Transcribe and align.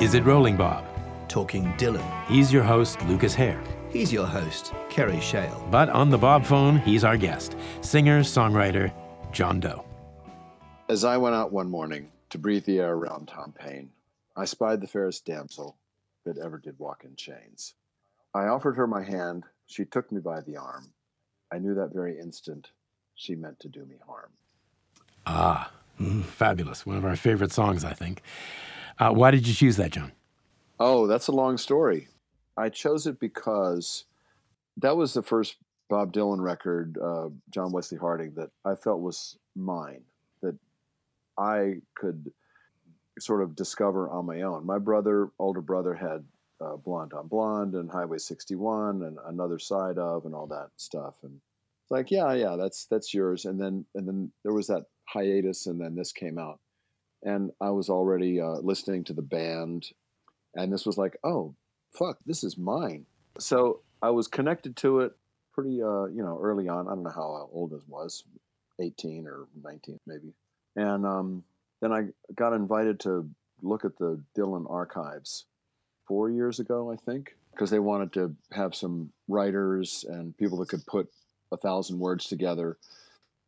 Is 0.00 0.14
It 0.14 0.24
Rolling 0.24 0.56
Bob? 0.56 0.86
Talking 1.28 1.74
Dylan. 1.74 2.26
He's 2.26 2.50
your 2.50 2.62
host, 2.62 3.02
Lucas 3.02 3.34
Hare. 3.34 3.62
He's 3.90 4.10
your 4.10 4.24
host, 4.24 4.72
Kerry 4.88 5.20
Shale. 5.20 5.68
But 5.70 5.90
on 5.90 6.08
the 6.08 6.16
Bob 6.16 6.46
phone, 6.46 6.78
he's 6.78 7.04
our 7.04 7.18
guest, 7.18 7.54
singer, 7.82 8.20
songwriter, 8.20 8.90
John 9.30 9.60
Doe. 9.60 9.84
As 10.88 11.04
I 11.04 11.18
went 11.18 11.34
out 11.34 11.52
one 11.52 11.68
morning 11.68 12.08
to 12.30 12.38
breathe 12.38 12.64
the 12.64 12.78
air 12.78 12.94
around 12.94 13.28
Tom 13.28 13.52
Paine, 13.52 13.90
I 14.34 14.46
spied 14.46 14.80
the 14.80 14.86
fairest 14.86 15.26
damsel 15.26 15.76
that 16.24 16.38
ever 16.38 16.56
did 16.56 16.78
walk 16.78 17.04
in 17.04 17.14
chains. 17.14 17.74
I 18.32 18.46
offered 18.46 18.76
her 18.76 18.86
my 18.86 19.02
hand. 19.02 19.44
She 19.66 19.84
took 19.84 20.10
me 20.10 20.22
by 20.22 20.40
the 20.40 20.56
arm. 20.56 20.94
I 21.52 21.58
knew 21.58 21.74
that 21.74 21.92
very 21.92 22.18
instant 22.18 22.70
she 23.16 23.34
meant 23.34 23.60
to 23.60 23.68
do 23.68 23.84
me 23.84 23.96
harm. 24.06 24.30
Ah, 25.26 25.70
mm, 26.00 26.24
fabulous. 26.24 26.86
One 26.86 26.96
of 26.96 27.04
our 27.04 27.16
favorite 27.16 27.52
songs, 27.52 27.84
I 27.84 27.92
think. 27.92 28.22
Uh, 29.00 29.10
why 29.10 29.30
did 29.30 29.48
you 29.48 29.54
choose 29.54 29.76
that, 29.76 29.90
John? 29.90 30.12
Oh, 30.78 31.06
that's 31.06 31.28
a 31.28 31.32
long 31.32 31.56
story. 31.56 32.08
I 32.56 32.68
chose 32.68 33.06
it 33.06 33.18
because 33.18 34.04
that 34.76 34.96
was 34.96 35.14
the 35.14 35.22
first 35.22 35.56
Bob 35.88 36.12
Dylan 36.12 36.40
record, 36.40 36.98
uh, 37.02 37.30
John 37.48 37.72
Wesley 37.72 37.96
Harding, 37.96 38.34
that 38.34 38.50
I 38.64 38.74
felt 38.74 39.00
was 39.00 39.38
mine, 39.56 40.02
that 40.42 40.56
I 41.38 41.76
could 41.94 42.30
sort 43.18 43.42
of 43.42 43.56
discover 43.56 44.10
on 44.10 44.26
my 44.26 44.42
own. 44.42 44.66
My 44.66 44.78
brother, 44.78 45.30
older 45.38 45.62
brother, 45.62 45.94
had 45.94 46.24
uh, 46.60 46.76
Blonde 46.76 47.14
on 47.14 47.26
Blonde 47.26 47.74
and 47.74 47.90
Highway 47.90 48.18
61 48.18 49.02
and 49.02 49.18
Another 49.26 49.58
Side 49.58 49.96
of 49.96 50.26
and 50.26 50.34
all 50.34 50.46
that 50.48 50.68
stuff. 50.76 51.14
And 51.22 51.32
it's 51.34 51.90
like, 51.90 52.10
yeah, 52.10 52.34
yeah, 52.34 52.56
that's 52.56 52.84
that's 52.84 53.14
yours. 53.14 53.46
And 53.46 53.58
then 53.58 53.86
and 53.94 54.06
then 54.06 54.30
there 54.42 54.52
was 54.52 54.66
that 54.66 54.84
hiatus, 55.06 55.66
and 55.66 55.80
then 55.80 55.94
this 55.94 56.12
came 56.12 56.38
out, 56.38 56.60
and 57.22 57.50
I 57.60 57.70
was 57.70 57.88
already 57.88 58.40
uh, 58.40 58.58
listening 58.62 59.04
to 59.04 59.12
the 59.12 59.22
band, 59.22 59.90
and 60.54 60.72
this 60.72 60.86
was 60.86 60.98
like, 60.98 61.16
oh, 61.24 61.54
fuck, 61.92 62.18
this 62.26 62.44
is 62.44 62.56
mine. 62.56 63.06
So 63.38 63.80
I 64.02 64.10
was 64.10 64.28
connected 64.28 64.76
to 64.78 65.00
it 65.00 65.12
pretty, 65.52 65.82
uh, 65.82 66.06
you 66.06 66.22
know, 66.22 66.38
early 66.40 66.68
on. 66.68 66.86
I 66.86 66.90
don't 66.90 67.02
know 67.02 67.10
how 67.10 67.48
old 67.52 67.72
I 67.72 67.78
was, 67.88 68.24
18 68.80 69.26
or 69.26 69.46
19 69.62 69.98
maybe, 70.06 70.32
and 70.76 71.06
um, 71.06 71.44
then 71.80 71.92
I 71.92 72.08
got 72.34 72.52
invited 72.52 73.00
to 73.00 73.28
look 73.62 73.84
at 73.84 73.96
the 73.98 74.20
Dylan 74.36 74.70
archives 74.70 75.44
four 76.06 76.30
years 76.30 76.58
ago, 76.58 76.90
I 76.90 76.96
think, 76.96 77.36
because 77.52 77.70
they 77.70 77.78
wanted 77.78 78.12
to 78.14 78.34
have 78.52 78.74
some 78.74 79.12
writers 79.28 80.04
and 80.08 80.36
people 80.36 80.58
that 80.58 80.68
could 80.68 80.84
put 80.86 81.08
a 81.52 81.56
thousand 81.56 81.98
words 81.98 82.26
together 82.26 82.76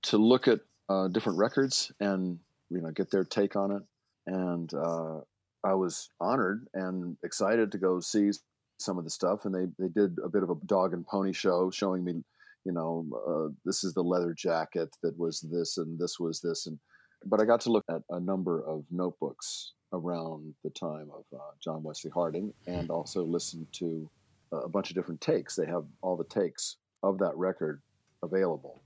to 0.03 0.19
look 0.19 0.49
at 0.49 0.61
uh, 0.89 1.09
different 1.09 1.39
records 1.39 1.93
and 2.01 2.39
you 2.73 2.81
know 2.81 2.91
get 2.91 3.11
their 3.11 3.25
take 3.25 3.57
on 3.57 3.73
it. 3.73 3.83
And 4.27 4.73
uh, 4.75 5.21
I 5.65 5.75
was 5.75 6.09
honored 6.21 6.67
and 6.75 7.17
excited 7.25 7.73
to 7.73 7.79
go 7.79 8.01
see 8.01 8.31
some 8.79 8.99
of 8.99 9.05
the 9.05 9.11
stuff. 9.11 9.45
And 9.45 9.55
they 9.55 9.67
they 9.79 9.89
did 9.89 10.19
a 10.25 10.29
bit 10.29 10.43
of 10.43 10.51
a 10.51 10.55
dog 10.67 10.93
and 10.93 11.07
pony 11.07 11.33
show, 11.33 11.71
showing 11.71 12.05
me, 12.05 12.23
you 12.65 12.73
know, 12.73 13.07
uh, 13.29 13.53
this 13.65 13.85
is 13.85 13.95
the 13.95 14.03
leather 14.03 14.35
jacket 14.35 14.91
that 15.03 15.19
was 15.19 15.41
this, 15.41 15.79
and 15.79 15.99
this 15.99 16.19
was 16.19 16.41
this, 16.41 16.67
and 16.67 16.79
but 17.25 17.41
I 17.41 17.45
got 17.45 17.61
to 17.63 17.73
look 17.73 17.85
at 17.89 18.03
a 18.11 18.21
number 18.21 18.63
of 18.65 18.85
notebooks 18.91 19.73
around 19.93 20.55
the 20.65 20.71
time 20.71 21.11
of 21.15 21.25
uh, 21.35 21.53
John 21.63 21.83
Wesley 21.83 22.11
Harding 22.11 22.53
and 22.67 22.91
also 22.91 23.23
listen 23.23 23.67
to 23.73 24.09
a 24.53 24.69
bunch 24.69 24.91
of 24.91 24.97
different 24.97 25.21
takes. 25.21 25.55
They 25.57 25.67
have 25.67 25.85
all 26.03 26.17
the 26.17 26.25
takes 26.25 26.77
of 27.03 27.19
that 27.19 27.37
record 27.37 27.81
available. 28.23 28.83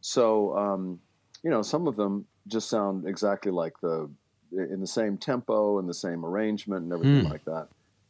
So, 0.00 0.56
um, 0.56 1.00
you 1.42 1.50
know, 1.50 1.62
some 1.62 1.86
of 1.86 1.96
them 1.96 2.26
just 2.46 2.68
sound 2.68 3.06
exactly 3.06 3.52
like 3.52 3.80
the, 3.80 4.08
in 4.52 4.80
the 4.80 4.86
same 4.86 5.16
tempo 5.16 5.78
and 5.78 5.88
the 5.88 5.94
same 5.94 6.24
arrangement 6.24 6.84
and 6.84 6.92
everything 6.92 7.24
mm. 7.24 7.30
like 7.30 7.44
that 7.44 7.68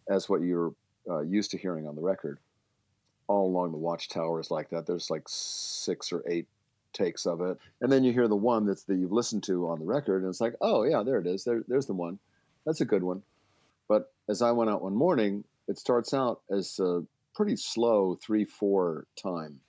as 0.08 0.28
what 0.28 0.42
you're 0.42 0.74
uh, 1.08 1.20
used 1.20 1.50
to 1.52 1.58
hearing 1.58 1.86
on 1.86 1.94
the 1.94 2.02
record. 2.02 2.38
All 3.28 3.46
along 3.46 3.72
the 3.72 3.78
Watchtower 3.78 4.40
is 4.40 4.50
like 4.50 4.70
that. 4.70 4.86
There's 4.86 5.10
like 5.10 5.22
six 5.26 6.12
or 6.12 6.22
eight 6.28 6.46
takes 6.92 7.24
of 7.24 7.40
it, 7.40 7.56
and 7.80 7.90
then 7.90 8.04
you 8.04 8.12
hear 8.12 8.28
the 8.28 8.36
one 8.36 8.66
that's 8.66 8.82
that 8.84 8.96
you've 8.96 9.12
listened 9.12 9.42
to 9.44 9.68
on 9.68 9.78
the 9.78 9.84
record, 9.84 10.22
and 10.22 10.28
it's 10.28 10.40
like, 10.40 10.54
oh 10.60 10.82
yeah, 10.82 11.02
there 11.02 11.18
it 11.18 11.26
is. 11.26 11.44
There, 11.44 11.62
there's 11.68 11.86
the 11.86 11.94
one. 11.94 12.18
That's 12.66 12.80
a 12.80 12.84
good 12.84 13.02
one. 13.02 13.22
But 13.88 14.12
as 14.28 14.42
I 14.42 14.50
went 14.50 14.70
out 14.70 14.82
one 14.82 14.94
morning, 14.94 15.44
it 15.68 15.78
starts 15.78 16.12
out 16.12 16.40
as 16.50 16.78
a 16.78 17.04
pretty 17.34 17.56
slow 17.56 18.18
three 18.20 18.44
four 18.44 19.06
time, 19.16 19.60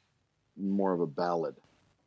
more 0.57 0.93
of 0.93 0.99
a 0.99 1.07
ballad, 1.07 1.55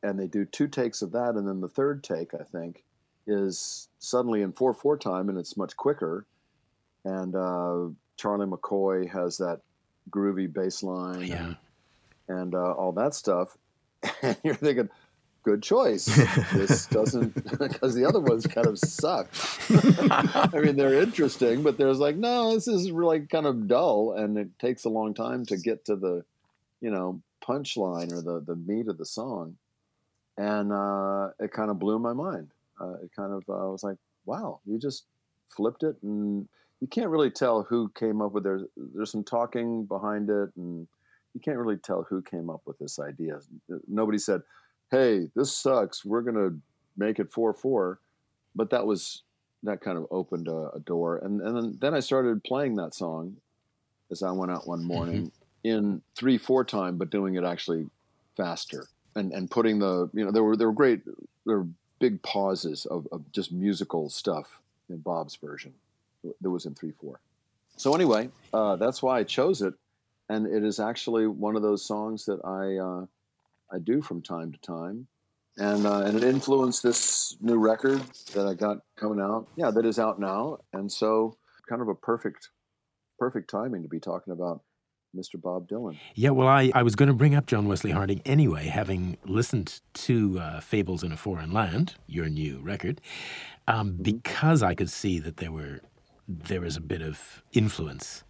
and 0.02 0.18
they 0.18 0.26
do 0.26 0.44
two 0.44 0.68
takes 0.68 1.02
of 1.02 1.12
that, 1.12 1.34
and 1.34 1.46
then 1.46 1.60
the 1.60 1.68
third 1.68 2.04
take, 2.04 2.34
I 2.34 2.44
think, 2.44 2.84
is 3.26 3.88
suddenly 3.98 4.42
in 4.42 4.52
four 4.52 4.72
four 4.74 4.96
time, 4.96 5.28
and 5.28 5.38
it's 5.38 5.56
much 5.56 5.76
quicker, 5.76 6.26
and 7.04 7.34
uh, 7.34 7.88
Charlie 8.16 8.46
McCoy 8.46 9.08
has 9.10 9.38
that 9.38 9.60
groovy 10.10 10.52
bass 10.52 10.82
line. 10.82 11.26
Yeah. 11.26 11.46
And, 11.46 11.56
and 12.28 12.54
uh, 12.54 12.72
all 12.72 12.92
that 12.92 13.14
stuff, 13.14 13.56
and 14.22 14.36
you're 14.42 14.54
thinking, 14.54 14.88
good 15.46 15.62
choice. 15.62 16.06
this 16.52 16.86
doesn't 16.90 17.34
because 17.58 17.94
the 17.94 18.04
other 18.04 18.18
ones 18.18 18.46
kind 18.46 18.66
of 18.66 18.78
suck. 18.78 19.28
I 19.70 20.58
mean, 20.60 20.76
they're 20.76 21.00
interesting, 21.00 21.62
but 21.62 21.78
there's 21.78 22.00
like, 22.00 22.16
no, 22.16 22.54
this 22.54 22.66
is 22.66 22.90
really 22.90 23.20
kind 23.20 23.46
of 23.46 23.68
dull, 23.68 24.12
and 24.12 24.36
it 24.36 24.58
takes 24.58 24.84
a 24.84 24.88
long 24.88 25.14
time 25.14 25.46
to 25.46 25.56
get 25.56 25.84
to 25.84 25.94
the, 25.94 26.24
you 26.80 26.90
know, 26.90 27.22
punchline 27.46 28.12
or 28.12 28.20
the 28.22 28.40
the 28.44 28.56
meat 28.56 28.88
of 28.88 28.98
the 28.98 29.06
song, 29.06 29.56
and 30.36 30.72
uh, 30.72 31.30
it 31.40 31.52
kind 31.52 31.70
of 31.70 31.78
blew 31.78 31.98
my 31.98 32.12
mind. 32.12 32.48
Uh, 32.80 32.94
it 33.02 33.10
kind 33.14 33.32
of 33.32 33.42
uh, 33.48 33.66
I 33.66 33.70
was 33.70 33.82
like, 33.82 33.96
wow, 34.24 34.60
you 34.66 34.78
just 34.78 35.04
flipped 35.48 35.82
it, 35.82 35.96
and 36.02 36.48
you 36.80 36.86
can't 36.88 37.08
really 37.08 37.30
tell 37.30 37.62
who 37.62 37.90
came 37.90 38.20
up 38.20 38.32
with 38.32 38.44
there. 38.44 38.60
There's 38.76 39.10
some 39.10 39.24
talking 39.24 39.84
behind 39.84 40.28
it, 40.30 40.50
and 40.56 40.86
you 41.34 41.40
can't 41.40 41.58
really 41.58 41.76
tell 41.76 42.06
who 42.08 42.22
came 42.22 42.50
up 42.50 42.62
with 42.66 42.78
this 42.78 42.98
idea. 42.98 43.40
Nobody 43.88 44.18
said 44.18 44.42
hey, 44.90 45.28
this 45.34 45.52
sucks. 45.52 46.04
We're 46.04 46.22
going 46.22 46.36
to 46.36 46.58
make 46.96 47.18
it 47.18 47.32
4 47.32 47.54
4. 47.54 48.00
But 48.54 48.70
that 48.70 48.86
was, 48.86 49.22
that 49.62 49.80
kind 49.80 49.98
of 49.98 50.06
opened 50.10 50.48
a, 50.48 50.70
a, 50.74 50.80
door. 50.80 51.18
And, 51.18 51.40
and 51.40 51.56
then, 51.56 51.78
then 51.80 51.94
I 51.94 52.00
started 52.00 52.42
playing 52.44 52.76
that 52.76 52.94
song 52.94 53.36
as 54.10 54.22
I 54.22 54.30
went 54.30 54.52
out 54.52 54.66
one 54.66 54.80
mm-hmm. 54.80 54.88
morning 54.88 55.32
in 55.64 56.02
3 56.16 56.38
4 56.38 56.64
time, 56.64 56.96
but 56.96 57.10
doing 57.10 57.34
it 57.34 57.44
actually 57.44 57.86
faster 58.36 58.86
and, 59.16 59.32
and 59.32 59.50
putting 59.50 59.78
the, 59.78 60.08
you 60.12 60.24
know, 60.24 60.30
there 60.30 60.44
were, 60.44 60.56
there 60.56 60.68
were 60.68 60.74
great, 60.74 61.04
there 61.46 61.58
were 61.58 61.68
big 61.98 62.22
pauses 62.22 62.86
of, 62.86 63.08
of 63.10 63.32
just 63.32 63.50
musical 63.50 64.08
stuff 64.08 64.60
in 64.88 64.98
Bob's 64.98 65.36
version 65.36 65.72
that 66.40 66.50
was 66.50 66.66
in 66.66 66.74
3 66.74 66.92
4. 66.92 67.18
So 67.76 67.94
anyway, 67.94 68.30
uh, 68.52 68.76
that's 68.76 69.02
why 69.02 69.18
I 69.18 69.24
chose 69.24 69.62
it. 69.62 69.74
And 70.28 70.46
it 70.46 70.64
is 70.64 70.80
actually 70.80 71.26
one 71.26 71.56
of 71.56 71.62
those 71.62 71.84
songs 71.84 72.24
that 72.26 72.40
I, 72.44 72.76
uh, 72.76 73.06
I 73.74 73.78
do 73.78 74.02
from 74.02 74.22
time 74.22 74.52
to 74.52 74.58
time. 74.58 75.06
And, 75.58 75.86
uh, 75.86 76.00
and 76.00 76.16
it 76.16 76.24
influenced 76.24 76.82
this 76.82 77.36
new 77.40 77.56
record 77.56 78.02
that 78.34 78.46
I 78.46 78.54
got 78.54 78.78
coming 78.96 79.20
out. 79.20 79.46
Yeah, 79.56 79.70
that 79.70 79.86
is 79.86 79.98
out 79.98 80.20
now. 80.20 80.58
And 80.74 80.90
so, 80.90 81.36
kind 81.68 81.80
of 81.80 81.88
a 81.88 81.94
perfect, 81.94 82.50
perfect 83.18 83.48
timing 83.48 83.82
to 83.82 83.88
be 83.88 83.98
talking 83.98 84.32
about 84.32 84.60
Mr. 85.16 85.40
Bob 85.40 85.68
Dylan. 85.68 85.98
Yeah, 86.14 86.30
well, 86.30 86.48
I, 86.48 86.70
I 86.74 86.82
was 86.82 86.94
going 86.94 87.08
to 87.08 87.14
bring 87.14 87.34
up 87.34 87.46
John 87.46 87.66
Wesley 87.66 87.90
Harding 87.90 88.20
anyway, 88.24 88.66
having 88.66 89.16
listened 89.24 89.80
to 89.94 90.38
uh, 90.38 90.60
Fables 90.60 91.02
in 91.02 91.12
a 91.12 91.16
Foreign 91.16 91.52
Land, 91.52 91.94
your 92.06 92.28
new 92.28 92.60
record, 92.60 93.00
um, 93.66 93.92
mm-hmm. 93.92 94.02
because 94.02 94.62
I 94.62 94.74
could 94.74 94.90
see 94.90 95.18
that 95.20 95.38
there 95.38 95.52
were 95.52 95.80
there 96.28 96.60
was 96.60 96.76
a 96.76 96.80
bit 96.80 97.02
of 97.02 97.42
influence 97.52 98.24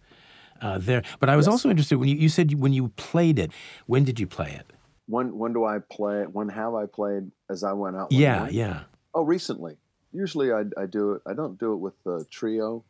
uh, 0.61 0.77
there. 0.77 1.01
But 1.19 1.29
I 1.29 1.35
was 1.35 1.47
yes. 1.47 1.51
also 1.51 1.69
interested 1.69 1.97
when 1.97 2.09
you, 2.09 2.15
you 2.15 2.29
said 2.29 2.53
when 2.53 2.73
you 2.73 2.89
played 2.89 3.39
it. 3.39 3.51
When 3.87 4.03
did 4.03 4.19
you 4.19 4.27
play 4.27 4.51
it? 4.51 4.71
when 5.07 5.37
when 5.37 5.53
do 5.53 5.65
I 5.65 5.79
play? 5.79 6.21
It? 6.21 6.33
When 6.33 6.49
have 6.49 6.75
I 6.75 6.85
played 6.85 7.31
as 7.49 7.63
I 7.63 7.73
went 7.73 7.95
out? 7.95 8.11
Yeah, 8.11 8.39
night? 8.39 8.53
yeah. 8.53 8.83
Oh, 9.13 9.23
recently. 9.23 9.77
Usually 10.13 10.51
I, 10.51 10.63
I 10.77 10.85
do 10.85 11.13
it. 11.13 11.21
I 11.25 11.33
don't 11.33 11.57
do 11.57 11.73
it 11.73 11.77
with 11.77 11.93
the 12.03 12.25
trio. 12.29 12.83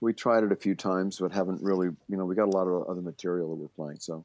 We 0.00 0.12
tried 0.12 0.44
it 0.44 0.52
a 0.52 0.56
few 0.56 0.74
times, 0.74 1.18
but 1.18 1.32
haven't 1.32 1.62
really. 1.62 1.88
You 2.08 2.16
know, 2.16 2.24
we 2.24 2.34
got 2.34 2.48
a 2.48 2.56
lot 2.56 2.64
of 2.66 2.88
other 2.88 3.00
material 3.00 3.50
that 3.50 3.56
we're 3.56 3.68
playing. 3.68 3.98
So 4.00 4.24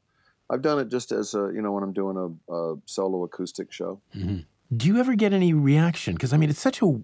I've 0.50 0.62
done 0.62 0.78
it 0.78 0.88
just 0.88 1.12
as 1.12 1.34
a 1.34 1.50
you 1.54 1.62
know 1.62 1.72
when 1.72 1.82
I'm 1.82 1.92
doing 1.92 2.16
a, 2.16 2.52
a 2.52 2.76
solo 2.86 3.24
acoustic 3.24 3.72
show. 3.72 4.00
Mm-hmm. 4.14 4.40
Do 4.76 4.86
you 4.86 4.98
ever 4.98 5.14
get 5.14 5.32
any 5.32 5.52
reaction? 5.52 6.14
Because 6.14 6.32
I 6.32 6.36
mean, 6.36 6.50
it's 6.50 6.60
such 6.60 6.82
a 6.82 7.00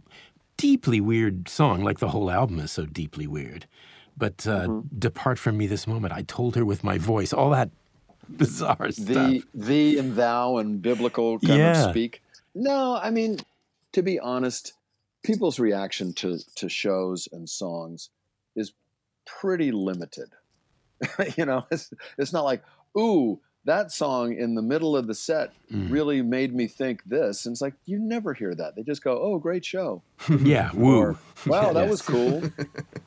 deeply 0.56 1.00
weird 1.00 1.48
song. 1.48 1.82
Like 1.82 1.98
the 1.98 2.08
whole 2.08 2.30
album 2.30 2.60
is 2.60 2.72
so 2.72 2.84
deeply 2.84 3.26
weird. 3.26 3.66
But 4.16 4.46
uh, 4.46 4.66
mm-hmm. 4.66 4.98
depart 4.98 5.38
from 5.38 5.56
me 5.56 5.66
this 5.66 5.86
moment. 5.86 6.12
I 6.12 6.22
told 6.22 6.56
her 6.56 6.64
with 6.64 6.84
my 6.84 6.98
voice. 6.98 7.32
All 7.32 7.50
that 7.50 7.70
bizarre 8.28 8.90
stuff. 8.90 9.06
The 9.06 9.42
thee 9.54 9.98
and 9.98 10.14
thou 10.16 10.58
and 10.58 10.82
biblical 10.82 11.38
kind 11.38 11.58
yeah. 11.58 11.84
of 11.84 11.90
speak. 11.90 12.22
No, 12.54 12.98
I 13.00 13.10
mean, 13.10 13.38
to 13.92 14.02
be 14.02 14.18
honest, 14.18 14.74
people's 15.22 15.58
reaction 15.58 16.12
to 16.14 16.38
to 16.56 16.68
shows 16.68 17.28
and 17.32 17.48
songs 17.48 18.10
pretty 19.40 19.70
limited. 19.72 20.30
you 21.36 21.44
know, 21.44 21.64
it's 21.70 21.92
it's 22.18 22.32
not 22.32 22.44
like, 22.44 22.62
ooh, 22.98 23.38
that 23.64 23.92
song 23.92 24.34
in 24.34 24.54
the 24.54 24.62
middle 24.62 24.96
of 24.96 25.06
the 25.06 25.14
set 25.14 25.52
Mm. 25.72 25.90
really 25.90 26.22
made 26.22 26.54
me 26.54 26.66
think 26.66 27.04
this. 27.04 27.44
And 27.44 27.52
it's 27.52 27.60
like, 27.60 27.74
you 27.84 27.98
never 27.98 28.32
hear 28.32 28.54
that. 28.54 28.74
They 28.74 28.82
just 28.82 29.04
go, 29.04 29.20
oh, 29.20 29.38
great 29.38 29.64
show. 29.64 30.02
yeah, 30.40 30.70
woo. 30.72 30.98
Or, 30.98 31.16
wow, 31.46 31.72
that 31.74 31.82
Yes. 31.82 31.90
was 31.90 32.02
cool. 32.02 32.42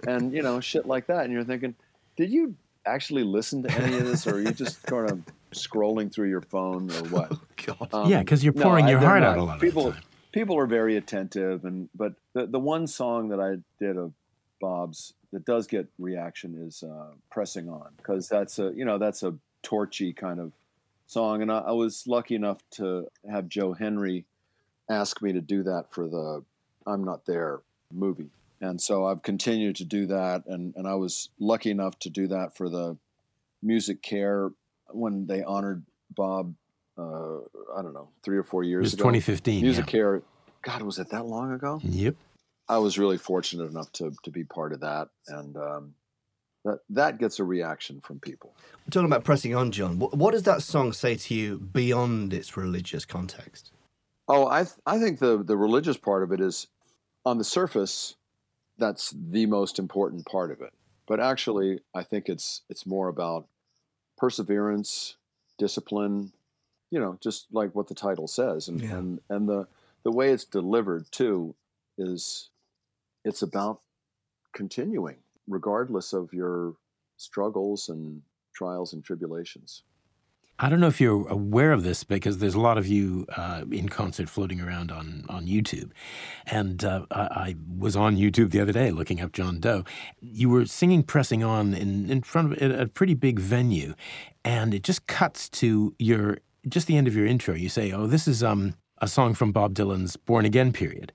and, 0.08 0.32
you 0.32 0.44
know, 0.44 0.60
shit 0.60 0.86
like 0.86 1.08
that. 1.08 1.24
And 1.26 1.34
you're 1.34 1.44
thinking, 1.44 1.74
did 2.18 2.30
you 2.32 2.54
actually 2.86 3.24
listen 3.24 3.64
to 3.64 3.72
any 3.72 3.98
of 3.98 4.06
this? 4.06 4.28
Or 4.28 4.36
are 4.36 4.40
you 4.42 4.52
just 4.52 4.84
kind 4.84 5.10
of 5.10 5.22
scrolling 5.54 6.14
through 6.14 6.30
your 6.30 6.42
phone 6.42 6.92
or 6.92 7.04
what? 7.10 7.32
God. 7.66 7.90
Um, 7.94 8.10
yeah, 8.12 8.20
because 8.20 8.44
you're 8.44 8.54
pouring 8.54 8.86
I- 8.86 8.92
your 8.92 9.00
they're 9.00 9.10
heart 9.10 9.22
not. 9.22 9.32
out 9.32 9.38
a 9.40 9.44
lot 9.44 9.60
people, 9.60 9.88
of 9.88 9.94
time. 9.96 10.04
People 10.32 10.58
are 10.60 10.68
very 10.68 10.96
attentive, 10.98 11.66
and 11.66 11.90
but 11.96 12.14
the 12.34 12.46
the 12.46 12.60
one 12.60 12.88
song 12.88 13.30
that 13.30 13.40
I 13.42 13.58
did 13.84 13.98
of 13.98 14.14
Bob's 14.62 15.14
that 15.32 15.46
does 15.46 15.68
get 15.68 15.88
reaction 16.00 16.56
is 16.68 16.84
uh, 16.84 17.12
"Pressing 17.30 17.70
On" 17.70 17.90
because 17.98 18.28
that's 18.28 18.60
a 18.60 18.72
you 18.76 18.86
know 18.86 18.98
that's 18.98 19.24
a 19.24 19.36
torchy 19.64 20.14
kind 20.14 20.40
of 20.40 20.52
song, 21.08 21.42
and 21.42 21.52
I, 21.52 21.60
I 21.60 21.72
was 21.72 22.06
lucky 22.08 22.36
enough 22.36 22.60
to 22.72 23.08
have 23.30 23.48
Joe 23.50 23.74
Henry 23.74 24.26
ask 24.90 25.22
me 25.22 25.32
to 25.34 25.42
do 25.42 25.64
that 25.64 25.92
for 25.92 26.08
the 26.08 26.44
"I'm 26.86 27.04
Not 27.04 27.26
There" 27.26 27.62
movie, 27.94 28.30
and 28.60 28.82
so 28.82 29.06
I've 29.06 29.22
continued 29.22 29.76
to 29.78 29.86
do 29.86 30.06
that, 30.08 30.46
and 30.48 30.74
and 30.76 30.88
I 30.88 30.96
was 30.96 31.30
lucky 31.40 31.72
enough 31.72 31.98
to 32.00 32.10
do 32.10 32.28
that 32.28 32.56
for 32.56 32.70
the 32.70 32.98
Music 33.62 34.02
Care 34.02 34.52
when 34.90 35.28
they 35.28 35.44
honored 35.44 35.84
Bob 36.16 36.54
uh, 36.98 37.38
I 37.76 37.82
don't 37.82 37.94
know, 37.94 38.10
three 38.24 38.38
or 38.38 38.44
four 38.44 38.64
It 38.64 38.68
years 38.68 38.84
was 38.84 38.94
ago. 38.94 39.04
2015. 39.04 39.62
Music 39.62 39.86
yeah. 39.86 39.92
Care. 39.92 40.22
God, 40.62 40.82
was 40.84 41.00
it 41.00 41.10
that 41.10 41.26
long 41.26 41.52
ago? 41.52 41.80
Yep. 41.84 42.16
I 42.72 42.78
was 42.78 42.98
really 42.98 43.18
fortunate 43.18 43.66
enough 43.70 43.92
to 43.94 44.14
to 44.24 44.32
be 44.32 44.46
part 44.46 44.72
of 44.72 44.80
that, 44.80 45.10
and 45.28 45.58
um, 45.58 45.94
that 46.64 46.80
that 46.90 47.18
gets 47.20 47.40
a 47.40 47.44
reaction 47.44 48.00
from 48.00 48.20
people. 48.20 48.54
We're 48.86 48.92
talking 48.92 49.08
about 49.08 49.26
pressing 49.26 49.54
on, 49.54 49.72
John. 49.72 50.00
What, 50.00 50.16
what 50.16 50.32
does 50.32 50.44
that 50.44 50.64
song 50.64 50.94
say 50.94 51.16
to 51.16 51.34
you 51.36 51.58
beyond 51.60 52.34
its 52.34 52.56
religious 52.56 53.04
context? 53.04 53.72
Oh, 54.30 54.48
I 54.48 54.64
th- 54.64 54.78
I 54.86 55.00
think 55.00 55.20
the 55.20 55.44
the 55.44 55.58
religious 55.58 55.98
part 55.98 56.24
of 56.24 56.32
it 56.32 56.40
is, 56.40 56.68
on 57.26 57.38
the 57.38 57.44
surface, 57.44 58.16
that's 58.78 59.14
the 59.20 59.48
most 59.48 59.78
important 59.78 60.26
part 60.26 60.50
of 60.50 60.62
it. 60.62 60.72
But 61.08 61.20
actually, 61.20 61.82
I 61.94 62.04
think 62.04 62.30
it's 62.30 62.62
it's 62.70 62.86
more 62.86 63.10
about 63.10 63.48
perseverance, 64.18 65.18
discipline. 65.58 66.32
You 66.90 67.02
know, 67.02 67.18
just 67.22 67.48
like 67.52 67.76
what 67.76 67.88
the 67.90 67.96
title 67.96 68.30
says, 68.30 68.70
and 68.70 68.80
Yeah. 68.82 68.98
and 68.98 69.20
and 69.30 69.50
the 69.50 69.68
the 70.04 70.12
way 70.12 70.30
it's 70.30 70.46
delivered 70.46 71.12
too 71.12 71.54
is 71.98 72.50
it's 73.24 73.42
about 73.42 73.82
continuing 74.54 75.18
regardless 75.48 76.14
of 76.14 76.34
your 76.34 76.76
struggles 77.18 77.90
and 77.90 78.22
trials 78.54 78.94
and 78.94 79.04
tribulations. 79.04 79.84
I 80.60 80.70
don't 80.70 80.80
know 80.80 80.88
if 80.88 81.02
you're 81.02 81.28
aware 81.28 81.72
of 81.72 81.84
this 81.84 82.04
because 82.04 82.38
there's 82.38 82.54
a 82.54 82.60
lot 82.60 82.78
of 82.78 82.86
you 82.86 83.26
uh, 83.36 83.64
in 83.72 83.90
concert 83.90 84.30
floating 84.30 84.62
around 84.62 84.92
on, 84.92 85.26
on 85.28 85.48
YouTube. 85.48 85.90
And 86.46 86.84
uh, 86.84 87.08
I, 87.10 87.22
I 87.22 87.56
was 87.80 87.96
on 87.96 88.16
YouTube 88.16 88.52
the 88.52 88.60
other 88.60 88.72
day 88.72 88.92
looking 88.92 89.22
up 89.22 89.32
John 89.32 89.60
Doe. 89.60 89.84
You 90.20 90.50
were 90.50 90.68
singing 90.68 91.02
Pressing 91.02 91.44
On 91.44 91.74
in, 91.74 92.12
in 92.12 92.22
front 92.22 92.54
of 92.54 92.62
a, 92.62 92.82
a 92.82 92.88
pretty 92.88 93.16
big 93.16 93.40
venue. 93.40 93.96
And 94.46 94.76
it 94.76 94.84
just 94.84 95.08
cuts 95.08 95.50
to 95.50 95.96
your, 95.98 96.38
just 96.68 96.86
the 96.86 96.96
end 96.96 97.08
of 97.08 97.16
your 97.16 97.26
intro. 97.26 97.56
You 97.56 97.70
say, 97.70 97.92
oh, 97.92 98.06
this 98.06 98.28
is 98.28 98.44
um, 98.44 98.76
a 99.00 99.08
song 99.08 99.34
from 99.34 99.52
Bob 99.52 99.74
Dylan's 99.74 100.16
Born 100.16 100.46
Again 100.46 100.74
period. 100.74 101.12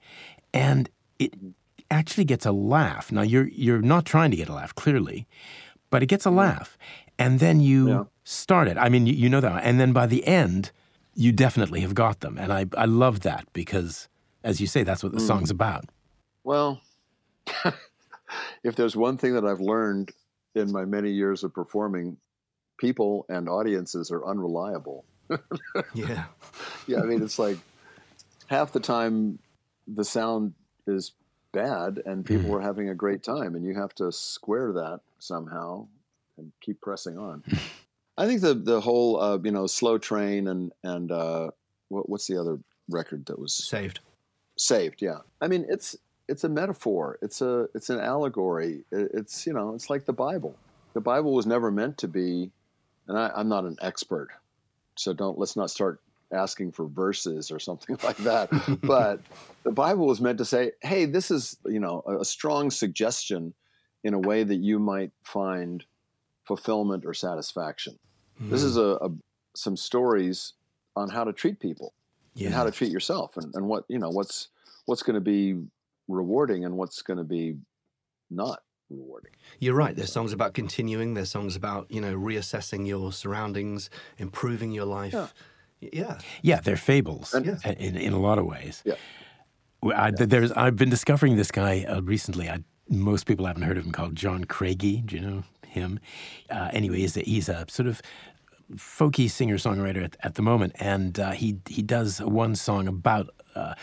And 0.53 0.91
it 1.20 1.35
actually 1.91 2.25
gets 2.25 2.47
a 2.47 2.53
laugh. 2.53 3.12
Now, 3.12 3.23
you're, 3.23 3.49
you're 3.49 3.83
not 3.83 4.05
trying 4.05 4.31
to 4.31 4.37
get 4.37 4.49
a 4.49 4.55
laugh, 4.55 4.75
clearly, 4.75 5.27
but 5.91 6.03
it 6.03 6.06
gets 6.06 6.27
a 6.27 6.31
mm. 6.31 6.37
laugh. 6.37 6.79
And 7.19 7.41
then 7.41 7.61
you 7.61 7.88
Yeah. 7.88 8.05
start 8.25 8.69
it. 8.69 8.77
I 8.79 8.88
mean, 8.88 9.06
you, 9.06 9.15
you 9.15 9.29
know 9.29 9.41
that. 9.41 9.65
And 9.65 9.81
then 9.81 9.93
by 9.93 10.06
the 10.06 10.27
end, 10.27 10.71
you 11.15 11.33
definitely 11.33 11.81
have 11.81 11.94
got 11.94 12.21
them. 12.21 12.37
And 12.38 12.53
I, 12.53 12.67
I 12.77 12.85
love 12.85 13.21
that 13.21 13.47
because, 13.53 14.09
as 14.44 14.61
you 14.61 14.67
say, 14.67 14.83
that's 14.83 15.03
what 15.03 15.12
the 15.12 15.19
mm. 15.19 15.27
song's 15.27 15.50
about. 15.50 15.87
Well, 16.44 16.81
if 18.62 18.77
there's 18.77 18.97
one 18.97 19.17
thing 19.17 19.35
that 19.35 19.44
I've 19.44 19.61
learned 19.61 20.12
in 20.55 20.73
my 20.73 20.85
many 20.85 21.11
years 21.11 21.44
of 21.44 21.55
performing, 21.55 22.19
people 22.79 23.25
and 23.29 23.49
audiences 23.49 24.11
are 24.11 24.25
unreliable. 24.27 25.05
Yeah. 25.94 26.25
Yeah, 26.87 27.00
I 27.00 27.03
mean, 27.03 27.23
it's 27.23 27.39
like 27.39 27.59
half 28.47 28.73
the 28.73 28.81
time 28.81 29.39
the 29.89 30.05
sound 30.05 30.55
is 30.87 31.12
bad 31.61 32.03
and 32.05 32.25
people 32.25 32.50
were 32.50 32.61
having 32.61 32.88
a 32.91 32.94
great 32.94 33.23
time, 33.23 33.55
and 33.55 33.64
you 33.64 33.75
have 33.75 33.94
to 33.97 34.12
square 34.12 34.73
that 34.73 35.00
somehow 35.19 35.87
and 36.37 36.53
keep 36.61 36.81
pressing 36.81 37.17
on. 37.19 37.43
I 38.19 38.26
think 38.26 38.41
the 38.43 38.55
the 38.55 38.81
whole 38.81 39.20
uh, 39.20 39.38
you 39.43 39.50
know 39.50 39.67
slow 39.67 39.97
train 39.99 40.49
and 40.49 40.73
and 40.85 41.11
uh, 41.11 41.50
what, 41.88 42.08
what's 42.08 42.26
the 42.26 42.38
other 42.38 42.58
record 42.88 43.26
that 43.26 43.38
was 43.38 43.53
Saved. 43.55 44.00
saved 44.56 45.03
yeah. 45.03 45.19
I 45.41 45.49
mean 45.49 45.67
it's 45.69 45.97
it's 46.29 46.44
a 46.44 46.49
metaphor. 46.49 47.19
It's 47.23 47.41
a 47.41 47.69
it's 47.75 47.91
an 47.91 48.00
allegory. 48.00 48.85
It- 48.93 49.11
it's 49.14 49.47
you 49.47 49.53
know 49.53 49.75
it's 49.75 49.88
like 49.91 50.05
the 50.06 50.12
bible. 50.12 50.55
The 50.94 51.00
bible 51.00 51.32
was 51.35 51.47
never 51.47 51.70
meant 51.70 51.99
to 51.99 52.08
be 52.08 52.50
and 53.08 53.17
I, 53.19 53.31
i'm 53.37 53.49
not 53.50 53.64
an 53.64 53.76
expert 53.82 54.31
so 54.97 55.12
don't 55.12 55.38
let's 55.38 55.55
not 55.56 55.70
start 55.70 56.00
asking 56.32 56.73
for 56.73 56.87
verses 56.87 57.50
or 57.50 57.58
something 57.58 57.96
like 58.05 58.17
that 58.19 58.49
but 58.82 59.20
the 59.64 59.70
bible 59.70 60.06
was 60.06 60.20
meant 60.20 60.38
to 60.38 60.44
say 60.44 60.73
hey 60.82 61.05
this 61.05 61.31
is 61.31 61.56
you 61.67 61.81
know 61.81 62.02
a, 62.06 62.19
a 62.19 62.25
strong 62.25 62.70
suggestion 62.70 63.55
in 64.05 64.14
a 64.14 64.19
way 64.19 64.43
that 64.44 64.56
you 64.56 64.78
might 64.78 65.11
find 65.25 65.84
fulfillment 66.44 67.05
or 67.06 67.14
satisfaction 67.14 67.99
this 68.38 68.62
is 68.62 68.75
hmm. 68.75 68.81
a, 68.81 68.93
a 68.94 69.11
some 69.55 69.76
stories 69.76 70.52
on 70.94 71.08
how 71.08 71.25
to 71.25 71.32
treat 71.32 71.58
people 71.61 71.94
yeah. 72.34 72.46
and 72.46 72.55
how 72.55 72.64
to 72.64 72.70
treat 72.70 72.90
yourself 72.90 73.37
and, 73.37 73.55
and 73.55 73.67
what 73.67 73.84
you 73.88 73.99
know 73.99 74.11
what's 74.11 74.49
what's 74.87 75.02
going 75.02 75.14
to 75.14 75.20
be 75.20 75.56
rewarding 76.08 76.64
and 76.64 76.76
what's 76.76 77.02
going 77.02 77.19
to 77.19 77.25
be 77.25 77.56
not 78.31 78.61
rewarding 78.90 79.32
You're 79.58 79.75
right. 79.75 79.96
There's 79.96 80.12
songs 80.12 80.32
about 80.32 80.55
continuing. 80.55 81.14
There's 81.14 81.31
songs 81.31 81.56
about 81.56 81.90
you 81.90 82.00
know 82.00 82.14
reassessing 82.17 82.87
your 82.87 83.12
surroundings, 83.12 83.90
improving 84.19 84.70
your 84.72 84.84
life. 84.84 85.12
Yeah. 85.12 85.29
Yeah. 85.81 86.19
Yeah, 86.43 86.61
they're 86.61 86.76
fables 86.76 87.34
And- 87.34 87.46
Yeah. 87.46 87.58
in, 87.78 87.96
in 87.96 88.12
a 88.12 88.19
lot 88.20 88.38
of 88.38 88.46
ways. 88.46 88.82
Yeah. 88.84 88.94
I, 89.94 90.11
there's, 90.11 90.50
I've 90.52 90.76
been 90.76 90.90
discovering 90.90 91.37
this 91.37 91.50
guy 91.52 91.84
uh, 91.84 92.00
recently. 92.02 92.49
I, 92.49 92.58
most 92.88 93.26
people 93.26 93.46
haven't 93.46 93.62
heard 93.62 93.78
of 93.78 93.84
him 93.84 93.93
called 93.93 94.17
John 94.17 94.44
Craigie. 94.44 95.03
Do 95.03 95.17
you 95.17 95.22
know 95.22 95.43
him? 95.67 96.01
Uh, 96.51 96.70
anyway, 96.72 96.98
he's 96.98 97.17
a, 97.17 97.20
he's 97.20 97.48
a 97.48 97.67
sort 97.69 97.86
of 97.86 98.01
folky 98.74 99.31
singer 99.31 99.58
songwriter 99.58 100.03
at, 100.03 100.17
at 100.22 100.34
the 100.34 100.43
moment, 100.43 100.72
and 100.81 101.20
uh, 101.20 101.31
he 101.32 101.58
he 101.69 101.82
does 101.82 102.20
one 102.20 102.56
song 102.56 102.89
about 102.89 103.29
uh, 103.55 103.74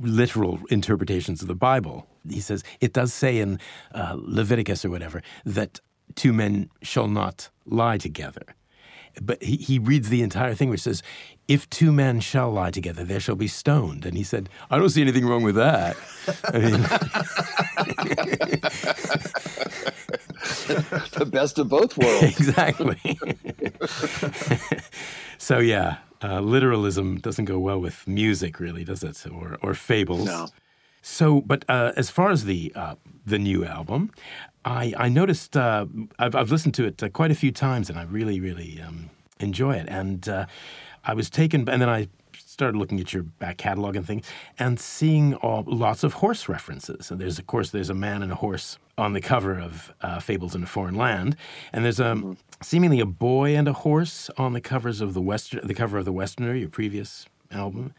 literal 0.00 0.58
interpretations 0.70 1.42
of 1.42 1.46
the 1.48 1.54
Bible. 1.54 2.06
He 2.28 2.40
says 2.40 2.64
it 2.80 2.92
does 2.92 3.12
say 3.12 3.38
in 3.38 3.60
uh, 3.94 4.16
Leviticus 4.18 4.84
or 4.84 4.90
whatever 4.90 5.22
that 5.44 5.80
two 6.16 6.32
men 6.32 6.68
shall 6.82 7.06
not 7.08 7.50
lie 7.66 7.98
together. 7.98 8.42
But 9.22 9.42
he, 9.42 9.56
he 9.56 9.78
reads 9.78 10.08
the 10.08 10.22
entire 10.22 10.54
thing, 10.54 10.70
which 10.70 10.80
says, 10.80 11.02
If 11.46 11.68
two 11.70 11.92
men 11.92 12.20
shall 12.20 12.50
lie 12.50 12.70
together, 12.70 13.04
they 13.04 13.18
shall 13.18 13.34
be 13.34 13.48
stoned. 13.48 14.06
And 14.06 14.16
he 14.16 14.22
said, 14.22 14.48
I 14.70 14.78
don't 14.78 14.90
see 14.90 15.02
anything 15.02 15.26
wrong 15.26 15.42
with 15.42 15.56
that. 15.56 15.96
I 16.44 16.58
mean, 16.58 16.72
the 21.18 21.26
best 21.26 21.58
of 21.58 21.68
both 21.68 21.96
worlds 21.96 22.24
exactly. 22.24 23.18
so, 25.38 25.58
yeah, 25.58 25.96
uh, 26.22 26.40
literalism 26.40 27.18
doesn't 27.18 27.46
go 27.46 27.58
well 27.58 27.80
with 27.80 28.06
music, 28.06 28.60
really, 28.60 28.84
does 28.84 29.02
it? 29.02 29.24
Or, 29.30 29.56
or 29.62 29.74
fables. 29.74 30.26
No. 30.26 30.48
So, 31.02 31.40
but 31.40 31.64
uh, 31.68 31.92
as 31.96 32.10
far 32.10 32.30
as 32.30 32.44
the 32.44 32.72
uh, 32.74 32.94
the 33.26 33.38
new 33.38 33.64
album, 33.64 34.10
I, 34.64 34.92
I 34.96 35.08
noticed 35.08 35.56
uh, 35.56 35.86
I've, 36.18 36.34
I've 36.34 36.50
listened 36.50 36.74
to 36.74 36.84
it 36.84 37.02
uh, 37.02 37.08
quite 37.08 37.30
a 37.30 37.34
few 37.34 37.52
times, 37.52 37.88
and 37.88 37.98
I 37.98 38.02
really, 38.02 38.40
really 38.40 38.80
um, 38.80 39.10
enjoy 39.40 39.76
it. 39.76 39.88
And 39.88 40.28
uh, 40.28 40.46
I 41.04 41.14
was 41.14 41.30
taken, 41.30 41.68
and 41.68 41.80
then 41.80 41.88
I 41.88 42.08
started 42.36 42.76
looking 42.76 43.00
at 43.00 43.12
your 43.12 43.22
back 43.22 43.56
catalog 43.56 43.96
and 43.96 44.06
things, 44.06 44.26
and 44.58 44.80
seeing 44.80 45.34
all, 45.36 45.64
lots 45.66 46.02
of 46.02 46.14
horse 46.14 46.48
references. 46.48 47.10
And 47.10 47.20
there's, 47.20 47.38
of 47.38 47.46
course, 47.46 47.70
there's 47.70 47.90
a 47.90 47.94
man 47.94 48.22
and 48.22 48.32
a 48.32 48.36
horse 48.36 48.78
on 48.96 49.12
the 49.12 49.20
cover 49.20 49.58
of 49.58 49.92
uh, 50.00 50.18
Fables 50.18 50.54
in 50.54 50.62
a 50.64 50.66
Foreign 50.66 50.96
Land, 50.96 51.36
and 51.72 51.84
there's 51.84 52.00
a 52.00 52.36
seemingly 52.60 52.98
a 52.98 53.06
boy 53.06 53.54
and 53.56 53.68
a 53.68 53.72
horse 53.72 54.30
on 54.36 54.52
the 54.52 54.60
covers 54.60 55.00
of 55.00 55.14
the 55.14 55.22
western, 55.22 55.64
the 55.66 55.74
cover 55.74 55.98
of 55.98 56.04
the 56.04 56.12
Westerner, 56.12 56.54
your 56.54 56.68
previous 56.68 57.26
album. 57.52 57.94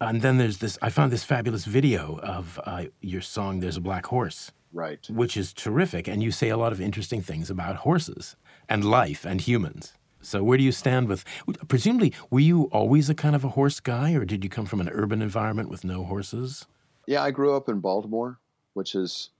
And 0.00 0.22
then 0.22 0.38
there's 0.38 0.58
this. 0.58 0.78
I 0.80 0.90
found 0.90 1.12
this 1.12 1.24
fabulous 1.24 1.64
video 1.64 2.18
of 2.22 2.58
uh, 2.64 2.84
your 3.00 3.20
song 3.20 3.60
"There's 3.60 3.76
a 3.76 3.80
Black 3.80 4.06
Horse," 4.06 4.52
right 4.72 5.06
which 5.10 5.36
is 5.36 5.52
terrific, 5.52 6.08
and 6.08 6.22
you 6.22 6.30
say 6.30 6.48
a 6.48 6.56
lot 6.56 6.72
of 6.72 6.80
interesting 6.80 7.20
things 7.22 7.50
about 7.50 7.76
horses 7.76 8.36
and 8.68 8.84
life 8.84 9.24
and 9.24 9.40
humans. 9.40 9.92
So 10.22 10.42
where 10.42 10.58
do 10.58 10.64
you 10.64 10.72
stand 10.72 11.08
with? 11.08 11.24
Presumably, 11.68 12.12
were 12.30 12.40
you 12.40 12.64
always 12.72 13.08
a 13.08 13.14
kind 13.14 13.34
of 13.34 13.44
a 13.44 13.50
horse 13.50 13.80
guy, 13.80 14.12
or 14.14 14.24
did 14.24 14.44
you 14.44 14.50
come 14.50 14.66
from 14.66 14.80
an 14.80 14.88
urban 14.90 15.22
environment 15.22 15.68
with 15.70 15.84
no 15.84 16.04
horses? 16.04 16.66
yeah 17.06 17.22
i 17.22 17.30
grew 17.30 17.56
up 17.56 17.68
in 17.68 17.80
baltimore 17.80 18.38
which 18.74 18.94
is 18.94 19.30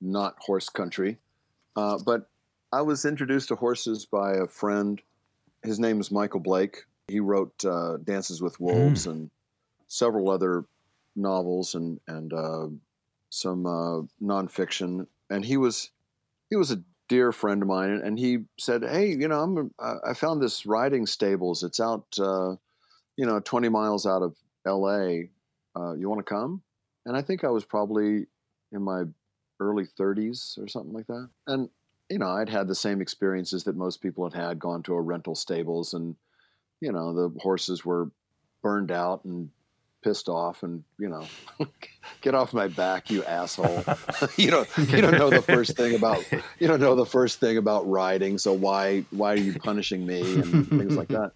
not 0.00 0.34
horse 0.40 0.70
country 0.70 1.18
uh, 1.76 1.98
but 2.04 2.28
i 2.72 2.80
was 2.80 3.04
introduced 3.04 3.48
to 3.48 3.54
horses 3.54 4.06
by 4.06 4.32
a 4.32 4.46
friend 4.46 5.02
his 5.62 5.78
name 5.78 5.98
is 6.00 6.10
Michael 6.10 6.40
Blake. 6.40 6.84
He 7.08 7.20
wrote 7.20 7.64
uh, 7.64 7.96
Dances 8.04 8.42
with 8.42 8.60
Wolves 8.60 9.06
and 9.06 9.30
several 9.94 10.28
other 10.28 10.64
novels 11.14 11.74
and 11.74 12.00
and 12.08 12.32
uh, 12.32 12.66
some 13.30 13.66
uh, 13.66 14.02
nonfiction. 14.22 15.06
And 15.30 15.44
he 15.44 15.56
was 15.56 15.90
he 16.50 16.56
was 16.56 16.70
a 16.70 16.82
dear 17.08 17.32
friend 17.32 17.62
of 17.62 17.68
mine, 17.68 18.00
and, 18.04 18.18
he 18.18 18.44
said, 18.58 18.82
"Hey, 18.82 19.08
you 19.08 19.28
know, 19.28 19.40
I'm 19.40 19.70
I 19.78 20.14
found 20.14 20.42
this 20.42 20.66
riding 20.66 21.06
stables. 21.06 21.62
It's 21.62 21.80
out, 21.80 22.06
uh, 22.18 22.56
you 23.16 23.26
know, 23.26 23.40
20 23.40 23.68
miles 23.68 24.06
out 24.06 24.22
of 24.22 24.36
L.A. 24.66 25.30
Uh, 25.76 25.94
you 25.94 26.08
want 26.08 26.24
to 26.26 26.34
come?" 26.34 26.62
And 27.06 27.16
I 27.16 27.22
think 27.22 27.44
I 27.44 27.48
was 27.48 27.64
probably 27.64 28.26
in 28.72 28.82
my 28.82 29.04
early 29.60 29.86
30s 29.98 30.58
or 30.58 30.66
something 30.66 30.92
like 30.92 31.06
that. 31.06 31.28
And 31.46 31.68
you 32.10 32.18
know, 32.18 32.28
I'd 32.28 32.48
had 32.48 32.68
the 32.68 32.74
same 32.74 33.00
experiences 33.00 33.64
that 33.64 33.76
most 33.76 34.02
people 34.02 34.28
had 34.28 34.34
had, 34.34 34.58
gone 34.58 34.82
to 34.84 34.94
a 34.94 35.00
rental 35.00 35.34
stables, 35.34 35.94
and 35.94 36.16
you 36.80 36.92
know, 36.92 37.14
the 37.14 37.38
horses 37.38 37.84
were 37.84 38.10
burned 38.62 38.90
out 38.90 39.24
and 39.24 39.50
pissed 40.04 40.28
off 40.28 40.62
and 40.62 40.84
you 40.98 41.08
know 41.08 41.26
get 42.20 42.34
off 42.34 42.52
my 42.52 42.68
back 42.68 43.10
you 43.10 43.24
asshole. 43.24 43.82
You 44.36 44.50
don't 44.50 44.68
you 44.76 45.00
don't 45.00 45.18
know 45.18 45.30
the 45.30 45.42
first 45.42 45.76
thing 45.76 45.94
about 45.94 46.30
you 46.58 46.68
don't 46.68 46.80
know 46.80 46.94
the 46.94 47.06
first 47.06 47.40
thing 47.40 47.56
about 47.56 47.88
riding 47.88 48.36
so 48.36 48.52
why 48.52 49.04
why 49.10 49.32
are 49.32 49.38
you 49.38 49.58
punishing 49.58 50.06
me 50.06 50.20
and 50.20 50.68
things 50.68 50.96
like 50.96 51.08
that. 51.08 51.32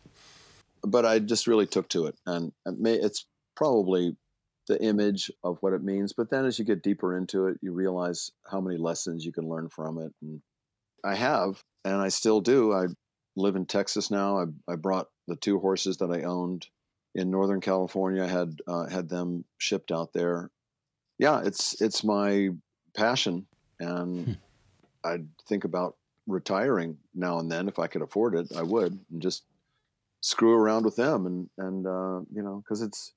But 0.82 1.06
i 1.06 1.18
just 1.18 1.46
really 1.46 1.66
took 1.66 1.88
to 1.90 2.06
it 2.06 2.16
and 2.26 2.52
it 2.66 2.78
may, 2.78 2.94
it's 2.94 3.24
probably 3.56 4.16
the 4.68 4.80
image 4.82 5.30
of 5.42 5.56
what 5.60 5.72
it 5.72 5.82
means 5.82 6.12
but 6.12 6.30
then 6.30 6.44
as 6.44 6.58
you 6.58 6.64
get 6.64 6.82
deeper 6.82 7.16
into 7.16 7.46
it 7.46 7.58
you 7.62 7.72
realize 7.72 8.30
how 8.50 8.60
many 8.60 8.76
lessons 8.76 9.24
you 9.24 9.32
can 9.32 9.48
learn 9.48 9.68
from 9.68 9.98
it 9.98 10.12
and 10.20 10.42
i 11.04 11.14
have 11.14 11.62
and 11.84 11.96
i 11.96 12.08
still 12.08 12.40
do. 12.40 12.72
I 12.74 12.86
live 13.34 13.56
in 13.56 13.64
texas 13.64 14.10
now. 14.10 14.40
I, 14.40 14.72
I 14.72 14.76
brought 14.76 15.08
the 15.26 15.36
two 15.36 15.58
horses 15.58 15.96
that 15.98 16.10
i 16.10 16.22
owned 16.22 16.66
in 17.14 17.30
Northern 17.30 17.60
California. 17.60 18.26
had 18.26 18.60
uh, 18.66 18.86
had 18.86 19.08
them 19.08 19.44
shipped 19.58 19.92
out 19.92 20.12
there. 20.12 20.50
Yeah, 21.18 21.42
it's 21.44 21.80
it's 21.80 22.04
my 22.04 22.50
passion, 22.94 23.46
and 23.80 24.26
hmm. 24.26 24.32
I'd 25.04 25.28
think 25.46 25.64
about 25.64 25.96
retiring 26.26 26.98
now 27.14 27.38
and 27.38 27.50
then 27.50 27.68
if 27.68 27.78
I 27.78 27.86
could 27.86 28.02
afford 28.02 28.34
it. 28.34 28.48
I 28.54 28.62
would, 28.62 28.98
and 29.10 29.22
just 29.22 29.44
screw 30.20 30.54
around 30.54 30.84
with 30.84 30.96
them, 30.96 31.26
and 31.26 31.50
and 31.58 31.86
uh, 31.86 32.20
you 32.34 32.42
know, 32.42 32.62
because 32.62 32.82
it's 32.82 33.12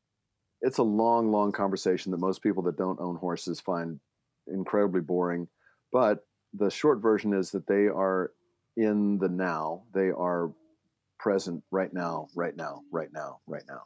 it's 0.62 0.78
a 0.78 0.84
long, 0.84 1.32
long 1.32 1.52
conversation 1.52 2.12
that 2.12 2.20
most 2.20 2.42
people 2.42 2.64
that 2.64 2.78
don't 2.78 3.00
own 3.00 3.16
horses 3.16 3.60
find 3.60 4.00
incredibly 4.48 5.02
boring. 5.02 5.48
But 5.92 6.26
the 6.54 6.70
short 6.70 7.00
version 7.00 7.34
is 7.34 7.52
that 7.52 7.68
they 7.68 7.88
are 7.88 8.32
in 8.78 9.18
the 9.18 9.30
now. 9.30 9.84
They 9.94 10.10
are 10.10 10.52
present 11.22 11.64
right 11.70 11.94
now, 11.94 12.28
right 12.36 12.58
now, 12.58 12.82
right 12.92 13.14
now, 13.14 13.40
right 13.48 13.64
now. 13.70 13.84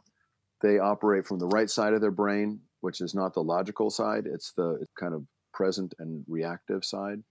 They 0.61 0.79
operate 0.79 1.27
from 1.27 1.37
the 1.37 1.47
right 1.47 1.69
side 1.69 1.93
of 1.93 1.99
their 1.99 2.09
brain, 2.09 2.61
which 2.79 3.01
is 3.01 3.13
not 3.13 3.33
the 3.33 3.43
logical 3.43 3.89
side, 3.89 4.25
it's 4.25 4.53
the 4.53 4.85
kind 4.97 5.13
of 5.13 5.23
present 5.53 5.93
and 5.99 6.23
reactive 6.27 6.85
side. 6.85 7.21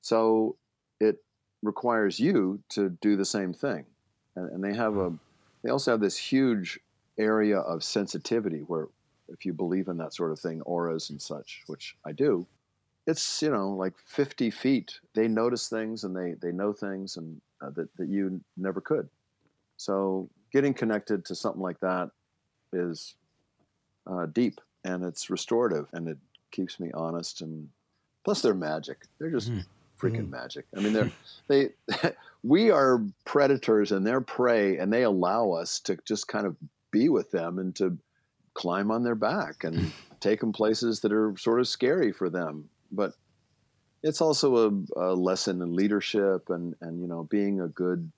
So 0.00 0.56
it 1.00 1.16
requires 1.62 2.20
you 2.20 2.60
to 2.70 2.90
do 3.00 3.16
the 3.16 3.24
same 3.24 3.52
thing. 3.52 3.84
And, 4.36 4.48
and 4.52 4.64
they 4.64 4.76
have 4.76 4.96
a, 4.96 5.12
they 5.62 5.70
also 5.70 5.90
have 5.90 6.00
this 6.00 6.16
huge 6.16 6.78
area 7.18 7.58
of 7.58 7.82
sensitivity 7.82 8.60
where 8.60 8.86
if 9.28 9.44
you 9.44 9.52
believe 9.52 9.88
in 9.88 9.96
that 9.98 10.14
sort 10.14 10.30
of 10.30 10.38
thing, 10.38 10.62
auras 10.62 11.10
and 11.10 11.20
such, 11.20 11.62
which 11.66 11.96
I 12.06 12.12
do, 12.12 12.46
it's 13.06 13.42
you 13.42 13.50
know 13.50 13.70
like 13.70 13.94
50 14.06 14.50
feet. 14.50 15.00
They 15.14 15.26
notice 15.26 15.68
things 15.68 16.04
and 16.04 16.14
they 16.14 16.34
they 16.40 16.52
know 16.52 16.72
things 16.72 17.16
and 17.16 17.40
uh, 17.60 17.70
that 17.70 17.88
that 17.96 18.08
you 18.08 18.40
never 18.56 18.80
could. 18.80 19.08
So 19.82 20.28
getting 20.52 20.74
connected 20.74 21.24
to 21.24 21.34
something 21.34 21.60
like 21.60 21.80
that 21.80 22.10
is 22.72 23.16
uh, 24.06 24.26
deep 24.26 24.60
and 24.84 25.04
it's 25.04 25.28
restorative 25.28 25.88
and 25.92 26.08
it 26.08 26.18
keeps 26.52 26.78
me 26.78 26.92
honest 26.94 27.40
and 27.40 27.68
plus 28.24 28.42
they're 28.42 28.54
magic. 28.54 28.98
They're 29.18 29.30
just 29.30 29.50
mm. 29.50 29.64
freaking 30.00 30.28
mm. 30.28 30.30
magic. 30.30 30.66
I 30.76 30.80
mean, 30.80 30.92
they're 30.92 31.10
they 31.48 31.70
we 32.44 32.70
are 32.70 33.02
predators 33.24 33.90
and 33.90 34.06
they're 34.06 34.20
prey 34.20 34.78
and 34.78 34.92
they 34.92 35.02
allow 35.02 35.50
us 35.50 35.80
to 35.80 35.98
just 36.04 36.28
kind 36.28 36.46
of 36.46 36.56
be 36.92 37.08
with 37.08 37.32
them 37.32 37.58
and 37.58 37.74
to 37.76 37.98
climb 38.54 38.92
on 38.92 39.02
their 39.02 39.16
back 39.16 39.64
and 39.64 39.90
take 40.20 40.38
them 40.38 40.52
places 40.52 41.00
that 41.00 41.12
are 41.12 41.36
sort 41.36 41.58
of 41.58 41.66
scary 41.66 42.12
for 42.12 42.30
them. 42.30 42.68
But 42.92 43.14
it's 44.04 44.20
also 44.20 44.86
a, 44.96 45.10
a 45.10 45.14
lesson 45.14 45.60
in 45.60 45.74
leadership 45.74 46.50
and 46.50 46.76
and 46.80 47.00
you 47.00 47.08
know 47.08 47.24
being 47.24 47.60
a 47.60 47.68
good 47.68 48.12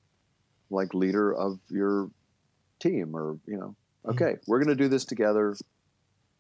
like 0.75 0.93
leader 0.95 1.33
of 1.33 1.59
your 1.69 2.11
team 2.81 3.16
or 3.16 3.38
you 3.47 3.57
know 3.57 3.75
mm-hmm. 4.04 4.11
okay 4.11 4.37
we're 4.47 4.59
going 4.59 4.76
to 4.76 4.83
do 4.83 4.88
this 4.88 5.04
together 5.04 5.57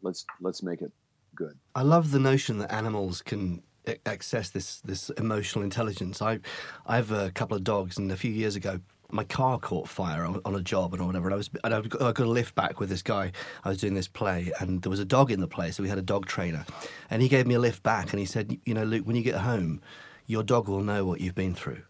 let's 0.02 0.26
let's 0.40 0.62
make 0.62 0.82
it 0.82 0.92
good 1.34 1.56
i 1.74 1.82
love 1.82 2.10
the 2.10 2.18
notion 2.18 2.58
that 2.58 2.72
animals 2.72 3.22
can 3.22 3.62
access 4.06 4.50
this 4.50 4.80
this 4.80 5.10
emotional 5.10 5.62
intelligence 5.62 6.20
i 6.22 6.38
i 6.86 6.96
have 6.96 7.10
a 7.10 7.30
couple 7.30 7.56
of 7.56 7.64
dogs 7.64 7.98
and 7.98 8.10
a 8.10 8.16
few 8.16 8.30
years 8.30 8.56
ago 8.56 8.80
my 9.10 9.22
car 9.24 9.58
caught 9.60 9.88
fire 9.88 10.24
on, 10.24 10.40
on 10.44 10.56
a 10.56 10.60
job 10.60 10.92
and 10.92 11.00
or 11.00 11.06
whatever. 11.06 11.26
And 11.26 11.34
I 11.34 11.36
was, 11.36 11.50
and 11.62 11.72
I 11.72 11.80
got, 11.82 12.02
I 12.02 12.10
got 12.10 12.26
a 12.26 12.30
lift 12.30 12.56
back 12.56 12.80
with 12.80 12.88
this 12.88 13.02
guy. 13.02 13.30
I 13.62 13.68
was 13.68 13.78
doing 13.78 13.94
this 13.94 14.08
play, 14.08 14.50
and 14.58 14.82
there 14.82 14.90
was 14.90 14.98
a 14.98 15.04
dog 15.04 15.30
in 15.30 15.40
the 15.40 15.46
play, 15.46 15.70
so 15.70 15.84
we 15.84 15.88
had 15.88 15.98
a 15.98 16.02
dog 16.02 16.26
trainer, 16.26 16.66
and 17.10 17.22
he 17.22 17.28
gave 17.28 17.46
me 17.46 17.54
a 17.54 17.60
lift 17.60 17.84
back, 17.84 18.10
and 18.10 18.18
he 18.18 18.26
said, 18.26 18.58
you 18.64 18.74
know, 18.74 18.82
Luke, 18.82 19.06
when 19.06 19.14
you 19.14 19.22
get 19.22 19.36
home, 19.36 19.80
your 20.26 20.42
dog 20.42 20.68
will 20.68 20.82
know 20.82 21.04
what 21.04 21.20
you've 21.20 21.34
been 21.34 21.54
through 21.54 21.82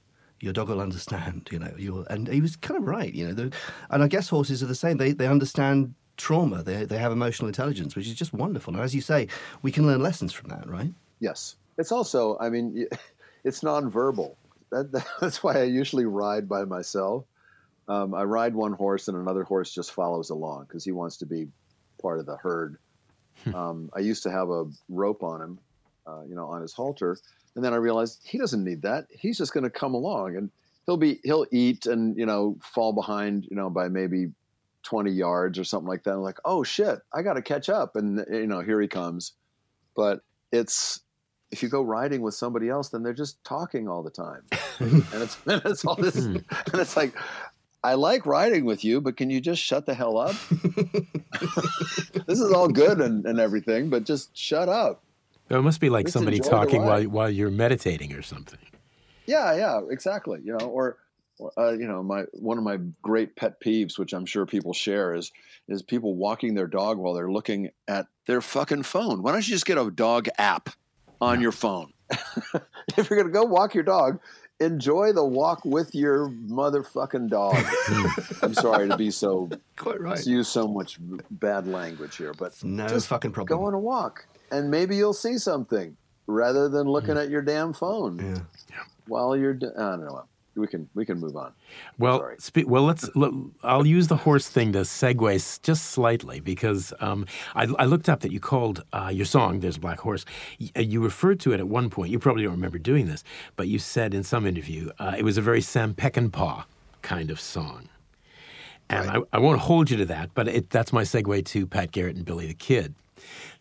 your 0.45 0.53
dog 0.53 0.69
will 0.69 0.81
understand, 0.81 1.49
you 1.51 1.59
know. 1.59 1.73
you 1.77 2.05
and 2.11 2.29
he 2.29 2.41
was 2.41 2.57
kind 2.57 2.79
of 2.79 2.87
right, 2.87 3.13
you 3.13 3.33
know. 3.33 3.51
And 3.91 4.03
I 4.03 4.09
guess 4.09 4.29
horses 4.29 4.63
are 4.63 4.67
the 4.67 4.75
same. 4.75 4.99
They 4.99 5.13
they 5.13 5.27
understand 5.27 5.95
trauma. 6.17 6.63
They 6.63 6.85
they 6.85 6.99
have 6.99 7.13
emotional 7.13 7.49
intelligence, 7.49 7.97
which 7.97 8.07
is 8.07 8.15
just 8.15 8.33
wonderful. 8.33 8.75
And 8.75 8.83
as 8.83 8.95
you 8.95 9.01
say, 9.01 9.29
we 9.63 9.73
can 9.73 9.87
learn 9.87 10.03
lessons 10.03 10.33
from 10.33 10.51
that, 10.51 10.69
right? 10.69 10.93
Yes. 11.21 11.57
It's 11.79 11.91
also, 11.91 12.37
I 12.41 12.51
mean, 12.51 12.87
it's 13.45 13.61
nonverbal. 13.61 14.37
That, 14.71 14.93
that's 15.21 15.43
why 15.43 15.55
I 15.61 15.65
usually 15.65 16.05
ride 16.05 16.49
by 16.49 16.65
myself. 16.65 17.25
Um, 17.89 18.15
I 18.15 18.25
ride 18.25 18.55
one 18.55 18.73
horse, 18.73 19.09
and 19.09 19.17
another 19.17 19.45
horse 19.45 19.75
just 19.75 19.93
follows 19.93 20.31
along 20.31 20.65
because 20.69 20.85
he 20.85 20.93
wants 20.93 21.19
to 21.19 21.27
be 21.27 21.49
part 22.01 22.19
of 22.19 22.27
the 22.27 22.37
herd. 22.37 22.79
Hmm. 23.45 23.55
um, 23.55 23.91
I 23.95 23.99
used 23.99 24.23
to 24.23 24.31
have 24.31 24.49
a 24.49 24.67
rope 24.89 25.23
on 25.23 25.43
him, 25.43 25.59
uh, 26.07 26.23
you 26.23 26.35
know, 26.35 26.47
on 26.47 26.63
his 26.63 26.73
halter, 26.73 27.19
and 27.55 27.65
then 27.65 27.73
I 27.73 27.77
realized 27.77 28.21
he 28.25 28.39
doesn't 28.39 28.65
need 28.65 28.83
that. 28.83 29.07
He's 29.11 29.39
just 29.39 29.53
going 29.53 29.65
to 29.65 29.71
come 29.71 29.95
along 29.95 30.37
and 30.37 30.51
he'll 30.87 30.97
be 30.97 31.21
he'll 31.25 31.47
eat 31.51 31.87
and 31.87 32.17
you 32.17 32.27
know 32.27 32.57
fall 32.63 32.93
behind 32.93 33.47
you 33.51 33.57
know 33.57 33.71
by 33.71 33.89
maybe 33.89 34.29
20 34.85 35.11
yards 35.11 35.59
or 35.59 35.65
something 35.65 35.89
like 35.89 36.05
that. 36.05 36.13
I'm 36.13 36.21
like, 36.21 36.39
oh 36.45 36.63
shit, 36.63 37.01
I 37.13 37.23
got 37.23 37.35
to 37.35 37.43
catch 37.43 37.69
up, 37.69 37.97
and 37.97 38.25
you 38.31 38.47
know 38.47 38.61
here 38.61 38.81
he 38.81 38.89
comes. 38.89 39.33
But 39.97 40.21
it's 40.53 41.01
if 41.51 41.63
you 41.63 41.69
go 41.69 41.83
riding 41.83 42.21
with 42.21 42.35
somebody 42.35 42.69
else, 42.69 42.91
then 42.91 43.03
they're 43.03 43.13
just 43.13 43.43
talking 43.45 43.89
all 43.89 44.03
the 44.03 44.11
time, 44.11 44.43
and 44.79 45.23
it's 45.23 45.39
and 45.47 45.63
it's 45.65 45.85
all 45.85 45.97
this, 45.97 46.17
hmm. 46.17 46.37
and 46.73 46.81
it's 46.81 46.97
like. 46.97 47.15
I 47.83 47.97
like 47.97 48.25
riding 48.25 48.65
with 48.65 48.83
you, 48.83 49.03
but 49.03 49.19
can 49.19 49.29
you 49.29 49.43
just 49.43 49.61
shut 49.61 49.85
the 49.85 49.93
hell 49.93 50.17
up? 50.17 50.35
this 52.27 52.41
is 52.41 52.51
all 52.51 52.67
good 52.67 52.99
and, 52.99 53.27
and 53.27 53.39
everything, 53.39 53.91
but 53.91 54.05
just 54.05 54.35
shut 54.35 54.71
up. 54.71 55.04
It 55.51 55.63
must 55.63 55.81
be 55.81 55.91
like 55.91 56.09
somebody 56.09 56.41
talking 56.41 56.85
while 56.85 57.03
while 57.05 57.31
you're 57.31 57.51
meditating 57.51 58.13
or 58.15 58.23
something. 58.23 58.59
Yeah, 59.27 59.55
yeah, 59.55 59.81
exactly. 59.91 60.41
You 60.43 60.57
know, 60.59 60.67
or 60.67 60.99
uh, 61.59 61.73
you 61.73 61.87
know, 61.87 62.03
my 62.03 62.25
one 62.33 62.59
of 62.59 62.65
my 62.65 62.79
great 63.03 63.37
pet 63.37 63.61
peeves, 63.61 63.99
which 63.99 64.13
I'm 64.13 64.27
sure 64.27 64.47
people 64.47 64.73
share, 64.73 65.15
is 65.15 65.33
is 65.69 65.83
people 65.83 66.15
walking 66.15 66.55
their 66.55 66.67
dog 66.67 66.99
while 66.99 67.15
they're 67.15 67.31
looking 67.31 67.71
at 67.89 68.07
their 68.27 68.41
fucking 68.41 68.85
phone. 68.85 69.23
Why 69.23 69.33
don't 69.33 69.47
you 69.47 69.55
just 69.55 69.67
get 69.67 69.79
a 69.79 69.91
dog 69.91 70.29
app 70.39 70.71
on 71.21 71.41
your 71.41 71.53
phone? 71.53 71.93
if 72.97 73.11
you're 73.11 73.19
gonna 73.19 73.31
go 73.31 73.45
walk 73.45 73.75
your 73.75 73.85
dog, 73.85 74.21
enjoy 74.61 75.13
the 75.13 75.25
walk 75.25 75.65
with 75.65 75.95
your 75.95 76.29
motherfucking 76.29 77.29
dog. 77.29 77.57
Hmm. 77.59 78.45
I'm 78.45 78.55
sorry 78.55 78.89
to 78.89 78.97
be 78.97 79.11
so 79.11 79.51
quite 79.77 80.01
right. 80.01 80.25
Use 80.27 80.49
so 80.49 80.69
much 80.69 80.99
bad 81.31 81.67
language 81.67 82.17
here, 82.17 82.33
but 82.33 82.63
no 82.63 82.89
fucking 83.01 83.33
problem. 83.33 83.59
Go 83.59 83.67
on 83.67 83.75
a 83.75 83.79
walk 83.79 84.27
and 84.55 84.71
maybe 84.71 84.97
you'll 84.97 85.13
see 85.13 85.39
something 85.39 85.97
rather 86.27 86.69
than 86.69 86.87
looking 86.87 87.17
mm. 87.17 87.23
at 87.23 87.31
your 87.31 87.43
damn 87.43 87.73
phone 87.73 88.19
yeah. 88.19 88.43
Yeah. 88.71 88.85
while 89.07 89.37
you're. 89.37 89.55
I 89.55 89.97
don't 89.97 90.05
know. 90.05 90.25
We 90.57 90.69
can 90.69 90.89
we 90.95 91.05
can 91.05 91.19
move 91.19 91.37
on. 91.37 91.53
Well, 91.99 92.31
spe- 92.39 92.65
well, 92.65 92.85
let's. 92.85 93.11
Let, 93.17 93.33
I'll 93.65 93.87
use 93.87 94.07
the 94.07 94.17
horse 94.17 94.49
thing 94.49 94.73
to 94.75 94.81
segue 94.81 95.63
just 95.63 95.87
slightly 95.87 96.39
because 96.39 96.93
um, 97.01 97.27
I, 97.57 97.67
I, 97.77 97.87
looked 97.87 98.09
up 98.09 98.21
that 98.21 98.31
you 98.31 98.39
called 98.39 98.85
uh, 98.93 99.11
your 99.13 99.27
song 99.27 99.59
"There's 99.59 99.79
a 99.79 99.81
Black 99.81 99.99
Horse." 99.99 100.25
Uh, 100.77 100.81
you 100.81 101.03
referred 101.03 101.41
to 101.41 101.53
it 101.53 101.59
at 101.59 101.67
one 101.67 101.91
point. 101.91 102.13
You 102.13 102.21
probably 102.21 102.45
don't 102.45 102.53
remember 102.53 102.79
doing 102.79 103.07
this, 103.07 103.25
but 103.57 103.67
you 103.67 103.81
said 103.81 104.15
in 104.15 104.23
some 104.23 104.47
interview 104.47 104.91
uh, 105.01 105.17
it 105.19 105.25
was 105.25 105.37
a 105.37 105.43
very 105.43 105.61
Sam 105.61 105.93
Peckinpah 105.93 106.65
kind 107.03 107.33
of 107.33 107.41
song. 107.41 107.89
And 108.89 109.09
right. 109.09 109.23
I, 109.33 109.39
I, 109.39 109.41
won't 109.41 109.61
hold 109.61 109.91
you 109.91 109.97
to 109.97 110.05
that, 110.07 110.31
but 110.35 110.47
it, 110.47 110.71
that's 110.71 110.93
my 110.93 111.03
segue 111.03 111.45
to 111.47 111.67
Pat 111.67 111.91
Garrett 111.91 112.17
and 112.17 112.25
Billy 112.25 112.47
the 112.47 112.55
Kid 112.55 112.95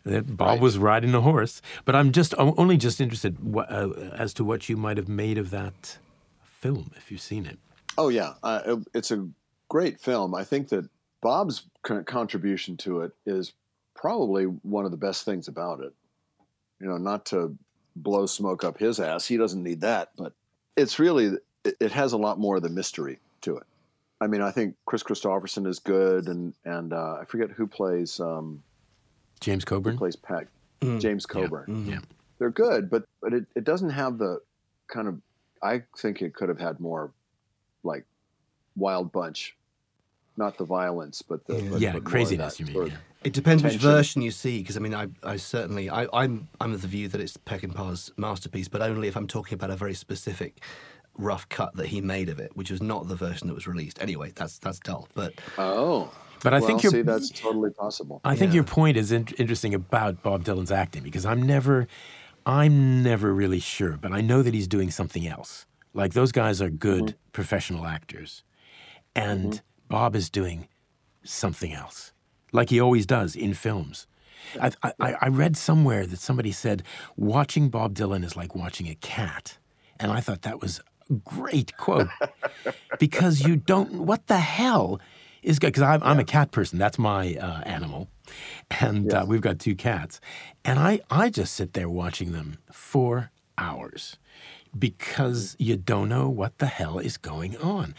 that 0.04 0.36
Bob 0.36 0.48
right. 0.48 0.60
was 0.60 0.78
riding 0.78 1.14
a 1.14 1.20
horse. 1.20 1.62
But 1.84 1.94
I'm 1.94 2.12
just 2.12 2.34
I'm 2.38 2.54
only 2.56 2.76
just 2.76 3.00
interested 3.00 3.36
uh, 3.56 3.90
as 4.12 4.34
to 4.34 4.44
what 4.44 4.68
you 4.68 4.76
might 4.76 4.96
have 4.96 5.08
made 5.08 5.38
of 5.38 5.50
that 5.50 5.98
film 6.44 6.90
if 6.96 7.10
you've 7.10 7.20
seen 7.20 7.46
it. 7.46 7.58
Oh 7.96 8.08
yeah, 8.08 8.34
uh, 8.42 8.76
it's 8.94 9.10
a 9.10 9.26
great 9.68 10.00
film. 10.00 10.34
I 10.34 10.44
think 10.44 10.68
that 10.68 10.88
Bob's 11.20 11.66
contribution 11.82 12.76
to 12.78 13.02
it 13.02 13.12
is 13.26 13.52
probably 13.94 14.44
one 14.44 14.84
of 14.84 14.90
the 14.90 14.96
best 14.96 15.24
things 15.24 15.48
about 15.48 15.80
it. 15.80 15.92
You 16.80 16.88
know, 16.88 16.98
not 16.98 17.24
to 17.26 17.56
blow 17.96 18.26
smoke 18.26 18.64
up 18.64 18.78
his 18.78 18.98
ass, 19.00 19.26
he 19.26 19.36
doesn't 19.36 19.62
need 19.62 19.80
that, 19.82 20.10
but 20.16 20.32
it's 20.76 20.98
really 20.98 21.36
it, 21.64 21.76
it 21.80 21.92
has 21.92 22.12
a 22.12 22.18
lot 22.18 22.38
more 22.38 22.56
of 22.56 22.62
the 22.62 22.68
mystery 22.68 23.18
to 23.42 23.56
it. 23.56 23.64
I 24.20 24.26
mean, 24.26 24.40
I 24.40 24.50
think 24.50 24.76
Kris 24.86 25.02
Kristofferson 25.02 25.66
is 25.66 25.78
good, 25.78 26.28
and 26.28 26.54
and 26.64 26.92
uh, 26.92 27.18
I 27.20 27.24
forget 27.24 27.50
who 27.50 27.66
plays 27.66 28.20
um, 28.20 28.62
James 29.44 29.64
Coburn. 29.64 29.96
plays 29.98 30.16
Pat. 30.16 30.48
Mm. 30.80 31.00
James 31.00 31.26
Coburn. 31.26 31.66
Mhm. 31.68 31.90
Yeah. 31.90 31.98
They're 32.38 32.50
good, 32.50 32.90
but 32.90 33.04
but 33.20 33.32
it, 33.32 33.46
it 33.54 33.64
doesn't 33.64 33.90
have 33.90 34.18
the 34.18 34.40
kind 34.88 35.08
of. 35.08 35.20
I 35.62 35.82
think 35.98 36.20
it 36.20 36.34
could 36.34 36.50
have 36.50 36.58
had 36.58 36.78
more, 36.78 37.10
like, 37.84 38.04
Wild 38.76 39.12
Bunch, 39.12 39.56
not 40.36 40.58
the 40.58 40.64
violence, 40.64 41.22
but 41.22 41.46
the 41.46 41.54
Yeah. 41.62 41.70
but- 41.70 41.80
Yeah, 41.80 41.92
but 41.94 42.04
craziness, 42.04 42.60
you 42.60 42.66
mean, 42.66 42.86
yeah. 42.88 42.96
It 43.22 43.32
depends 43.32 43.62
which 43.62 43.76
version 43.76 44.20
you 44.20 44.30
see, 44.30 44.58
because 44.58 44.76
I 44.76 44.80
mean, 44.80 44.92
I, 44.94 45.06
I 45.22 45.36
certainly, 45.36 45.88
I, 45.88 46.06
I'm, 46.12 46.48
I'm 46.60 46.74
of 46.74 46.82
the 46.82 46.88
view 46.88 47.08
that 47.08 47.20
it's 47.22 47.38
Peckinpah's 47.38 48.12
masterpiece, 48.18 48.68
but 48.68 48.82
only 48.82 49.08
if 49.08 49.16
I'm 49.16 49.26
talking 49.26 49.54
about 49.54 49.70
a 49.70 49.76
very 49.76 49.94
specific 49.94 50.62
rough 51.16 51.48
cut 51.48 51.74
that 51.76 51.86
he 51.86 52.02
made 52.02 52.28
of 52.28 52.38
it, 52.38 52.54
which 52.54 52.70
was 52.70 52.82
not 52.82 53.08
the 53.08 53.16
version 53.16 53.46
that 53.48 53.54
was 53.54 53.66
released. 53.66 54.02
Anyway, 54.02 54.32
that's 54.34 54.58
that's 54.58 54.80
dull. 54.80 55.08
But 55.14 55.32
Oh, 55.56 56.12
But 56.44 56.52
I 56.52 56.58
well, 56.58 56.66
think 56.68 56.82
you're. 56.82 56.92
see 56.92 57.02
that's 57.02 57.30
totally 57.30 57.70
possible. 57.70 58.20
I 58.22 58.36
think 58.36 58.52
your 58.52 58.64
point 58.64 58.98
is 58.98 59.10
in- 59.10 59.28
interesting 59.38 59.72
about 59.72 60.22
Bob 60.22 60.44
Dylan's 60.44 60.70
acting 60.70 61.02
because 61.02 61.24
I'm 61.24 61.42
never, 61.42 61.88
I'm 62.44 63.02
never 63.02 63.32
really 63.32 63.60
sure, 63.60 63.96
but 63.96 64.12
I 64.12 64.20
know 64.20 64.42
that 64.42 64.52
he's 64.52 64.68
doing 64.68 64.90
something 64.90 65.26
else. 65.26 65.64
Like 65.94 66.12
those 66.12 66.32
guys 66.32 66.60
are 66.60 66.68
good 66.68 67.04
mm-hmm. 67.04 67.30
professional 67.32 67.86
actors, 67.86 68.44
and 69.16 69.54
mm-hmm. 69.54 69.64
Bob 69.88 70.14
is 70.14 70.28
doing 70.28 70.68
something 71.22 71.72
else, 71.72 72.12
like 72.52 72.68
he 72.68 72.78
always 72.78 73.06
does 73.06 73.34
in 73.34 73.54
films. 73.54 74.06
I, 74.60 74.72
I, 75.00 75.14
I 75.22 75.28
read 75.28 75.56
somewhere 75.56 76.04
that 76.06 76.18
somebody 76.18 76.52
said 76.52 76.82
watching 77.16 77.70
Bob 77.70 77.94
Dylan 77.94 78.22
is 78.22 78.36
like 78.36 78.54
watching 78.54 78.86
a 78.86 78.94
cat, 78.96 79.56
and 79.98 80.12
I 80.12 80.20
thought 80.20 80.42
that 80.42 80.60
was 80.60 80.82
a 81.08 81.14
great 81.14 81.74
quote 81.78 82.08
because 82.98 83.46
you 83.46 83.56
don't. 83.56 83.94
What 83.94 84.26
the 84.26 84.40
hell 84.40 85.00
is 85.44 85.58
good? 85.58 85.68
Because 85.68 85.82
I'm, 85.82 86.02
I'm 86.02 86.18
a 86.18 86.24
cat 86.24 86.50
person. 86.50 86.78
That's 86.78 86.98
my 86.98 87.34
uh, 87.36 87.60
animal, 87.60 88.08
and 88.80 89.12
uh, 89.12 89.24
we've 89.26 89.40
got 89.40 89.58
two 89.58 89.74
cats, 89.74 90.20
and 90.64 90.78
I 90.78 91.00
I 91.10 91.30
just 91.30 91.54
sit 91.54 91.74
there 91.74 91.88
watching 91.88 92.32
them 92.32 92.58
for 92.72 93.30
hours 93.58 94.16
because 94.76 95.54
you 95.58 95.76
don't 95.76 96.08
know 96.08 96.28
what 96.28 96.58
the 96.58 96.66
hell 96.66 96.98
is 96.98 97.16
going 97.16 97.56
on. 97.58 97.94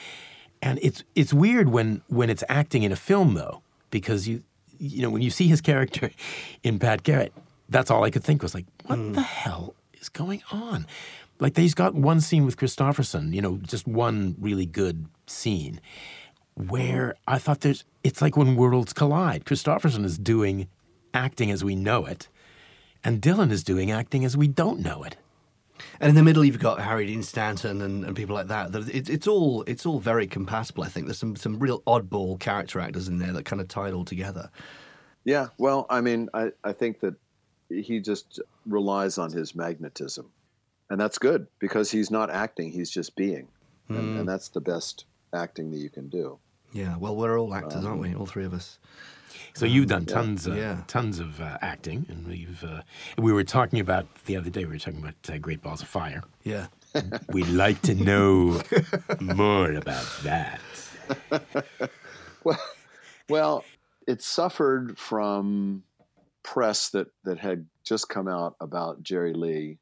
And 0.62 0.80
it's 0.82 1.04
it's 1.14 1.34
weird 1.34 1.70
when 1.70 2.02
when 2.08 2.30
it's 2.30 2.44
acting 2.50 2.84
in 2.84 2.92
a 2.92 2.96
film 2.96 3.36
though, 3.36 3.62
because 3.92 4.28
you 4.28 4.44
you 4.80 5.02
know 5.02 5.10
when 5.10 5.22
you 5.22 5.30
see 5.30 5.48
his 5.48 5.62
character 5.62 6.12
in 6.64 6.80
Pat 6.80 7.04
Garrett, 7.04 7.34
that's 7.70 7.92
all 7.92 8.04
I 8.04 8.10
could 8.10 8.24
think 8.24 8.42
was 8.42 8.56
like, 8.56 8.66
what 8.86 9.14
the 9.14 9.22
hell 9.22 9.76
is 9.94 10.10
going 10.10 10.42
on? 10.52 10.88
Like 11.40 11.58
he's 11.58 11.76
got 11.76 11.94
one 11.94 12.22
scene 12.22 12.46
with 12.46 12.58
Kristofferson, 12.58 13.34
you 13.34 13.42
know, 13.42 13.58
just 13.58 13.88
one 13.88 14.36
really 14.40 14.66
good 14.66 15.06
scene 15.28 15.82
where 16.56 17.16
I 17.28 17.38
thought 17.38 17.62
there's 17.62 17.84
it's 18.04 18.22
like 18.22 18.38
when 18.38 18.56
worlds 18.56 18.94
collide. 18.94 19.46
Kristofferson 19.46 20.06
is 20.06 20.18
doing 20.18 20.68
acting 21.14 21.52
as 21.52 21.64
we 21.64 21.76
know 21.76 22.06
it, 22.06 22.28
and 23.04 23.22
Dylan 23.22 23.52
is 23.52 23.64
doing 23.64 23.92
acting 23.92 24.26
as 24.26 24.36
we 24.36 24.48
don't 24.48 24.80
know 24.80 25.04
it. 25.04 25.18
and 26.00 26.10
in 26.10 26.16
the 26.16 26.24
middle, 26.24 26.46
you've 26.46 26.60
got 26.60 26.80
Harry 26.80 27.06
Dean 27.06 27.24
Stanton 27.24 27.82
and, 27.82 28.06
and 28.06 28.16
people 28.16 28.36
like 28.36 28.48
that. 28.48 28.72
That 28.72 28.88
It, 28.90 29.10
it's 29.10 29.28
all 29.28 29.64
it's 29.64 29.86
all 29.86 30.00
very 30.00 30.28
compatible. 30.28 30.84
I 30.84 30.88
think 30.88 31.08
there's 31.08 31.20
some 31.20 31.36
some 31.36 31.60
real 31.60 31.82
oddball 31.82 32.40
character 32.40 32.80
actors 32.80 33.08
in 33.08 33.20
there 33.20 33.34
that 33.34 33.46
kind 33.46 33.62
of 33.62 33.68
tie 33.68 33.90
it 33.90 33.94
all 33.94 34.06
together. 34.06 34.50
Yeah, 35.26 35.48
well, 35.58 35.88
I 35.90 36.02
mean, 36.02 36.30
I, 36.36 36.52
I 36.64 36.72
think 36.72 37.00
that 37.00 37.16
he 37.70 38.00
just 38.00 38.40
relies 38.66 39.18
on 39.18 39.32
his 39.32 39.56
magnetism. 39.56 40.30
And 40.90 41.02
that's 41.02 41.18
good 41.18 41.48
because 41.60 41.90
he's 41.90 42.12
not 42.12 42.30
acting, 42.30 42.72
he's 42.72 42.92
just 42.92 43.16
being. 43.16 43.48
And, 43.90 43.98
and 43.98 44.20
hmm. 44.20 44.26
that's 44.26 44.50
the 44.50 44.62
best 44.62 45.06
acting 45.34 45.72
that 45.72 45.78
you 45.78 45.90
can 45.90 46.10
do. 46.10 46.40
Yeah, 46.74 46.98
well, 46.98 47.16
we're 47.16 47.40
all 47.40 47.54
actors, 47.54 47.86
aren't 47.86 48.02
we? 48.02 48.14
All 48.16 48.26
three 48.26 48.46
of 48.46 48.54
us. 48.54 48.80
So 49.54 49.66
you've 49.66 49.88
done 49.88 50.06
tons, 50.06 50.48
uh, 50.48 50.54
Yeah. 50.54 50.82
tons 50.88 51.20
of 51.20 51.40
uh, 51.40 51.58
acting, 51.62 52.06
and 52.10 52.28
we've 52.28 52.62
uh, 52.64 52.82
we 53.18 53.32
were 53.32 53.46
talking 53.46 53.80
about 53.80 54.06
the 54.26 54.36
other 54.36 54.50
day. 54.50 54.66
We 54.66 54.72
were 54.74 54.80
talking 54.80 55.00
about 55.00 55.16
uh, 55.32 55.38
Great 55.38 55.62
Balls 55.62 55.82
of 55.82 55.88
Fire. 55.88 56.24
Yeah. 56.44 56.68
We'd 57.30 57.48
like 57.48 57.82
to 57.84 57.96
know 57.96 58.62
more 59.22 59.72
about 59.72 60.06
that. 60.24 60.60
Well, 62.44 62.60
well, 63.30 63.64
it 64.08 64.22
suffered 64.22 64.98
from 64.98 65.84
press 66.44 66.90
that, 66.90 67.08
that 67.24 67.40
had 67.40 67.66
just 67.84 68.08
come 68.10 68.28
out 68.28 68.56
about 68.62 69.02
Jerry 69.04 69.34
Lee, 69.34 69.78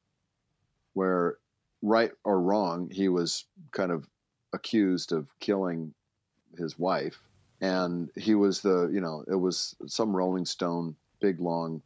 where, 0.93 1.37
right 1.81 2.11
or 2.23 2.41
wrong, 2.41 2.89
he 2.91 3.09
was 3.09 3.45
kind 3.71 3.91
of 3.91 4.07
accused 4.53 5.11
of 5.11 5.27
killing 5.39 5.93
his 6.57 6.77
wife. 6.77 7.19
And 7.61 8.09
he 8.15 8.35
was 8.35 8.61
the, 8.61 8.89
you 8.91 8.99
know, 9.01 9.23
it 9.27 9.35
was 9.35 9.75
some 9.87 10.15
Rolling 10.15 10.45
Stone 10.45 10.95
big, 11.21 11.39
long 11.39 11.81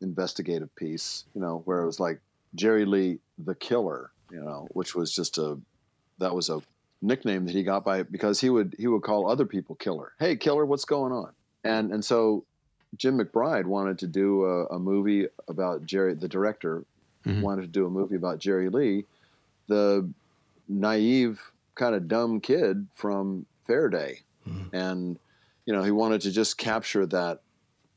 investigative 0.00 0.74
piece, 0.76 1.24
you 1.34 1.40
know, 1.40 1.62
where 1.66 1.82
it 1.82 1.86
was 1.86 2.00
like 2.00 2.20
Jerry 2.54 2.84
Lee, 2.84 3.18
the 3.38 3.54
killer, 3.54 4.10
you 4.30 4.40
know, 4.40 4.66
which 4.72 4.94
was 4.94 5.12
just 5.14 5.36
a, 5.38 5.58
that 6.18 6.34
was 6.34 6.48
a 6.48 6.60
nickname 7.02 7.46
that 7.46 7.52
he 7.54 7.62
got 7.62 7.84
by 7.84 8.02
because 8.02 8.40
he 8.40 8.50
would 8.50 8.74
he 8.78 8.86
would 8.86 9.02
call 9.02 9.30
other 9.30 9.46
people 9.46 9.74
killer. 9.76 10.12
Hey, 10.18 10.36
killer, 10.36 10.64
what's 10.66 10.84
going 10.84 11.12
on? 11.12 11.32
And 11.64 11.92
and 11.92 12.04
so 12.04 12.44
Jim 12.96 13.18
McBride 13.18 13.64
wanted 13.66 13.98
to 14.00 14.06
do 14.06 14.44
a, 14.44 14.66
a 14.66 14.78
movie 14.78 15.26
about 15.48 15.84
Jerry. 15.84 16.14
The 16.14 16.28
director 16.28 16.84
Mhm. 17.26 17.42
wanted 17.42 17.62
to 17.62 17.68
do 17.68 17.84
a 17.84 17.90
movie 17.90 18.16
about 18.16 18.38
Jerry 18.38 18.70
Lee, 18.70 19.04
the 19.68 20.08
naive 20.68 21.38
kind 21.74 21.94
of 21.94 22.08
dumb 22.08 22.40
kid 22.40 22.86
from 22.94 23.44
Ferriday, 23.68 24.22
mm-hmm. 24.48 24.74
and 24.74 25.18
you 25.66 25.72
know 25.72 25.82
he 25.82 25.90
wanted 25.90 26.20
to 26.22 26.30
just 26.30 26.58
capture 26.58 27.06
that 27.06 27.40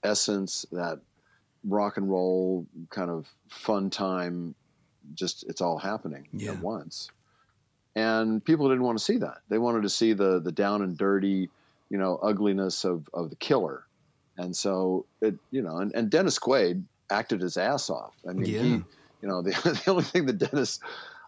essence, 0.04 0.66
that 0.72 1.00
rock 1.64 1.98
and 1.98 2.10
roll 2.10 2.66
kind 2.90 3.10
of 3.10 3.34
fun 3.48 3.90
time. 3.90 4.56
Just 5.14 5.44
it's 5.50 5.62
all 5.62 5.78
happening 5.78 6.28
Yeah. 6.32 6.52
at 6.52 6.60
once 6.60 7.12
and 7.96 8.44
people 8.44 8.70
didn't 8.70 8.84
want 8.84 8.98
to 8.98 9.04
see 9.04 9.18
that. 9.18 9.40
They 9.50 9.58
wanted 9.58 9.84
to 9.84 9.90
see 9.90 10.14
the 10.14 10.40
the 10.40 10.52
down 10.52 10.82
and 10.82 10.98
dirty, 10.98 11.50
you 11.90 11.98
know, 11.98 12.18
ugliness 12.24 12.84
of 12.84 13.10
of 13.14 13.30
the 13.30 13.36
killer. 13.36 13.86
And 14.38 14.56
so 14.56 15.06
it, 15.22 15.36
you 15.52 15.62
know, 15.62 15.78
and, 15.78 15.94
and 15.94 16.10
Dennis 16.10 16.40
Quaid 16.40 16.84
acted 17.12 17.42
his 17.42 17.56
ass 17.56 17.90
off. 17.92 18.16
I 18.28 18.34
mean, 18.34 18.46
he, 18.46 18.54
you 19.22 19.28
know, 19.28 19.42
the, 19.44 19.52
the 19.86 19.92
only 19.92 20.04
thing 20.04 20.26
that 20.26 20.40
Dennis 20.40 20.80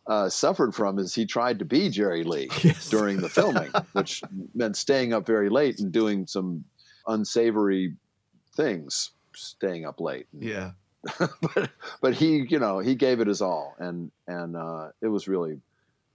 uh, 0.08 0.30
suffered 0.30 0.74
from 0.76 1.00
is 1.00 1.14
he 1.16 1.26
tried 1.26 1.60
to 1.60 1.66
be 1.66 1.90
Jerry 1.90 2.24
Lee 2.24 2.50
Yes. 2.64 2.90
during 2.90 3.18
the 3.18 3.30
filming, 3.30 3.72
which 3.94 4.22
meant 4.54 4.78
staying 4.78 5.14
up 5.14 5.26
very 5.26 5.50
late 5.50 5.80
and 5.80 5.92
doing 5.92 6.28
some 6.28 6.64
unsavory 7.08 7.96
things, 8.56 9.12
staying 9.36 9.86
up 9.86 10.00
late. 10.00 10.28
Yeah. 10.38 10.72
but 11.20 11.70
but 12.02 12.14
he, 12.16 12.46
you 12.50 12.58
know, 12.60 12.80
he 12.80 12.96
gave 12.96 13.20
it 13.20 13.28
his 13.28 13.42
all, 13.42 13.76
and 13.78 14.12
and 14.28 14.56
uh, 14.56 14.90
it 15.02 15.08
was 15.08 15.28
really 15.28 15.60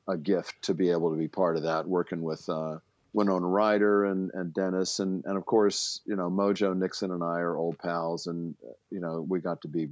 a 0.09 0.17
gift 0.17 0.55
to 0.63 0.75
be 0.75 0.91
able 0.91 1.11
to 1.13 1.17
be 1.17 1.29
part 1.29 1.57
of 1.57 1.63
that, 1.63 1.87
working 1.87 2.23
with 2.23 2.49
uh, 2.49 2.79
Winona 3.13 3.47
Ryder 3.47 4.07
and, 4.07 4.33
and 4.35 4.53
Dennis, 4.53 4.99
and, 4.99 5.25
and 5.27 5.37
of 5.37 5.47
course, 5.47 6.01
you 6.07 6.17
know, 6.17 6.29
Mojo 6.29 6.77
Nixon 6.77 7.13
and 7.13 7.23
I 7.23 7.39
are 7.39 7.57
old 7.57 7.79
pals, 7.79 8.27
and 8.27 8.55
uh, 8.69 8.73
you 8.91 8.99
know, 9.01 9.25
we 9.29 9.39
got 9.39 9.61
to 9.63 9.69
be 9.69 9.89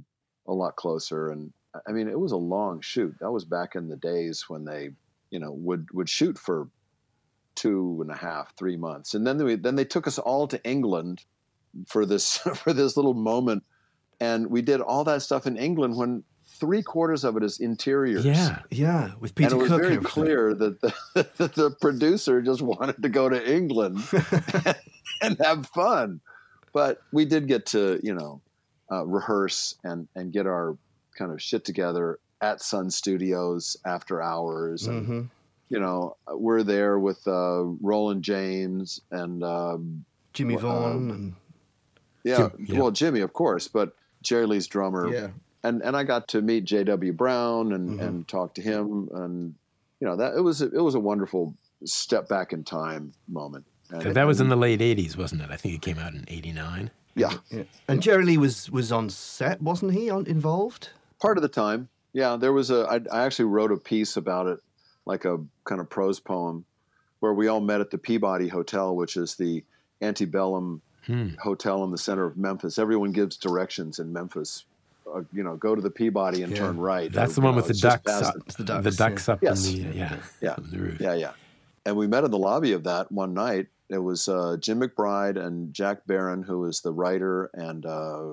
a 0.47 0.53
lot 0.53 0.75
closer. 0.75 1.29
And 1.29 1.53
I 1.87 1.91
mean, 1.91 2.07
it 2.07 2.19
was 2.19 2.31
a 2.31 2.37
long 2.37 2.81
shoot. 2.81 3.15
That 3.19 3.31
was 3.31 3.45
back 3.45 3.75
in 3.75 3.89
the 3.89 3.95
days 3.95 4.45
when 4.47 4.65
they, 4.65 4.89
you 5.29 5.39
know, 5.39 5.51
would 5.51 5.87
would 5.93 6.09
shoot 6.09 6.37
for 6.37 6.67
two 7.55 7.99
and 8.01 8.11
a 8.11 8.15
half, 8.15 8.55
three 8.55 8.77
months, 8.77 9.13
and 9.13 9.25
then 9.25 9.37
they 9.37 9.55
then 9.55 9.75
they 9.75 9.85
took 9.85 10.07
us 10.07 10.17
all 10.17 10.47
to 10.47 10.63
England 10.63 11.23
for 11.87 12.05
this 12.05 12.37
for 12.55 12.73
this 12.73 12.97
little 12.97 13.13
moment, 13.13 13.63
and 14.19 14.47
we 14.47 14.61
did 14.61 14.81
all 14.81 15.03
that 15.03 15.21
stuff 15.21 15.45
in 15.45 15.57
England 15.57 15.95
when 15.95 16.23
three 16.59 16.83
quarters 16.83 17.23
of 17.23 17.37
it 17.37 17.43
is 17.43 17.59
interiors 17.59 18.25
Yeah. 18.25 18.59
Yeah. 18.69 19.11
With 19.19 19.33
Peter 19.33 19.51
and 19.51 19.59
it 19.59 19.61
was 19.61 19.69
Cook. 19.69 19.81
very 19.81 19.97
clear 19.97 20.53
that 20.53 20.81
the, 20.81 20.93
that 21.37 21.55
the 21.55 21.71
producer 21.79 22.41
just 22.41 22.61
wanted 22.61 23.01
to 23.01 23.09
go 23.09 23.29
to 23.29 23.51
England 23.51 24.03
and 25.21 25.37
have 25.39 25.67
fun. 25.67 26.19
But 26.73 27.01
we 27.11 27.25
did 27.25 27.47
get 27.47 27.67
to, 27.67 27.99
you 28.03 28.13
know, 28.13 28.41
uh, 28.91 29.05
rehearse 29.05 29.75
and, 29.83 30.07
and 30.15 30.33
get 30.33 30.45
our 30.45 30.77
kind 31.19 31.31
of 31.31 31.41
shit 31.41 31.63
together 31.65 32.17
at 32.41 32.61
Sun 32.61 32.89
Studios 32.89 33.75
after 33.85 34.21
hours. 34.21 34.87
And, 34.87 35.05
Mhm. 35.07 35.29
you 35.69 35.79
know, 35.79 36.15
we're 36.31 36.63
there 36.63 36.97
with 36.97 37.27
uh, 37.27 37.63
Roland 37.81 38.23
Janes 38.23 39.01
and, 39.11 39.43
um, 39.43 40.05
Jimmy 40.33 40.55
Well, 40.55 40.63
Vaughan. 40.65 40.91
um, 40.91 41.09
and, 41.11 41.33
yeah, 42.23 42.37
Jim- 42.37 42.65
yeah. 42.65 42.79
well, 42.79 42.91
Jimmy, 42.91 43.19
of 43.19 43.33
course, 43.33 43.67
but 43.67 43.95
Jerry 44.23 44.45
Lee's 44.47 44.67
drummer 44.67 45.07
yeah. 45.13 45.27
and 45.63 45.81
and 45.81 45.95
I 45.97 46.03
got 46.03 46.27
to 46.29 46.41
meet 46.41 46.63
J.W. 46.65 47.13
Brown 47.13 47.73
and 47.73 47.99
Mhm. 47.99 48.01
and 48.07 48.27
talk 48.27 48.53
to 48.55 48.61
him, 48.61 49.09
and 49.13 49.55
you 49.99 50.07
know 50.07 50.15
that 50.17 50.35
it 50.35 50.41
was 50.41 50.61
a, 50.61 50.65
it 50.65 50.81
was 50.81 50.95
a 50.95 50.99
wonderful 50.99 51.53
step 51.85 52.27
back 52.29 52.51
in 52.53 52.63
time 52.63 53.13
moment. 53.27 53.65
And, 53.91 54.03
'Cause 54.03 54.13
that 54.13 54.27
was 54.27 54.39
in 54.41 54.49
the 54.49 54.55
late 54.57 54.81
80s, 54.81 55.17
wasn't 55.17 55.41
it? 55.41 55.49
I 55.51 55.55
think 55.57 55.73
it 55.75 55.81
came 55.81 55.97
out 55.97 56.13
in 56.13 56.25
89. 56.27 56.91
yeah, 57.15 57.33
Yeah. 57.49 57.63
And 57.87 58.01
Jerry 58.01 58.23
Lee 58.25 58.37
was 58.37 58.69
was 58.69 58.91
on 58.91 59.09
set, 59.09 59.61
wasn't 59.61 59.93
he? 59.93 60.09
On, 60.09 60.25
involved? 60.27 60.89
Part 61.21 61.37
of 61.37 61.41
the 61.41 61.49
time. 61.49 61.89
Yeah, 62.13 62.35
there 62.37 62.53
was 62.53 62.71
a. 62.71 62.85
I, 62.89 62.95
I 63.19 63.25
actually 63.25 63.45
wrote 63.45 63.71
a 63.71 63.77
piece 63.77 64.17
about 64.17 64.47
it, 64.47 64.59
like 65.05 65.25
a 65.25 65.37
kind 65.65 65.79
of 65.81 65.89
prose 65.89 66.19
poem, 66.19 66.65
where 67.19 67.33
we 67.33 67.47
all 67.47 67.59
met 67.59 67.81
at 67.81 67.91
the 67.91 67.97
Peabody 67.97 68.47
Hotel, 68.47 68.95
which 68.95 69.15
is 69.17 69.35
the 69.35 69.63
antebellum 70.01 70.81
Hmm. 71.05 71.29
hotel 71.41 71.83
in 71.85 71.91
the 71.91 71.97
center 71.97 72.25
of 72.25 72.37
Memphis. 72.37 72.77
Everyone 72.77 73.11
gives 73.11 73.35
directions 73.37 73.97
in 73.99 74.11
Memphis. 74.13 74.65
Uh, 75.11 75.21
you 75.33 75.41
know, 75.43 75.55
go 75.55 75.73
to 75.73 75.81
the 75.81 75.89
Peabody 75.89 76.43
and 76.43 76.51
Yeah. 76.51 76.59
turn 76.59 76.77
right. 76.77 77.11
That's 77.11 77.31
or, 77.31 77.35
the 77.35 77.41
you 77.41 77.45
one 77.45 77.53
know, 77.55 77.57
with 77.57 77.67
the 77.67 77.73
ducks, 77.73 78.11
up, 78.11 78.33
the- 78.35 78.41
It's 78.45 78.55
the 78.57 78.63
the 78.63 78.73
ducks, 78.91 78.95
ducks, 78.97 79.27
yeah. 79.27 79.33
up 79.33 79.39
Yes. 79.41 79.67
in 79.67 79.81
the, 79.81 79.89
uh, 79.89 79.93
yeah, 79.93 80.17
Yeah. 80.41 80.53
on 80.55 80.67
the 80.71 80.77
roof. 80.77 80.99
Yeah, 80.99 81.13
yeah. 81.15 81.31
And 81.85 81.95
we 81.95 82.05
met 82.05 82.25
in 82.25 82.31
the 82.31 82.37
lobby 82.37 82.73
of 82.73 82.83
that 82.83 83.11
one 83.11 83.33
night. 83.33 83.67
It 83.89 83.97
was 83.97 84.27
uh, 84.29 84.57
Jim 84.59 84.81
McBride 84.81 85.37
and 85.43 85.73
Jack 85.73 86.05
Baran, 86.05 86.43
who 86.43 86.65
is 86.65 86.81
the 86.81 86.91
writer 86.91 87.49
and 87.55 87.85
uh, 87.87 88.25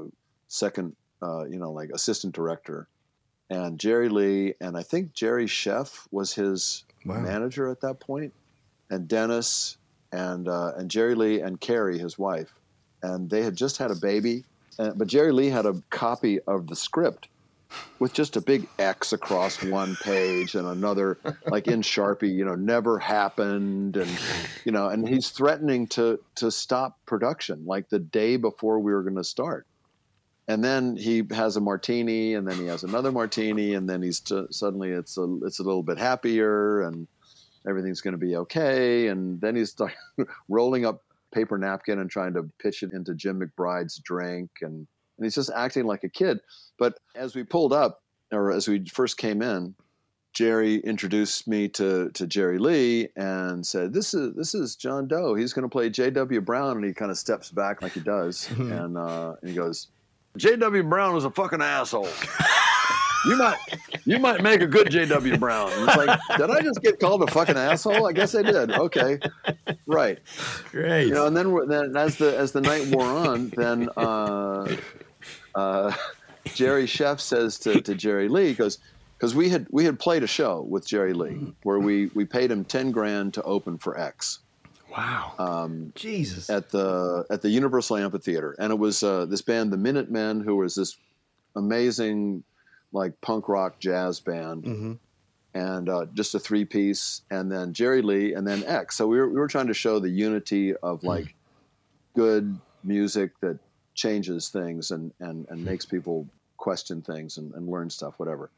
second, 0.49 0.95
uh, 1.23 1.45
you 1.45 1.59
know, 1.59 1.73
like 1.73 1.91
assistant 1.91 2.35
director, 2.35 2.89
and 3.51 3.79
Jerry 3.79 4.09
Lee, 4.09 4.55
and 4.61 4.77
I 4.77 4.83
think 4.83 5.13
Jerry 5.15 5.47
Sheff 5.47 6.07
was 6.11 6.35
his 6.35 6.85
Wow. 7.05 7.21
manager 7.21 7.69
at 7.69 7.81
that 7.83 8.01
point, 8.01 8.33
and 8.91 9.07
Dennis 9.07 9.77
and 10.13 10.49
uh, 10.49 10.73
and 10.77 10.91
Jerry 10.91 11.15
Lee 11.15 11.41
and 11.41 11.61
Kerrie, 11.61 11.99
his 11.99 12.19
wife, 12.19 12.53
and 13.03 13.31
they 13.31 13.43
had 13.43 13.55
just 13.55 13.77
had 13.79 13.93
a 13.93 13.97
baby. 13.97 14.45
Uh, 14.79 14.91
but 14.91 15.07
Jerry 15.07 15.33
Lee 15.33 15.49
had 15.49 15.67
a 15.67 15.81
copy 15.91 16.41
of 16.41 16.67
the 16.67 16.75
script 16.77 17.29
with 17.99 18.13
just 18.13 18.37
a 18.37 18.41
big 18.41 18.67
X 18.79 19.13
across 19.13 19.63
one 19.63 19.97
page 20.03 20.55
and 20.55 20.67
another 20.67 21.19
like 21.47 21.67
in 21.69 21.81
Sharpie, 21.81 22.35
you 22.35 22.45
know, 22.45 22.55
never 22.57 22.99
happened, 22.99 23.97
and 23.97 24.11
you 24.65 24.73
know, 24.73 24.89
and 24.89 25.09
he's 25.09 25.31
threatening 25.31 25.87
to 25.89 26.19
to 26.37 26.51
stop 26.51 26.99
production 27.07 27.65
like 27.67 27.89
the 27.89 28.01
day 28.01 28.37
before 28.37 28.81
we 28.81 28.93
were 28.93 29.03
going 29.03 29.17
to 29.17 29.25
start. 29.25 29.67
And 30.49 30.63
then 30.63 30.97
he 30.97 31.25
has 31.33 31.57
a 31.57 31.61
martini, 31.61 32.35
and 32.35 32.47
then 32.47 32.57
he 32.57 32.67
has 32.67 32.85
another 32.85 33.11
martini, 33.11 33.75
and 33.75 33.89
then 33.89 34.01
he's 34.01 34.21
t- 34.21 34.47
suddenly 34.51 34.91
it's 34.91 35.17
a 35.19 35.39
it's 35.43 35.59
a 35.59 35.65
little 35.65 35.83
bit 35.83 35.99
happier, 35.99 36.83
and 36.83 37.09
everything's 37.69 38.01
going 38.01 38.13
to 38.13 38.19
be 38.19 38.37
okay. 38.37 39.09
And 39.09 39.41
then 39.41 39.57
he's 39.57 39.79
like 39.81 39.97
rolling 40.49 40.87
up 40.87 41.03
paper 41.35 41.59
napkin 41.59 41.99
and 41.99 42.09
trying 42.09 42.35
to 42.35 42.49
pitch 42.61 42.83
it 42.83 42.93
into 42.93 43.15
Jim 43.15 43.41
McBride's 43.41 43.99
drink, 43.99 44.51
and 44.63 44.87
and 45.19 45.25
he's 45.25 45.35
just 45.35 45.51
acting 45.55 45.85
like 45.85 46.05
a 46.05 46.09
kid. 46.09 46.39
But 46.79 46.99
as 47.15 47.35
we 47.35 47.43
pulled 47.43 47.73
up, 47.73 48.03
or 48.33 48.53
as 48.53 48.69
we 48.69 48.85
first 48.87 49.17
came 49.17 49.43
in, 49.43 49.75
Jerry 50.33 50.77
introduced 50.77 51.49
me 51.49 51.69
to 51.71 52.11
to 52.11 52.27
Jerry 52.27 52.59
Lee 52.59 53.09
and 53.17 53.67
said, 53.67 53.93
"This 53.93 54.15
is 54.15 54.35
this 54.35 54.55
is 54.55 54.77
John 54.77 55.09
Doe. 55.09 55.35
He's 55.35 55.53
going 55.53 55.65
to 55.65 55.73
play 55.73 55.91
J.W. 55.91 56.41
Brown." 56.43 56.77
And 56.77 56.85
he 56.85 56.93
kind 56.93 57.11
of 57.11 57.19
steps 57.19 57.51
back 57.51 57.83
like 57.83 57.93
he 57.93 58.01
does, 58.01 58.49
and 58.59 58.97
uh, 58.97 59.35
and 59.41 59.51
he 59.51 59.57
goes, 59.57 59.89
"J.W. 60.37 60.83
Brown 60.85 61.15
was 61.15 61.25
a 61.25 61.31
fucking 61.31 61.63
asshole." 61.63 62.09
You 63.27 63.37
might, 63.37 63.59
you 64.05 64.19
might 64.21 64.41
make 64.41 64.61
a 64.61 64.69
good 64.69 64.89
J.W. 64.89 65.37
Brown. 65.39 65.69
It's 65.73 65.97
like, 65.97 66.21
did 66.37 66.49
I 66.49 66.61
just 66.61 66.81
get 66.81 67.01
called 67.01 67.25
a 67.25 67.27
fucking 67.27 67.57
asshole? 67.57 68.07
I 68.07 68.13
guess 68.13 68.37
I 68.37 68.43
did. 68.43 68.71
Okay, 68.71 69.19
right. 69.87 70.21
Great. 70.71 71.09
You 71.09 71.15
know, 71.15 71.27
and 71.27 71.37
then, 71.37 71.67
then 71.67 71.97
as 71.97 72.17
the 72.17 72.39
as 72.39 72.53
the 72.53 72.61
night 72.61 72.87
wore 72.87 73.05
on, 73.05 73.49
then 73.57 73.89
uh, 73.97 74.77
uh, 75.57 75.93
Jerry 76.55 76.85
Sheff 76.85 77.19
says 77.19 77.59
to, 77.61 77.81
to 77.81 77.97
Jerry 77.97 78.29
Lee, 78.29 78.49
he 78.49 78.55
goes, 78.55 78.79
because 79.19 79.35
we 79.35 79.49
had 79.49 79.67
we 79.71 79.85
had 79.85 79.99
played 79.99 80.23
a 80.23 80.29
show 80.29 80.61
with 80.63 80.87
Jerry 80.87 81.13
Lee 81.13 81.53
where 81.65 81.81
we 81.81 82.07
we 82.15 82.25
paid 82.25 82.51
him 82.51 82.65
ten 82.65 82.93
grand 82.93 83.35
to 83.35 83.43
open 83.43 83.79
for 83.79 83.99
X 83.99 84.41
wow. 84.91 85.35
um, 85.39 85.93
Jesus. 85.95 86.51
at 86.51 86.71
the 86.71 87.25
at 87.31 87.43
the 87.43 87.51
Universal 87.51 87.97
Amphitheater, 87.99 88.55
and 88.59 88.73
it 88.73 88.79
was 88.79 89.03
uh, 89.03 89.27
this 89.27 89.43
band, 89.43 89.73
the 89.73 89.77
Minutemen, 89.77 90.41
who 90.41 90.57
was 90.57 90.75
this 90.75 90.97
amazing 91.55 92.45
like 92.93 93.21
punk 93.21 93.49
rock 93.49 93.79
jazz 93.79 94.21
band 94.21 94.65
hmm 94.65 94.93
and 95.57 95.89
uh, 95.89 96.05
just 96.13 96.35
a 96.35 96.39
three 96.39 96.67
piece, 96.67 97.23
and 97.31 97.51
then 97.51 97.73
Jerry 97.73 98.03
Lee, 98.03 98.35
and 98.35 98.47
then 98.47 98.63
X. 98.65 98.95
So 98.95 99.07
we 99.07 99.17
were, 99.17 99.27
we 99.27 99.37
were 99.37 99.49
trying 99.49 99.69
to 99.69 99.75
show 99.75 99.99
the 99.99 100.11
unity 100.11 100.77
of 100.77 101.03
like 101.03 101.35
good 102.15 102.59
music 102.85 103.31
that 103.41 103.59
changes 103.95 104.51
things 104.51 104.91
and, 104.91 105.13
and, 105.21 105.47
and 105.49 105.65
makes 105.65 105.87
people 105.87 106.29
question 106.59 107.01
things 107.01 107.39
and, 107.39 107.55
and 107.55 107.71
learn 107.71 107.89
stuff, 107.89 108.13
whatever. 108.19 108.51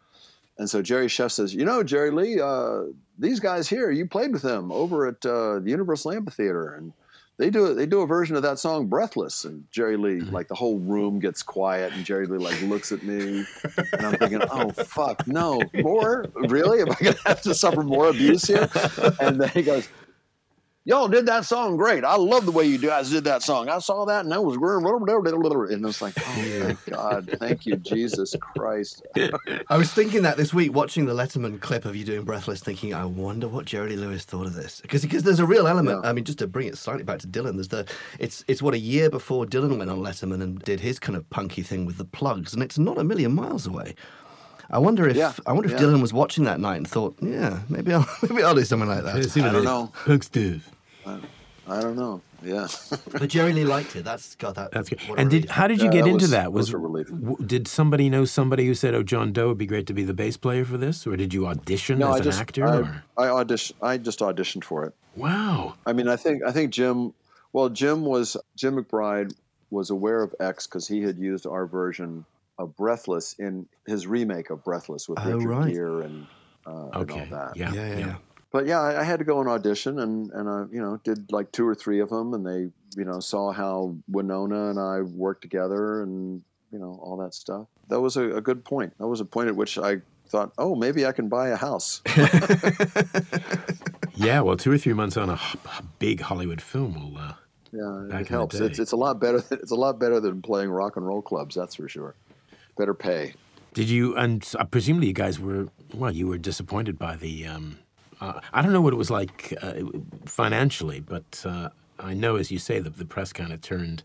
And 0.59 0.69
so 0.69 0.83
Jerry 0.83 1.07
Sheff 1.07 1.31
says, 1.33 1.55
You 1.55 1.65
know, 1.65 1.83
Jerry 1.83 2.11
Lee, 2.11 2.41
uh, 2.41 2.85
these 3.19 3.41
guys 3.41 3.69
here, 3.69 3.91
you 3.91 4.07
played 4.07 4.33
with 4.33 4.43
them 4.43 4.73
over 4.73 5.07
at 5.07 5.25
uh, 5.25 5.61
the 5.61 5.71
Universal 5.71 6.13
Amphitheater, 6.13 6.75
and 6.75 6.93
they 7.37 7.51
do 7.51 7.73
they 7.73 7.87
do 7.87 8.01
a 8.01 8.07
version 8.07 8.35
of 8.35 8.43
that 8.43 8.59
song 8.59 8.87
"Breathless." 8.89 9.45
And 9.45 9.65
Jerry 9.71 9.97
Lee, 9.97 10.21
like 10.21 10.49
the 10.49 10.57
whole 10.57 10.81
room 10.81 11.21
gets 11.21 11.41
quiet, 11.43 11.93
and 11.93 12.05
Jerry 12.05 12.27
Lee 12.27 12.39
like 12.39 12.61
looks 12.63 12.91
at 12.91 13.05
me, 13.05 13.45
and 13.93 14.07
I'm 14.07 14.17
thinking, 14.17 14.43
"Oh 14.51 14.71
fuck, 14.71 15.27
no 15.29 15.61
more? 15.75 16.27
Really? 16.35 16.81
Am 16.83 16.91
I 16.91 16.97
gonna 17.01 17.17
have 17.27 17.41
to 17.43 17.55
suffer 17.55 17.85
more 17.85 18.09
abuse 18.09 18.45
here?" 18.45 18.69
And 19.21 19.41
then 19.41 19.49
he 19.51 19.63
goes, 19.63 19.89
"Y'all 20.89 21.07
did 21.07 21.27
that 21.27 21.45
song 21.45 21.77
great. 21.77 22.03
I 22.03 22.17
love 22.17 22.47
the 22.47 22.51
way 22.51 22.65
you 22.65 22.79
guys 22.79 23.11
did 23.11 23.25
that 23.25 23.43
song. 23.43 23.69
I 23.69 23.79
saw 23.79 24.07
that, 24.07 24.23
and 24.25 24.33
that 24.33 24.43
was 24.43 24.57
and 24.57 25.85
I 25.85 25.87
was 25.87 26.01
like, 26.01 26.15
oh 26.19 26.23
thank 26.23 26.85
God, 26.87 27.37
thank 27.39 27.67
you, 27.67 27.77
Jesus 27.77 28.35
Christ." 28.41 29.07
I 29.69 29.77
was 29.77 29.93
thinking 29.93 30.23
that 30.23 30.39
this 30.39 30.55
week, 30.55 30.73
watching 30.73 31.05
the 31.05 31.13
Letterman 31.13 31.61
clip 31.61 31.85
of 31.85 31.95
you 31.95 32.05
doing 32.05 32.25
Breathless, 32.25 32.61
thinking, 32.61 32.95
I 32.95 33.05
wonder 33.05 33.47
what 33.47 33.67
Jerry 33.67 33.97
Lewis 33.97 34.25
thought 34.25 34.47
of 34.47 34.55
this. 34.55 34.81
Because 34.81 35.03
because 35.03 35.25
there's 35.25 35.41
a 35.41 35.47
real 35.47 35.69
element. 35.69 36.01
Yeah. 36.03 36.11
I 36.11 36.13
mean, 36.15 36.25
just 36.25 36.39
to 36.39 36.47
bring 36.47 36.67
it 36.67 36.79
slightly 36.79 37.05
back 37.05 37.19
to 37.21 37.29
Dylan, 37.29 37.55
there's 37.55 37.69
the 37.69 37.87
it's 38.19 38.43
it's 38.49 38.63
what 38.63 38.73
a 38.73 38.79
year 38.79 39.11
before 39.11 39.45
Dylan 39.45 39.79
went 39.79 39.91
on 39.91 39.99
Letterman 39.99 40.43
and 40.43 40.59
did 40.61 40.81
his 40.81 40.99
kind 40.99 41.17
of 41.17 41.29
punky 41.29 41.63
thing 41.63 41.85
with 41.85 41.99
the 41.99 42.07
plugs, 42.07 42.55
and 42.55 42.63
it's 42.63 42.79
not 42.79 42.99
a 42.99 43.05
million 43.05 43.35
miles 43.35 43.67
away. 43.67 43.95
I 44.71 44.79
wonder 44.79 45.09
if 45.09 45.17
Yeah, 45.17 45.33
I 45.47 45.53
wonder 45.53 45.73
if 45.73 45.81
yeah. 45.81 45.87
Dylan 45.87 46.03
was 46.03 46.13
watching 46.13 46.45
that 46.45 46.61
night 46.61 46.77
and 46.77 46.89
thought, 46.89 47.17
yeah, 47.23 47.61
maybe 47.69 47.93
I'll 47.93 48.07
maybe 48.29 48.43
I'll 48.43 48.55
do 48.55 48.65
something 48.65 48.89
like 48.89 49.05
that. 49.05 49.17
I 49.17 49.53
don't 49.53 49.65
know. 49.65 49.93
Punk 50.05 50.23
Steve. 50.23 50.69
I 51.71 51.81
don't 51.83 51.97
know. 51.97 52.23
Yeah. 52.43 52.67
But 53.13 53.29
Jerry 53.29 53.53
Lee 53.53 53.65
liked 53.65 53.95
it. 53.97 54.05
That's 54.05 54.35
got 54.37 54.55
That 54.55 54.71
That's 54.71 54.89
good. 54.89 55.01
And 55.19 55.29
did 55.29 55.43
relief. 55.45 55.51
how 55.51 55.67
did 55.67 55.79
you 55.81 55.87
Yeah, 55.87 55.91
get 55.91 56.07
into 56.07 56.23
was- 56.25 56.31
that? 56.31 56.53
was 56.53 56.67
Was, 56.69 56.75
a 56.75 56.79
relief. 56.79 57.09
w- 57.09 57.37
did 57.45 57.69
somebody 57.69 58.09
know 58.09 58.25
somebody 58.25 58.67
who 58.67 58.75
said, 58.75 58.95
"Oh, 58.95 59.03
John 59.03 59.33
Doe 59.33 59.49
would 59.49 59.59
be 59.59 59.67
great 59.67 59.87
to 59.89 59.93
be 59.95 60.03
the 60.05 60.15
bass 60.15 60.37
player 60.39 60.65
for 60.65 60.79
this," 60.79 61.07
or 61.07 61.17
did 61.17 61.35
you 61.35 61.47
audition 61.47 61.99
No, 61.99 62.09
as 62.11 62.15
I 62.15 62.19
an 62.19 62.23
just 62.25 62.41
actor? 62.41 62.67
I, 62.67 62.77
or? 62.79 63.05
I 63.19 63.29
audition. 63.29 63.77
I 63.83 63.99
just 63.99 64.21
auditioned 64.21 64.65
for 64.65 64.85
it. 64.85 64.95
Wow. 65.17 65.75
I 65.85 65.93
mean, 65.93 66.09
I 66.09 66.17
think 66.17 66.43
I 66.47 66.53
think 66.53 66.73
Jim. 66.73 67.13
Well, 67.53 67.69
Jim 67.69 68.05
was 68.05 68.37
Jim 68.57 68.77
McBride 68.83 69.35
was 69.71 69.91
aware 69.91 70.23
of 70.23 70.35
X 70.41 70.67
because 70.67 70.87
he 70.89 71.03
had 71.03 71.19
used 71.19 71.47
our 71.47 71.67
version 71.67 72.25
of 72.59 72.75
Breathless 72.77 73.35
in 73.39 73.67
his 73.87 74.07
remake 74.07 74.49
of 74.51 74.65
Breathless 74.65 75.09
with 75.09 75.19
Oh, 75.21 75.33
Richard 75.33 75.49
right. 75.49 75.73
Gere 75.73 76.05
and, 76.05 76.27
uh, 76.67 76.89
and 77.01 77.11
all 77.11 77.27
that. 77.31 77.53
Yeah. 77.57 77.73
yeah, 77.73 77.87
yeah, 77.89 77.99
yeah. 77.99 78.17
But 78.51 78.67
yeah, 78.67 78.81
I, 78.81 79.01
I 79.01 79.05
had 79.05 79.19
to 79.19 79.25
go 79.25 79.41
and 79.41 79.49
audition, 79.49 79.99
and 79.99 80.31
and 80.33 80.49
I 80.49 80.65
you 80.71 80.81
know 80.81 80.99
did 81.05 81.31
like 81.33 81.53
two 81.53 81.67
or 81.67 81.75
three 81.75 82.01
of 82.01 82.09
them, 82.11 82.35
and 82.35 82.47
they 82.47 82.71
you 82.99 83.05
know 83.05 83.21
saw 83.21 83.53
how 83.53 83.95
Winona 84.09 84.71
and 84.71 84.79
I 84.79 85.03
worked 85.03 85.43
together, 85.43 86.03
and 86.03 86.43
you 86.73 86.79
know 86.79 86.99
all 87.03 87.17
that 87.19 87.35
stuff. 87.35 87.67
That 87.89 88.01
was 88.01 88.17
a, 88.17 88.37
a 88.37 88.41
good 88.41 88.65
point. 88.65 88.97
That 88.99 89.07
was 89.07 89.21
a 89.21 89.25
point 89.25 89.49
at 89.49 89.57
which 89.57 89.79
I 89.79 89.99
thought, 90.29 90.53
oh, 90.59 90.75
maybe 90.75 91.07
I 91.07 91.13
can 91.13 91.29
buy 91.29 91.49
a 91.49 91.57
house. 91.57 92.03
Yeah. 94.19 94.41
Well, 94.41 94.57
two 94.57 94.73
or 94.73 94.79
three 94.79 94.95
months 94.95 95.17
on 95.17 95.31
a 95.31 95.39
big 96.01 96.21
Hollywood 96.21 96.61
film 96.61 96.95
will. 97.13 97.19
Uh, 97.19 97.35
Yeah, 97.71 98.19
it 98.19 98.29
helps. 98.29 98.57
It's 98.57 98.79
it's 98.79 98.93
a 98.93 98.97
lot 98.97 99.21
better. 99.21 99.43
It's 99.51 99.71
a 99.71 99.77
lot 99.77 99.99
better 100.01 100.19
than 100.21 100.43
playing 100.43 100.71
rock 100.71 100.97
and 100.97 101.07
roll 101.07 101.23
clubs. 101.23 101.55
That's 101.55 101.77
for 101.77 101.89
sure. 101.89 102.15
Better 102.77 102.95
pay. 102.95 103.35
did 103.75 103.89
you? 103.89 104.17
And 104.17 104.45
uh, 104.59 104.65
presumably, 104.65 105.09
you 105.09 105.13
guys 105.13 105.39
were. 105.39 105.69
Well, 105.95 106.11
you 106.11 106.27
were 106.27 106.39
disappointed 106.39 106.99
by 106.99 107.15
the. 107.17 107.47
Um, 107.47 107.79
uh, 108.21 108.41
I 108.53 108.63
don't 108.63 108.73
know 108.73 108.81
what 108.81 108.93
it 108.93 108.97
was 108.97 109.11
like 109.11 109.55
uh, 109.63 109.75
financially, 110.27 111.01
but 111.01 111.45
uh, 111.47 111.71
I 111.99 112.15
know, 112.15 112.37
as 112.37 112.51
you 112.51 112.59
say, 112.59 112.79
the, 112.81 112.91
the 112.91 113.05
press 113.05 113.33
kind 113.33 113.53
of 113.53 113.61
turned, 113.61 114.03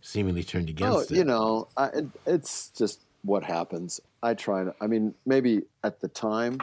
seemingly 0.00 0.42
turned 0.44 0.68
Oh, 0.68 0.72
against 0.72 1.10
it. 1.12 1.16
you 1.16 1.24
know, 1.24 1.68
I, 1.76 1.86
it, 1.88 2.06
it's 2.26 2.70
just 2.70 3.00
what 3.22 3.44
happens. 3.44 4.00
I 4.22 4.34
try 4.34 4.64
to. 4.64 4.74
I 4.80 4.86
mean, 4.86 5.14
maybe 5.26 5.62
at 5.84 6.00
the 6.00 6.08
time 6.08 6.58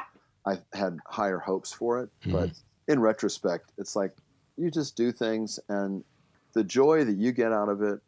I 0.45 0.57
had 0.73 0.99
higher 1.05 1.39
hopes 1.39 1.71
for 1.71 1.99
it, 2.01 2.09
but 2.25 2.51
in 2.87 2.99
retrospect, 2.99 3.71
it's 3.77 3.95
like 3.95 4.11
you 4.57 4.71
just 4.71 4.95
do 4.95 5.11
things, 5.11 5.59
and 5.69 6.03
the 6.53 6.63
joy 6.63 7.03
that 7.05 7.15
you 7.17 7.31
get 7.31 7.51
out 7.51 7.69
of 7.69 7.81
it 7.81 7.99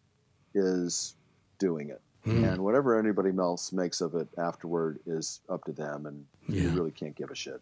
is 0.54 1.16
doing 1.60 1.90
it. 1.90 2.02
Hmm. 2.24 2.44
And 2.44 2.62
whatever 2.64 3.00
anybody 3.00 3.32
else 3.38 3.72
makes 3.72 4.00
of 4.02 4.14
it 4.16 4.28
afterward 4.38 5.00
is 5.06 5.40
up 5.50 5.64
to 5.66 5.72
them, 5.72 6.06
and 6.06 6.26
you 6.48 6.70
really 6.70 6.92
can't 6.92 7.16
give 7.16 7.32
a 7.32 7.36
shit. 7.36 7.62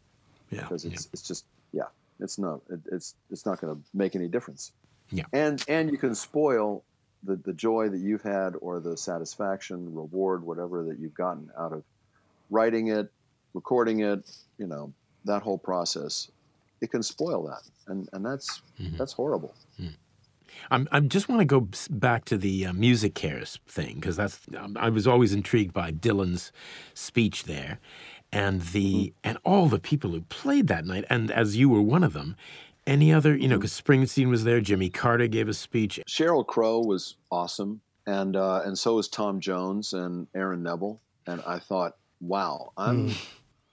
Yeah. 0.50 0.62
because 0.62 0.86
it's 0.86 1.10
it's 1.14 1.22
just 1.28 1.46
yeah, 1.74 1.84
it's 2.20 2.38
not 2.38 2.62
it, 2.70 2.80
it's 2.92 3.16
it's 3.32 3.46
not 3.46 3.60
going 3.62 3.76
to 3.76 3.82
make 3.94 4.16
any 4.16 4.28
difference. 4.28 4.72
Yeah. 5.12 5.24
and 5.34 5.64
and 5.68 5.90
you 5.92 5.98
can 5.98 6.14
spoil 6.16 6.84
the 7.24 7.36
the 7.38 7.54
joy 7.54 7.90
that 7.90 8.00
you've 8.00 8.22
had 8.22 8.54
or 8.62 8.80
the 8.80 8.96
satisfaction, 8.96 9.94
reward, 9.94 10.44
whatever 10.44 10.84
that 10.84 11.00
you've 11.00 11.16
gotten 11.16 11.50
out 11.58 11.74
of 11.74 11.84
writing 12.50 12.88
it, 12.88 13.12
recording 13.54 14.00
it. 14.02 14.30
You 14.58 14.68
know 14.68 14.94
that 15.26 15.42
whole 15.42 15.58
process 15.58 16.30
it 16.82 16.92
can 16.92 17.04
spoil 17.04 17.44
that, 17.48 17.64
and 17.92 18.08
and 18.14 18.26
that's 18.26 18.62
Mhm. 18.80 18.98
that's 18.98 19.14
horrible. 19.14 19.54
I'm, 20.72 20.88
I 20.92 21.00
just 21.00 21.30
want 21.30 21.40
to 21.42 21.46
go 21.46 21.68
back 21.92 22.26
to 22.26 22.38
the 22.38 22.66
uh, 22.66 22.72
MusiCares 22.74 23.60
thing 23.68 23.96
because 23.96 24.16
that's 24.18 24.40
um, 24.58 24.76
I 24.80 24.90
was 24.90 25.08
always 25.08 25.32
intrigued 25.34 25.74
by 25.74 25.92
Dylan's 25.92 26.52
speech 26.94 27.46
there, 27.46 27.80
and 28.32 28.62
the 28.62 29.14
and 29.24 29.38
all 29.44 29.68
the 29.68 29.80
people 29.80 30.12
who 30.12 30.22
played 30.22 30.68
that 30.68 30.86
night, 30.86 31.06
and 31.10 31.32
as 31.32 31.58
you 31.58 31.70
were 31.70 31.82
one 31.82 32.04
of 32.04 32.14
them. 32.14 32.36
Any 32.88 33.14
other, 33.14 33.36
you 33.38 33.48
know, 33.48 33.58
because 33.58 33.80
Springsteen 33.80 34.30
was 34.30 34.46
there, 34.46 34.62
Jimmy 34.62 34.90
Carter 34.90 35.28
gave 35.28 35.48
a 35.48 35.54
speech. 35.54 36.00
Sheryl 36.08 36.46
Crow 36.46 36.80
was 36.80 37.16
awesome, 37.30 37.82
and 38.08 38.36
uh, 38.36 38.62
and 38.66 38.78
so 38.78 38.96
was 38.96 39.08
Tom 39.08 39.40
Jones 39.40 39.94
and 39.94 40.26
Aaron 40.34 40.64
Neville. 40.64 41.00
And 41.28 41.44
I 41.46 41.60
thought, 41.60 41.98
wow, 42.20 42.72
I'm 42.78 43.14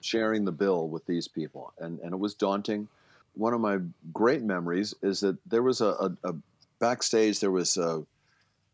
sharing 0.03 0.45
the 0.45 0.53
bill 0.53 0.89
with 0.89 1.07
these 1.07 1.29
people, 1.29 1.73
and 1.79 1.99
and 2.01 2.13
it 2.13 2.19
was 2.19 2.35
daunting. 2.35 2.89
One 3.35 3.55
of 3.55 3.61
my 3.61 3.79
great 4.13 4.43
memories 4.43 4.95
is 5.03 5.21
that 5.21 5.39
there 5.47 5.63
was 5.63 5.81
a, 5.81 5.87
a, 5.87 6.13
a 6.25 6.35
backstage. 6.79 7.41
There 7.41 7.51
was 7.51 7.79
uh 7.79 8.01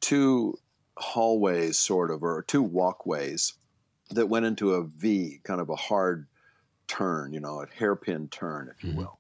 two 0.01 0.59
hallways, 0.97 1.79
sort 1.79 2.11
of, 2.11 2.25
or 2.25 2.43
two 2.43 2.63
walkways 2.63 3.55
that 4.15 4.29
went 4.29 4.47
into 4.47 4.75
a 4.75 4.85
V, 4.85 5.41
kind 5.45 5.61
of 5.61 5.69
a 5.71 5.77
hard 5.77 6.27
turn, 6.89 7.33
you 7.33 7.41
know, 7.41 7.61
a 7.63 7.67
hairpin 7.67 8.29
turn, 8.29 8.69
if 8.69 8.83
you 8.85 8.91
Mhm. 8.93 8.97
will. 8.97 9.19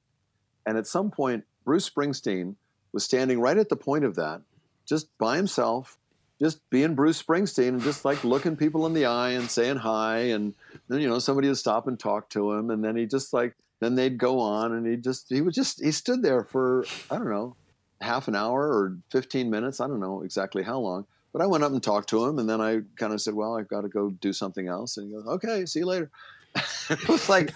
And 0.66 0.76
at 0.76 0.86
some 0.86 1.10
point, 1.10 1.44
Bruce 1.64 1.88
Springsteen 1.88 2.56
was 2.92 3.04
standing 3.04 3.40
right 3.40 3.56
at 3.56 3.68
the 3.68 3.76
point 3.76 4.04
of 4.04 4.14
that, 4.16 4.42
just 4.86 5.16
by 5.18 5.36
himself, 5.36 5.98
just 6.40 6.58
being 6.70 6.94
Bruce 6.94 7.22
Springsteen 7.22 7.68
and 7.68 7.82
just 7.82 8.04
like 8.04 8.24
looking 8.24 8.56
people 8.56 8.84
in 8.86 8.94
the 8.94 9.06
eye 9.06 9.30
and 9.30 9.50
saying 9.50 9.76
hi. 9.76 10.18
And 10.18 10.54
then, 10.88 11.00
you 11.00 11.08
know, 11.08 11.18
somebody 11.18 11.48
would 11.48 11.56
stop 11.56 11.86
and 11.86 11.98
talk 11.98 12.28
to 12.30 12.52
him. 12.52 12.70
And 12.70 12.84
then 12.84 12.96
he 12.96 13.06
just 13.06 13.32
like, 13.32 13.56
then 13.80 13.94
they'd 13.94 14.18
go 14.18 14.38
on 14.40 14.72
and 14.72 14.86
he 14.86 14.96
just, 14.96 15.28
he 15.28 15.40
was 15.40 15.54
just, 15.54 15.82
he 15.82 15.92
stood 15.92 16.22
there 16.22 16.44
for, 16.44 16.84
I 17.10 17.16
don't 17.16 17.30
know, 17.30 17.56
half 18.00 18.28
an 18.28 18.34
hour 18.34 18.68
or 18.68 18.98
15 19.10 19.50
minutes. 19.50 19.80
I 19.80 19.86
don't 19.86 20.00
know 20.00 20.22
exactly 20.22 20.62
how 20.64 20.78
long. 20.80 21.06
But 21.32 21.42
I 21.42 21.46
went 21.46 21.64
up 21.64 21.72
and 21.72 21.82
talked 21.82 22.08
to 22.10 22.24
him. 22.24 22.38
And 22.38 22.48
then 22.48 22.60
I 22.60 22.80
kind 22.96 23.12
of 23.12 23.20
said, 23.20 23.34
well, 23.34 23.56
I've 23.56 23.68
got 23.68 23.82
to 23.82 23.88
go 23.88 24.10
do 24.10 24.32
something 24.32 24.68
else. 24.68 24.96
And 24.96 25.08
he 25.08 25.14
goes, 25.14 25.26
okay, 25.26 25.64
see 25.66 25.80
you 25.80 25.86
later. 25.86 26.10
it 26.90 27.08
was 27.08 27.28
like, 27.28 27.54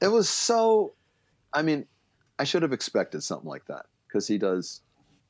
it 0.00 0.08
was 0.08 0.28
so, 0.28 0.94
I 1.52 1.62
mean, 1.62 1.86
I 2.38 2.44
should 2.44 2.62
have 2.62 2.72
expected 2.72 3.22
something 3.22 3.48
like 3.48 3.66
that 3.66 3.86
because 4.08 4.26
he 4.26 4.38
does 4.38 4.80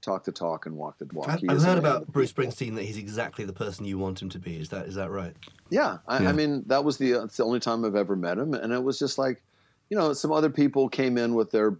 talk 0.01 0.25
the 0.25 0.33
talk 0.33 0.67
and 0.67 0.77
walk 0.77 0.99
the 0.99 1.09
walk. 1.13 1.29
I've, 1.29 1.41
I've 1.49 1.63
heard 1.63 1.79
about 1.79 2.07
Bruce 2.07 2.33
people. 2.33 2.53
Springsteen 2.53 2.75
that 2.77 2.85
he's 2.85 2.97
exactly 2.97 3.45
the 3.45 3.53
person 3.53 3.85
you 3.85 3.99
want 3.99 4.21
him 4.23 4.29
to 4.31 4.39
be. 4.39 4.57
Is 4.57 4.69
that 4.71 4.87
is 4.87 4.95
that 4.95 5.11
right? 5.11 5.35
Yeah, 5.71 5.99
I, 6.07 6.23
Yeah. 6.23 6.29
I 6.29 6.33
mean 6.33 6.63
that 6.67 6.85
was 6.85 6.99
the 6.99 7.15
uh, 7.15 7.25
it's 7.25 7.37
the 7.37 7.45
only 7.45 7.61
time 7.61 7.85
I've 7.85 7.97
ever 7.97 8.17
met 8.17 8.39
him, 8.39 8.55
and 8.55 8.73
it 8.73 8.83
was 8.83 8.99
just 8.99 9.19
like, 9.19 9.43
you 9.89 9.97
know, 9.97 10.13
some 10.13 10.33
other 10.33 10.51
people 10.51 10.89
came 10.89 11.19
in 11.19 11.35
with 11.35 11.51
their 11.51 11.77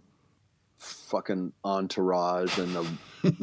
fucking 0.81 1.53
entourage 1.63 2.57
and 2.57 2.75
a 2.75 2.85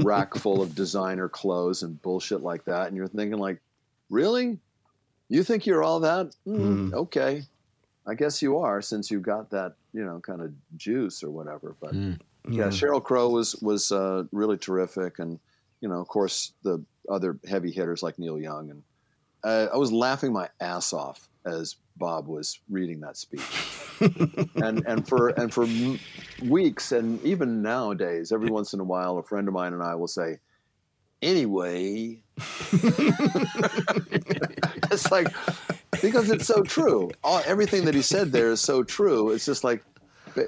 rack 0.03 0.35
full 0.43 0.61
of 0.61 0.75
designer 0.75 1.29
clothes 1.29 1.83
and 1.83 2.01
bullshit 2.03 2.43
like 2.43 2.65
that, 2.65 2.89
and 2.89 2.97
you're 2.97 3.07
thinking 3.09 3.39
like, 3.39 3.61
really, 4.11 4.59
you 5.29 5.43
think 5.45 5.67
you're 5.67 5.83
all 5.85 6.01
that? 6.01 6.35
Mm, 6.47 6.89
Hmm. 6.91 6.95
Okay, 6.95 7.43
I 8.07 8.15
guess 8.15 8.43
you 8.43 8.59
are 8.59 8.83
since 8.83 9.11
you 9.11 9.21
got 9.21 9.51
that 9.51 9.75
you 9.93 10.05
know 10.05 10.21
kind 10.21 10.43
of 10.43 10.53
juice 10.77 11.23
or 11.23 11.31
whatever. 11.31 11.77
But 11.81 11.95
Mm. 11.95 12.19
yeah, 12.49 12.69
Sheryl 12.69 13.03
Crow 13.03 13.29
was 13.31 13.55
was 13.57 13.93
uh, 13.93 14.25
really 14.33 14.59
terrific, 14.59 15.19
and 15.19 15.39
you 15.81 15.89
know, 15.89 16.01
of 16.01 16.09
course, 16.09 16.53
the 16.65 16.85
other 17.09 17.39
heavy 17.47 17.71
hitters 17.71 18.03
like 18.03 18.19
Neil 18.19 18.39
Young, 18.39 18.71
and 18.71 18.83
uh, 19.45 19.69
I 19.73 19.77
was 19.77 19.93
laughing 19.93 20.33
my 20.33 20.49
ass 20.61 20.93
off 20.93 21.29
as 21.47 21.77
Bob 21.97 22.27
was 22.27 22.59
reading 22.69 23.01
that 23.01 23.17
speech, 23.17 23.43
and 24.01 24.85
and 24.87 25.07
for 25.09 25.29
and 25.29 25.53
for 25.53 25.67
weeks, 26.43 26.93
and 26.93 27.23
even 27.25 27.63
nowadays, 27.63 28.33
every 28.33 28.51
once 28.51 28.73
in 28.73 28.81
a 28.81 28.85
while, 28.85 29.19
a 29.19 29.23
friend 29.23 29.49
of 29.49 29.55
mine 29.55 29.73
and 29.73 29.83
I 29.83 29.95
will 29.95 30.09
say, 30.09 30.39
"Anyway," 31.23 32.23
it's 34.91 35.11
like 35.11 35.29
because 36.03 36.31
it's 36.31 36.47
so 36.47 36.63
true. 36.63 37.11
All, 37.25 37.43
everything 37.47 37.85
that 37.87 37.95
he 37.95 38.03
said 38.03 38.33
there 38.33 38.51
is 38.51 38.61
so 38.61 38.83
true. 38.83 39.31
It's 39.31 39.45
just 39.45 39.65
like, 39.65 39.83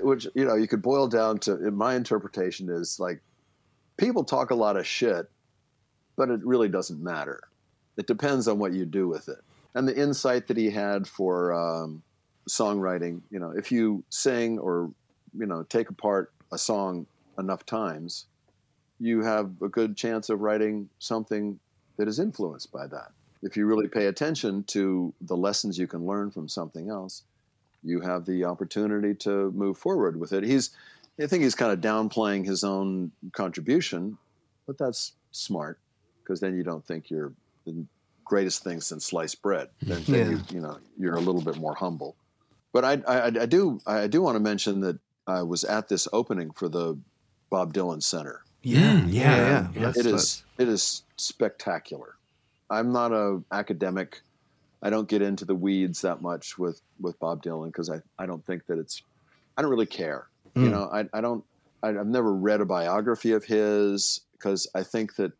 which 0.03 0.27
you 0.35 0.45
know, 0.45 0.55
you 0.55 0.69
could 0.69 0.83
boil 0.83 1.09
down 1.09 1.39
to. 1.41 1.57
My 1.71 1.95
interpretation 1.95 2.69
is 2.69 2.99
like, 3.01 3.21
people 3.97 4.25
talk 4.25 4.51
a 4.51 4.55
lot 4.55 4.77
of 4.77 4.87
shit, 4.87 5.31
but 6.17 6.31
it 6.31 6.45
really 6.45 6.69
doesn't 6.69 7.03
matter. 7.03 7.41
It 7.97 8.07
depends 8.07 8.49
on 8.49 8.59
what 8.59 8.73
you 8.73 8.85
do 8.85 9.09
with 9.09 9.29
it. 9.29 9.39
And 9.75 9.87
the 9.87 9.97
insight 9.97 10.49
that 10.49 10.57
he 10.57 10.71
had 10.71 11.07
for 11.07 11.53
um, 11.53 12.03
songwriting, 12.51 13.21
you 13.31 13.39
know, 13.39 13.51
if 13.57 13.71
you 13.73 14.05
sing 14.11 14.59
or 14.59 14.91
you 15.37 15.47
know 15.47 15.63
take 15.65 15.91
apart 15.91 16.33
a 16.53 16.59
song 16.59 17.07
enough 17.39 17.65
times, 17.65 18.27
you 18.99 19.23
have 19.23 19.51
a 19.63 19.69
good 19.69 19.97
chance 19.97 20.29
of 20.29 20.41
writing 20.41 20.89
something 20.99 21.59
that 21.97 22.09
is 22.09 22.19
influenced 22.19 22.73
by 22.73 22.87
that. 22.87 23.13
If 23.43 23.57
you 23.57 23.67
really 23.67 23.89
pay 23.89 24.07
attention 24.07 24.65
to 24.65 25.15
the 25.23 25.37
lessons 25.37 25.79
you 25.79 25.87
can 25.87 26.05
learn 26.07 26.31
from 26.31 26.49
something 26.49 26.91
else, 26.91 27.23
you 27.83 28.01
have 28.01 28.27
the 28.27 28.45
opportunity 28.45 29.15
to 29.15 29.51
move 29.53 29.79
forward 29.79 30.19
with 30.21 30.33
it. 30.33 30.45
He's, 30.45 30.71
I 31.19 31.27
think 31.27 31.43
he's 31.43 31.55
kind 31.55 31.73
of 31.73 31.81
downplaying 31.81 32.45
his 32.47 32.65
own 32.65 33.13
contribution, 33.33 34.19
but 34.67 34.77
that's 34.77 35.13
smart 35.31 35.79
because 36.23 36.41
then 36.41 36.55
you 36.57 36.63
don't 36.63 36.85
think 36.85 37.11
you're 37.11 37.33
the 37.65 37.85
greatest 38.25 38.63
thing 38.63 38.81
since 38.81 39.07
sliced 39.07 39.41
bread. 39.41 39.69
Then, 39.83 40.03
then 40.07 40.15
Yeah. 40.19 40.31
you, 40.31 40.41
you 40.57 40.61
know, 40.61 40.79
you're 40.99 41.17
a 41.17 41.21
little 41.21 41.41
bit 41.43 41.57
more 41.57 41.75
humble. 41.75 42.17
But 42.73 42.85
I, 42.85 42.93
I, 43.09 43.25
I 43.27 43.47
do, 43.47 43.81
I 43.87 44.07
do 44.07 44.23
want 44.23 44.37
to 44.37 44.41
mention 44.41 44.81
that 44.81 44.99
I 45.27 45.43
was 45.43 45.65
at 45.65 45.89
this 45.89 46.07
opening 46.13 46.51
for 46.53 46.69
the 46.69 46.97
Bob 47.51 47.73
Dylan 47.75 48.03
Center. 48.03 48.43
Yeah, 48.63 49.01
Mm, 49.01 49.07
yeah, 49.09 49.23
yeah, 49.23 49.37
yeah. 49.37 49.69
yeah. 49.75 49.81
That's- 49.81 49.97
It 49.97 50.03
that's- 50.05 50.23
is 50.23 50.45
it 50.59 50.69
is 50.69 51.03
spectacular. 51.17 52.17
I'm 52.69 52.93
not 52.93 53.13
a 53.13 53.43
academic. 53.51 54.21
I 54.83 54.91
don't 54.91 55.09
get 55.09 55.21
into 55.23 55.45
the 55.45 55.55
weeds 55.55 56.03
that 56.03 56.23
much 56.23 56.59
with 56.59 56.81
with 57.01 57.19
Bob 57.19 57.43
Dylan 57.43 57.67
because 57.69 57.91
I, 57.91 58.01
I 58.19 58.27
don't 58.27 58.45
think 58.47 58.67
that 58.67 58.79
it's 58.79 59.03
I 59.57 59.63
don't 59.63 59.71
really 59.71 59.87
care. 59.87 60.29
You 60.55 60.67
Mm. 60.67 60.71
know, 60.71 60.91
I, 60.93 61.09
I 61.17 61.21
don't 61.21 61.43
I, 61.83 61.89
I've 61.89 62.07
never 62.07 62.33
read 62.33 62.61
a 62.61 62.67
biography 62.67 63.33
of 63.33 63.45
his 63.45 64.21
because 64.33 64.67
I 64.75 64.83
think 64.83 65.17
that 65.17 65.33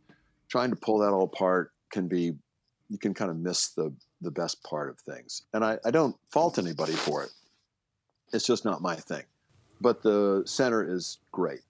trying 0.49 0.71
to 0.71 0.77
pull 0.77 0.99
that 0.99 1.11
all 1.11 1.25
apart 1.25 1.73
can 1.91 2.09
be 2.09 2.35
you 2.89 2.99
can 2.99 3.13
kind 3.15 3.31
of 3.31 3.37
miss 3.39 3.69
the 3.69 3.93
the 4.21 4.31
best 4.31 4.63
part 4.63 4.89
of 4.89 4.99
things. 4.99 5.43
And 5.53 5.65
I, 5.65 5.79
I 5.85 5.91
don't 5.91 6.17
fault 6.31 6.59
anybody 6.59 6.93
for 6.93 7.23
it. 7.23 7.31
It's 8.33 8.47
just 8.47 8.65
not 8.65 8.83
my 8.83 8.97
thing. 8.97 9.25
But 9.81 10.03
the 10.03 10.43
center 10.45 10.89
is 10.95 11.19
great. 11.33 11.61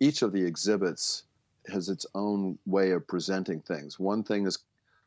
Each 0.00 0.22
of 0.22 0.32
the 0.32 0.44
exhibits 0.44 1.24
has 1.68 1.88
its 1.88 2.04
own 2.14 2.58
way 2.66 2.90
of 2.90 3.06
presenting 3.06 3.60
things. 3.60 3.98
One 3.98 4.22
thing 4.22 4.46
is 4.46 4.58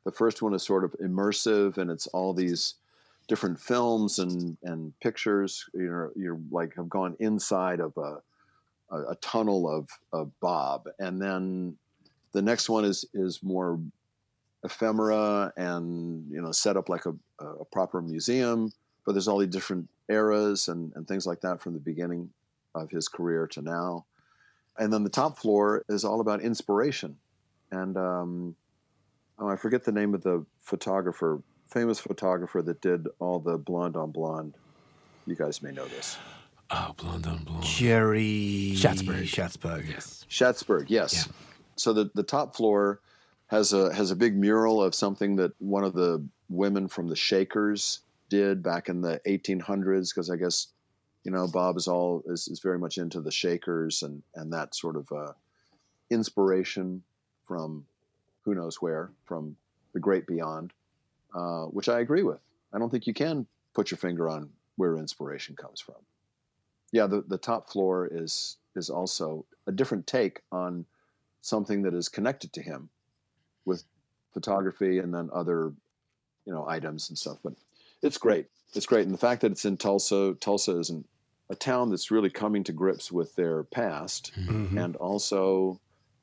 the 0.05 0.11
first 0.11 0.41
one 0.41 0.53
is 0.53 0.63
sort 0.63 0.83
of 0.83 0.95
immersive 1.03 1.77
and 1.77 1.91
it's 1.91 2.07
all 2.07 2.33
these 2.33 2.75
different 3.27 3.59
films 3.59 4.19
and, 4.19 4.57
and 4.63 4.97
pictures. 5.01 5.65
You 5.73 5.91
know, 5.91 6.09
you're 6.15 6.39
like 6.49 6.75
have 6.75 6.89
gone 6.89 7.15
inside 7.19 7.81
of 7.81 7.95
a, 7.97 8.21
a, 8.89 9.11
a 9.11 9.15
tunnel 9.15 9.69
of, 9.69 9.89
of 10.13 10.31
Bob. 10.39 10.87
And 10.99 11.21
then 11.21 11.75
the 12.31 12.41
next 12.41 12.69
one 12.69 12.85
is 12.85 13.05
is 13.13 13.43
more 13.43 13.79
ephemera 14.67 15.51
and 15.57 16.29
you 16.31 16.41
know 16.41 16.51
set 16.51 16.77
up 16.77 16.89
like 16.89 17.05
a, 17.05 17.13
a 17.39 17.65
proper 17.65 18.01
museum. 18.01 18.71
But 19.05 19.13
there's 19.13 19.27
all 19.27 19.39
these 19.39 19.49
different 19.49 19.89
eras 20.09 20.67
and, 20.67 20.91
and 20.95 21.07
things 21.07 21.25
like 21.25 21.41
that 21.41 21.61
from 21.61 21.73
the 21.73 21.79
beginning 21.79 22.29
of 22.75 22.91
his 22.91 23.07
career 23.07 23.47
to 23.47 23.61
now 23.61 24.05
and 24.77 24.93
then 24.93 25.03
the 25.03 25.09
top 25.09 25.37
floor 25.37 25.83
is 25.89 26.05
all 26.05 26.21
about 26.21 26.41
inspiration. 26.41 27.17
And 27.71 27.97
um, 27.97 28.55
oh, 29.39 29.47
I 29.47 29.55
forget 29.55 29.83
the 29.83 29.91
name 29.91 30.13
of 30.13 30.23
the 30.23 30.45
photographer, 30.61 31.41
famous 31.67 31.99
photographer 31.99 32.61
that 32.61 32.81
did 32.81 33.07
all 33.19 33.39
the 33.39 33.57
blonde 33.57 33.95
on 33.95 34.11
blonde. 34.11 34.53
You 35.25 35.35
guys 35.35 35.61
may 35.61 35.71
know 35.71 35.85
this. 35.87 36.17
Oh, 36.69 36.93
blonde 36.97 37.25
on 37.27 37.43
blonde. 37.43 37.63
Jerry 37.63 38.73
Schatzberg. 38.75 39.23
Schatzberg. 39.23 39.89
Yes. 39.89 40.25
Schatzberg, 40.29 40.85
yes. 40.89 41.25
Yeah. 41.27 41.33
So 41.75 41.93
the, 41.93 42.09
the 42.13 42.23
top 42.23 42.55
floor 42.55 43.01
has 43.47 43.73
a 43.73 43.93
has 43.93 44.11
a 44.11 44.15
big 44.15 44.35
mural 44.35 44.83
of 44.83 44.93
something 44.93 45.35
that 45.37 45.53
one 45.59 45.83
of 45.83 45.93
the 45.93 46.23
women 46.49 46.87
from 46.87 47.07
the 47.07 47.15
Shakers 47.15 48.01
did 48.29 48.61
back 48.61 48.89
in 48.89 49.01
the 49.01 49.21
1800s, 49.25 50.13
because 50.13 50.29
I 50.29 50.35
guess 50.35 50.67
you 51.23 51.31
know 51.31 51.47
Bob 51.47 51.77
is 51.77 51.87
all 51.87 52.23
is, 52.27 52.47
is 52.47 52.59
very 52.59 52.77
much 52.77 52.97
into 52.97 53.21
the 53.21 53.31
Shakers 53.31 54.03
and 54.03 54.21
and 54.35 54.51
that 54.53 54.75
sort 54.75 54.97
of 54.97 55.11
uh, 55.11 55.31
inspiration 56.09 57.03
from 57.45 57.85
who 58.43 58.53
knows 58.53 58.81
where 58.81 59.11
from 59.25 59.55
the 59.93 59.99
great 59.99 60.27
beyond, 60.27 60.73
uh, 61.33 61.63
which 61.65 61.89
I 61.89 62.01
agree 62.01 62.23
with. 62.23 62.39
I 62.73 62.79
don't 62.79 62.89
think 62.89 63.07
you 63.07 63.13
can 63.13 63.47
put 63.73 63.91
your 63.91 63.97
finger 63.97 64.29
on 64.29 64.49
where 64.75 64.97
inspiration 64.97 65.55
comes 65.55 65.79
from. 65.79 65.95
Yeah, 66.91 67.07
the, 67.07 67.23
the 67.25 67.37
top 67.37 67.69
floor 67.69 68.09
is 68.11 68.57
is 68.75 68.89
also 68.89 69.45
a 69.65 69.71
different 69.71 70.05
take 70.05 70.41
on 70.51 70.85
something 71.41 71.83
that 71.83 71.93
is 71.93 72.09
connected 72.09 72.51
to 72.51 72.61
him 72.61 72.89
with 73.67 73.83
photography 74.33 74.97
and 74.99 75.13
then 75.13 75.29
other 75.33 75.73
you 76.45 76.53
know 76.53 76.67
items 76.67 77.09
and 77.09 77.17
stuff 77.17 77.37
but 77.43 77.53
it's 78.01 78.17
great 78.17 78.45
it's 78.73 78.85
great 78.85 79.05
and 79.05 79.13
the 79.13 79.17
fact 79.17 79.41
that 79.41 79.51
it's 79.51 79.65
in 79.65 79.77
tulsa 79.77 80.35
tulsa 80.39 80.77
isn't 80.79 81.05
a 81.49 81.55
town 81.55 81.89
that's 81.89 82.11
really 82.11 82.29
coming 82.29 82.63
to 82.63 82.71
grips 82.73 83.11
with 83.11 83.33
their 83.35 83.63
past 83.65 84.31
Mhm. 84.37 84.83
and 84.83 84.95
also 84.97 85.79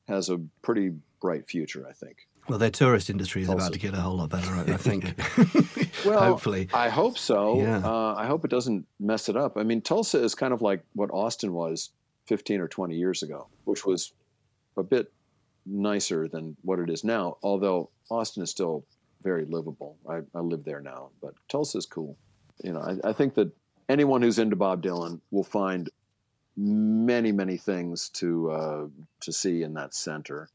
has 0.07 0.29
a 0.29 0.39
pretty 0.61 0.93
bright 1.23 1.49
future, 1.49 1.87
I 1.89 1.93
think. 1.95 2.29
Well, 2.47 2.59
their 2.59 2.71
tourist 2.71 3.09
industry 3.09 3.41
is 3.41 3.49
about 3.49 3.73
to 3.73 3.79
get 3.79 3.95
a 3.95 4.03
whole 4.03 4.19
lot 4.19 4.29
better, 4.29 4.51
I 4.53 4.75
I 4.75 4.77
think. 4.77 5.03
Well, 6.05 6.23
Hopefully. 6.23 6.69
I 6.75 6.91
hope 6.91 7.17
so. 7.17 7.59
Yeah. 7.63 7.79
Uh, 7.79 8.15
I 8.19 8.27
hope 8.27 8.45
it 8.45 8.51
doesn't 8.51 8.87
mess 9.01 9.31
it 9.31 9.37
up. 9.39 9.57
I 9.57 9.63
mean, 9.63 9.81
Tulsa 9.81 10.23
is 10.23 10.35
kind 10.35 10.53
of 10.53 10.61
like 10.61 10.85
what 10.93 11.09
Austin 11.11 11.55
was 11.55 11.89
15 12.27 12.61
or 12.61 12.69
20 12.69 12.95
years 12.95 13.23
ago, 13.23 13.47
which 13.65 13.87
was 13.87 14.13
a 14.77 14.83
bit 14.83 15.11
nicer 15.67 16.29
than 16.29 16.57
what 16.63 16.79
it 16.79 16.91
is 16.91 17.05
now, 17.05 17.37
although 17.43 17.91
Austin 18.11 18.43
is 18.43 18.51
still 18.51 18.85
very 19.23 19.45
livable. 19.47 19.97
I, 20.09 20.21
I 20.35 20.41
live 20.41 20.65
there 20.65 20.81
now, 20.81 21.11
but 21.23 21.35
Tulsa 21.49 21.79
is 21.79 21.87
cool. 21.87 22.17
You 22.63 22.73
know, 22.73 22.81
I, 22.81 23.11
I 23.11 23.13
think 23.13 23.35
that 23.35 23.51
anyone 23.89 24.23
who's 24.23 24.39
into 24.39 24.57
Bob 24.57 24.83
Dylan 24.83 25.21
will 25.31 25.45
find 25.45 25.89
many, 26.57 27.33
many 27.33 27.57
things 27.57 28.11
to 28.11 28.51
uh, 28.51 28.87
to 29.21 29.33
see 29.33 29.63
in 29.63 29.75
that 29.75 29.95
center. 29.95 30.49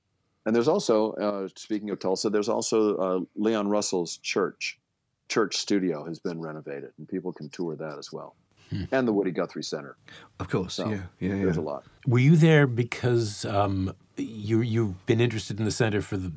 And 0.45 0.55
there's 0.55 0.69
also, 0.69 1.11
uh, 1.13 1.47
speaking 1.55 1.89
of 1.89 1.99
Tulsa, 1.99 2.29
there's 2.29 2.49
also 2.49 2.95
uh, 2.95 3.19
Leon 3.35 3.67
Russell's 3.67 4.17
church. 4.17 4.79
Church 5.27 5.57
studio 5.57 6.05
has 6.05 6.17
been 6.17 6.41
renovated, 6.41 6.91
and 6.97 7.07
people 7.07 7.31
can 7.31 7.49
tour 7.49 7.75
that 7.75 7.99
as 7.99 8.11
well. 8.11 8.35
Hmm. 8.69 8.85
And 8.91 9.07
the 9.07 9.13
Woody 9.13 9.31
Guthrie 9.31 9.63
Center. 9.63 9.95
Of 10.39 10.49
course, 10.49 10.75
So, 10.75 10.89
yeah, 10.89 11.01
yeah, 11.19 11.35
yeah. 11.35 11.43
There's 11.43 11.57
a 11.57 11.61
lot. 11.61 11.83
Were 12.07 12.19
you 12.19 12.35
there 12.35 12.65
because 12.65 13.45
um, 13.45 13.93
you 14.23 14.61
you've 14.61 15.05
been 15.05 15.21
interested 15.21 15.59
in 15.59 15.65
the 15.65 15.71
center 15.71 16.01
for 16.01 16.17
the, 16.17 16.31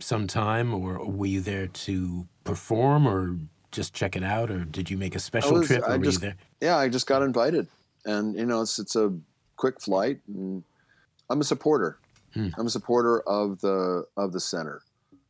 some 0.00 0.26
time, 0.26 0.74
or 0.74 1.04
were 1.04 1.26
you 1.26 1.40
there 1.40 1.66
to 1.66 2.26
perform, 2.44 3.06
or 3.06 3.36
just 3.72 3.94
check 3.94 4.16
it 4.16 4.22
out, 4.22 4.50
or 4.50 4.64
did 4.64 4.90
you 4.90 4.96
make 4.96 5.14
a 5.14 5.20
special 5.20 5.54
was- 5.54 5.66
trip, 5.66 5.84
I 5.86 5.98
just-? 5.98 6.24
Yeah, 6.60 6.76
I 6.76 6.88
just 6.88 7.06
got 7.06 7.22
invited, 7.22 7.66
and 8.04 8.34
you 8.36 8.46
know, 8.46 8.62
it's 8.62 8.78
it's 8.78 8.96
a 8.96 9.12
quick 9.56 9.80
flight, 9.80 10.18
and 10.28 10.62
I'm 11.30 11.40
a 11.40 11.44
supporter. 11.44 11.98
Hmm. 12.34 12.48
I'm 12.58 12.66
a 12.66 12.70
supporter 12.70 13.20
of 13.20 13.60
the 13.60 14.06
of 14.16 14.32
the 14.32 14.40
center. 14.40 14.82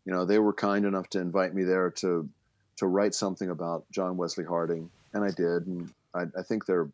You 0.05 0.13
know, 0.13 0.25
they 0.25 0.39
were 0.39 0.53
kind 0.53 0.85
enough 0.85 1.09
to 1.11 1.21
invite 1.21 1.55
me 1.55 1.65
there 1.65 1.91
to 1.91 2.29
to 2.77 2.87
write 2.87 3.15
something 3.15 3.51
about 3.51 3.85
John 3.91 4.17
Wesley 4.17 4.45
Harding, 4.45 4.91
and 5.13 5.25
I 5.25 5.31
did, 5.31 5.67
and 5.67 5.93
I, 6.15 6.25
I 6.39 6.43
think 6.43 6.67
they're 6.67 6.89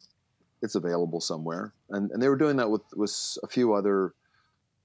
it's 0.62 0.76
available 0.76 1.20
somewhere, 1.20 1.72
and 1.90 2.10
and 2.10 2.22
they 2.22 2.28
were 2.28 2.36
doing 2.36 2.56
that 2.56 2.70
with 2.70 2.82
with 2.94 3.38
a 3.42 3.46
few 3.46 3.74
other 3.74 4.14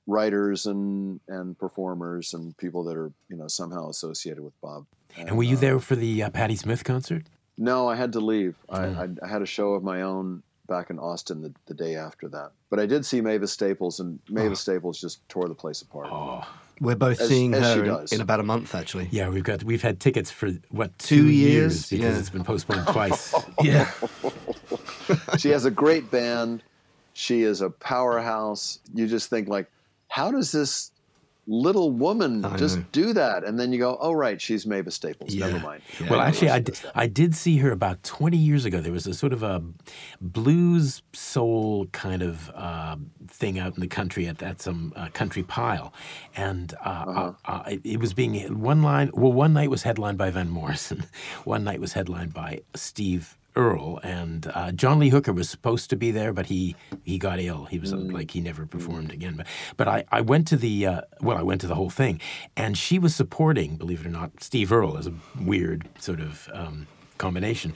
writers 0.08 0.65
and 0.65 1.20
and 1.28 1.58
performers 1.60 2.34
and 2.34 2.56
people 2.58 2.84
that 2.86 2.96
are 2.98 3.12
you 3.30 3.36
know 3.38 3.48
somehow 3.48 3.89
associated 3.89 4.41
with 4.43 4.60
Bob. 4.62 4.86
And 5.17 5.36
were 5.38 5.43
you 5.43 5.58
uh, 5.58 5.60
there 5.60 5.80
for 5.80 5.96
the 5.96 6.24
uh, 6.24 6.30
Patti 6.30 6.56
Smith 6.56 6.84
concert? 6.84 7.24
no, 7.60 7.88
I 7.89 7.96
had 7.96 8.13
to 8.13 8.20
leave. 8.20 8.56
I, 8.70 8.80
Mm. 8.80 9.20
I, 9.22 9.26
I 9.26 9.30
had 9.30 9.41
a 9.41 9.46
show 9.48 9.74
of 9.74 9.84
my 9.84 10.02
own 10.04 10.43
back 10.67 10.89
in 10.91 11.00
Austin 11.00 11.41
the, 11.41 11.52
the 11.65 11.74
day 11.74 11.96
after 11.96 12.28
that. 12.28 12.52
But 12.70 12.80
I 12.80 12.86
did 12.86 13.06
see 13.06 13.20
Mavis 13.22 13.52
Staples, 13.54 14.00
and 14.00 14.20
Mavis 14.30 14.60
Staples 14.60 15.00
just 15.02 15.28
tore 15.30 15.48
the 15.48 15.56
place 15.56 15.82
apart. 15.82 16.08
Oh, 16.12 16.43
We're 16.82 16.96
both 16.96 17.20
As- 17.22 17.30
seeing 17.30 17.54
as 17.56 17.74
her 17.76 17.84
in, 17.86 18.06
in 18.12 18.22
about 18.22 18.39
a 18.41 18.43
month, 18.43 18.76
actually. 18.76 19.08
yeah, 19.12 19.30
we've 19.30 19.43
got 19.46 19.63
we've 19.63 19.82
had 19.82 20.00
tickets 20.00 20.30
for 20.30 20.52
what 20.70 20.96
Two 21.00 21.28
years? 21.30 21.89
because 21.89 22.13
Yeah. 22.13 22.20
it's 22.20 22.30
been 22.30 22.43
postponed 22.43 22.86
twice. 22.96 23.34
Yeah. 23.63 23.89
she 25.38 25.50
has 25.50 25.65
a 25.65 25.72
great 25.72 26.12
band. 26.12 26.63
She 27.13 27.41
is 27.41 27.62
a 27.62 27.70
powerhouse. 27.70 28.80
You 28.93 29.08
just 29.08 29.30
think 29.30 29.48
like, 29.48 29.67
how 30.08 30.32
does 30.32 30.52
this 30.52 30.91
little 31.50 31.91
woman 31.91 32.43
I 32.43 32.58
just 32.58 32.78
know. 32.78 32.86
do 32.91 33.13
that? 33.13 33.46
And 33.46 33.58
then 33.58 33.72
you 33.72 33.80
go, 33.80 33.98
oh 34.02 34.12
right, 34.12 34.41
she's 34.41 34.65
Mavis 34.67 34.96
Staples. 34.96 35.34
Yeah. 35.34 35.48
Never 35.48 35.60
mind. 35.60 35.82
Yeah. 36.00 36.10
Well, 36.10 36.20
Of 36.20 36.28
actually, 36.28 36.48
course 36.50 36.56
I 36.56 36.60
did. 36.60 36.80
I 36.96 37.08
did 37.08 37.36
see 37.36 37.58
her 37.60 37.72
about 37.72 38.04
20 38.04 38.36
years 38.36 38.65
ago. 38.65 38.82
There 38.82 38.91
was 38.91 39.08
a 39.08 39.13
sort 39.13 39.32
of 39.32 39.43
a 39.43 39.63
blues 40.20 41.02
soul 41.13 41.88
kind 41.93 42.22
of 42.22 42.52
uh, 42.54 42.98
thing 43.28 43.60
out 43.60 43.76
in 43.76 43.80
the 43.82 43.88
country 43.88 44.28
at, 44.28 44.43
at 44.43 44.62
some 44.62 44.91
uh, 44.96 45.08
country 45.13 45.43
pile. 45.43 45.93
And 46.36 46.74
uh, 46.84 46.89
Uh-huh. 47.08 47.34
uh, 47.46 47.52
uh, 47.52 47.63
it, 47.70 47.82
it 47.86 48.00
was 48.00 48.13
being 48.13 48.60
one 48.60 48.82
line, 48.84 49.12
well, 49.13 49.32
one 49.34 49.54
night 49.54 49.70
was 49.70 49.84
headlined 49.84 50.17
by 50.17 50.30
Van 50.32 50.50
Morrison, 50.50 51.06
one 51.46 51.63
night 51.63 51.80
was 51.80 51.93
headlined 51.93 52.34
by 52.34 52.62
Steve 52.76 53.38
Earle, 53.58 54.00
and 54.04 54.50
uh, 54.54 54.72
John 54.72 55.00
Lee 55.00 55.10
Hooker 55.10 55.34
was 55.34 55.50
supposed 55.50 55.89
to 55.89 55.96
be 55.96 56.12
there, 56.12 56.32
but 56.32 56.46
he 56.46 56.76
he 57.04 57.17
got 57.17 57.39
ill. 57.39 57.65
He 57.65 57.80
was 57.80 57.91
Mm. 57.93 58.13
like 58.13 58.30
he 58.32 58.41
never 58.41 58.65
performed 58.65 59.12
again. 59.12 59.36
But 59.38 59.48
but 59.80 59.88
I, 59.88 60.06
I 60.12 60.22
went 60.22 60.48
to 60.50 60.58
the 60.58 60.76
uh, 60.91 61.02
well, 61.22 61.38
I 61.38 61.41
went 61.43 61.62
to 61.62 61.67
the 61.67 61.76
whole 61.76 61.89
thing, 61.89 62.22
and 62.56 62.78
she 62.78 63.00
was 63.00 63.13
supporting, 63.15 63.76
believe 63.78 64.02
it 64.02 64.08
or 64.08 64.12
not, 64.22 64.30
Steve 64.43 64.72
Earle 64.72 64.98
as 64.98 65.08
a 65.08 65.13
weird 65.52 65.89
sort 66.00 66.20
of 66.22 66.48
um, 66.54 66.88
combination. 67.17 67.74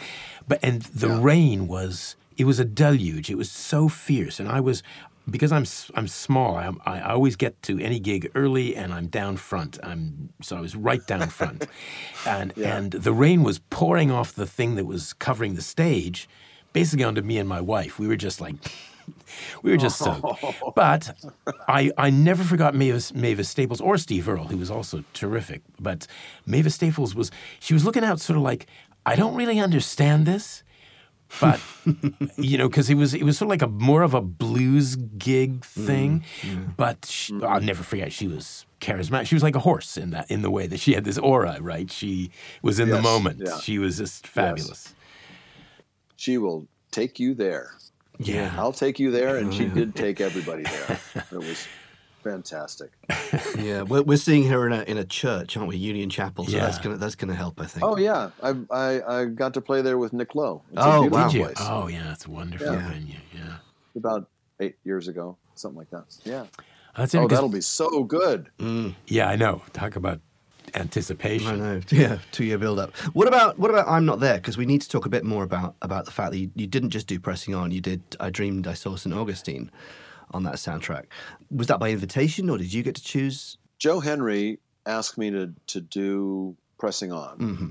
But 0.47 0.59
and 0.63 0.81
the 0.83 1.09
rain 1.09 1.67
was 1.67 2.15
it 2.37 2.45
was 2.45 2.59
a 2.59 2.65
deluge. 2.65 3.29
It 3.29 3.37
was 3.37 3.51
so 3.51 3.89
fierce, 3.89 4.39
and 4.39 4.47
I 4.49 4.59
was 4.59 4.83
because 5.31 5.51
I'm 5.51 5.65
I'm 5.95 6.07
small. 6.07 6.55
I, 6.55 6.71
I 6.85 7.11
always 7.13 7.35
get 7.35 7.61
to 7.63 7.79
any 7.79 7.99
gig 7.99 8.29
early, 8.35 8.75
and 8.75 8.93
I'm 8.93 9.07
down 9.07 9.37
front. 9.37 9.79
I'm 9.83 10.29
so 10.41 10.57
I 10.57 10.61
was 10.61 10.75
right 10.75 11.05
down 11.07 11.29
front, 11.29 11.65
and 12.27 12.53
Yeah. 12.55 12.77
and 12.77 12.91
the 12.91 13.13
rain 13.13 13.43
was 13.43 13.59
pouring 13.69 14.11
off 14.11 14.33
the 14.33 14.45
thing 14.45 14.75
that 14.75 14.85
was 14.85 15.13
covering 15.13 15.55
the 15.55 15.61
stage, 15.61 16.27
basically 16.73 17.05
onto 17.05 17.21
me 17.21 17.37
and 17.39 17.49
my 17.49 17.61
wife. 17.61 17.97
We 17.99 18.07
were 18.07 18.17
just 18.17 18.41
like. 18.41 18.55
We 19.63 19.71
were 19.71 19.77
just 19.77 19.97
soaked. 19.97 20.25
But 20.75 21.11
I, 21.67 21.91
I 21.97 22.09
never 22.11 22.43
forgot 22.43 22.75
Mavis, 22.75 23.13
Mavis 23.13 23.49
Staples 23.49 23.81
or 23.81 23.97
Steve 23.97 24.29
Earle, 24.29 24.45
who 24.45 24.57
was 24.57 24.69
also 24.71 25.03
terrific. 25.13 25.61
But 25.79 26.07
Mavis 26.45 26.75
Staples 26.75 27.15
was, 27.15 27.31
she 27.59 27.73
was 27.73 27.83
looking 27.83 28.03
out 28.03 28.19
sort 28.21 28.37
of 28.37 28.43
like, 28.43 28.67
I 29.05 29.15
don't 29.15 29.35
really 29.35 29.59
understand 29.59 30.25
this. 30.25 30.63
But 31.39 31.61
you 32.37 32.57
know, 32.57 32.67
because 32.67 32.89
it 32.89 32.95
was 32.95 33.13
it 33.13 33.23
was 33.23 33.37
sort 33.37 33.47
of 33.47 33.49
like 33.51 33.61
a 33.61 33.67
more 33.67 34.01
of 34.01 34.13
a 34.13 34.21
blues 34.21 34.95
gig 34.95 35.63
thing, 35.63 36.23
mm, 36.41 36.75
but 36.75 37.05
she, 37.05 37.39
I'll 37.43 37.61
never 37.61 37.83
forget. 37.83 38.11
She 38.11 38.27
was 38.27 38.65
charismatic. 38.81 39.27
She 39.27 39.35
was 39.35 39.43
like 39.43 39.55
a 39.55 39.59
horse 39.59 39.97
in 39.97 40.09
that 40.11 40.29
in 40.29 40.41
the 40.41 40.51
way 40.51 40.67
that 40.67 40.79
she 40.79 40.93
had 40.93 41.05
this 41.05 41.17
aura. 41.17 41.57
Right? 41.61 41.89
She 41.89 42.31
was 42.61 42.79
in 42.79 42.89
the 42.89 43.01
moment. 43.01 43.41
yeah. 43.45 43.59
She 43.59 43.79
was 43.79 43.97
just 43.97 44.27
fabulous. 44.27 44.93
She 46.17 46.37
will 46.37 46.67
take 46.91 47.19
you 47.19 47.33
there. 47.33 47.71
Yeah. 48.19 48.53
I'll 48.57 48.73
take 48.73 48.99
you 48.99 49.09
there, 49.09 49.37
and 49.37 49.53
she 49.53 49.65
did 49.65 49.95
take 49.95 50.21
everybody 50.21 50.63
there. 50.63 50.99
It 51.31 51.37
was 51.37 51.67
fantastic. 52.23 52.91
Yeah, 53.57 53.83
we're, 53.83 54.01
we're 54.01 54.17
seeing 54.17 54.47
her 54.49 54.65
in 54.67 54.73
a 54.73 54.81
in 54.83 54.97
a 54.97 55.05
church, 55.05 55.55
aren't 55.55 55.69
we? 55.69 55.77
Union 55.77 56.09
Chapel. 56.09 56.45
So 56.45 56.57
that's 56.57 56.77
gonna 56.79 56.97
that's 56.97 57.15
gonna 57.15 57.35
help, 57.35 57.61
I 57.61 57.65
think. 57.65 57.85
Oh 57.85 57.97
yeah, 57.97 58.31
I, 58.43 58.55
I 58.71 59.19
I 59.21 59.25
got 59.25 59.53
to 59.53 59.61
play 59.61 59.81
there 59.81 59.97
with 59.97 60.11
Nick 60.13 60.35
Lowe. 60.35 60.61
It's 60.71 60.81
Oh, 60.83 61.03
wow. 61.07 61.27
Did 61.27 61.33
you? 61.37 61.43
place. 61.45 61.57
Oh 61.59 61.87
yeah, 61.87 62.11
it's 62.11 62.25
a 62.25 62.31
wonderful 62.31 62.67
Yeah. 62.73 62.89
venue. 62.89 63.15
Yeah. 63.33 63.57
About 63.95 64.27
eight 64.59 64.75
years 64.83 65.07
ago, 65.07 65.37
something 65.55 65.77
like 65.77 65.89
that. 65.91 66.03
Yeah. 66.25 66.45
That's 66.97 67.15
Oh, 67.15 67.27
that'll 67.27 67.47
be 67.49 67.61
so 67.61 68.03
good. 68.03 68.49
Mm, 68.59 68.95
yeah, 69.07 69.29
I 69.29 69.35
know. 69.37 69.61
Talk 69.71 69.95
about 69.95 70.19
anticipation. 70.75 71.47
I 71.61 71.75
anticipation. 71.75 71.97
know. 71.99 72.15
Yeah, 72.15 72.17
two 72.31 72.43
year 72.45 72.57
build 72.57 72.79
up. 72.79 72.95
What 73.13 73.27
about 73.27 73.57
what 73.59 73.69
about 73.71 73.87
I'm 73.87 74.05
not 74.05 74.19
there? 74.19 74.35
Because 74.35 74.57
we 74.57 74.65
need 74.65 74.81
to 74.81 74.89
talk 74.89 75.05
a 75.05 75.09
bit 75.09 75.23
more 75.23 75.43
about 75.43 75.75
about 75.81 76.05
the 76.05 76.11
fact 76.11 76.31
that 76.31 76.37
you, 76.39 76.51
you 76.55 76.67
didn't 76.67 76.89
just 76.89 77.07
do 77.07 77.19
pressing 77.19 77.53
on. 77.55 77.71
You 77.71 77.81
did. 77.81 78.01
I 78.19 78.29
dreamed 78.29 78.67
I 78.67 78.73
saw 78.73 78.95
St 78.95 79.15
Augustine 79.15 79.71
on 80.31 80.43
that 80.43 80.55
soundtrack. 80.55 81.05
Was 81.49 81.67
that 81.67 81.79
by 81.79 81.91
invitation 81.91 82.49
or 82.49 82.57
did 82.57 82.73
you 82.73 82.83
get 82.83 82.95
to 82.95 83.03
choose? 83.03 83.57
Joe 83.79 83.99
Henry 83.99 84.59
asked 84.85 85.17
me 85.17 85.31
to 85.31 85.53
to 85.67 85.81
do 85.81 86.55
pressing 86.77 87.11
on, 87.11 87.37
hmm 87.37 87.67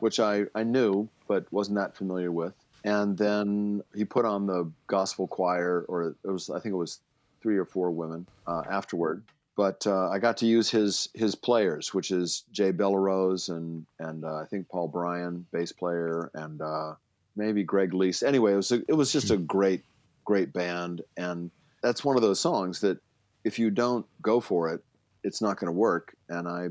which 0.00 0.20
I 0.20 0.44
I 0.54 0.64
knew 0.64 1.08
but 1.28 1.50
wasn't 1.52 1.76
that 1.76 1.96
familiar 1.96 2.30
with. 2.30 2.52
And 2.84 3.16
then 3.16 3.82
he 3.94 4.04
put 4.04 4.26
on 4.26 4.46
the 4.46 4.70
gospel 4.86 5.26
choir, 5.26 5.86
or 5.88 6.14
it 6.24 6.28
was 6.28 6.50
I 6.50 6.60
think 6.60 6.74
it 6.74 6.76
was 6.76 7.00
three 7.40 7.56
or 7.56 7.64
four 7.64 7.90
women 7.90 8.26
uh, 8.46 8.62
afterward. 8.70 9.22
But 9.56 9.86
uh, 9.86 10.10
I 10.10 10.18
got 10.18 10.36
to 10.38 10.46
use 10.46 10.68
his 10.68 11.08
his 11.14 11.34
players, 11.34 11.94
which 11.94 12.10
is 12.10 12.44
Jay 12.52 12.72
Bellerose 12.72 13.48
and 13.48 13.86
and 13.98 14.24
uh, 14.24 14.36
I 14.36 14.44
think 14.46 14.68
Paul 14.68 14.88
Bryan, 14.88 15.46
bass 15.52 15.72
player, 15.72 16.30
and 16.34 16.60
uh, 16.60 16.94
maybe 17.36 17.62
Greg 17.62 17.92
Leisz. 17.92 18.22
Anyway, 18.22 18.52
it 18.52 18.56
was 18.56 18.72
a, 18.72 18.82
it 18.88 18.94
was 18.94 19.12
just 19.12 19.30
a 19.30 19.36
great 19.36 19.82
great 20.24 20.52
band, 20.52 21.02
and 21.16 21.50
that's 21.84 22.02
one 22.04 22.16
of 22.16 22.22
those 22.22 22.40
songs 22.40 22.80
that 22.80 22.98
if 23.44 23.58
you 23.58 23.70
don't 23.70 24.06
go 24.22 24.40
for 24.40 24.72
it, 24.72 24.80
it's 25.22 25.40
not 25.42 25.58
going 25.58 25.68
to 25.72 25.78
work. 25.88 26.16
And 26.28 26.48
I 26.48 26.62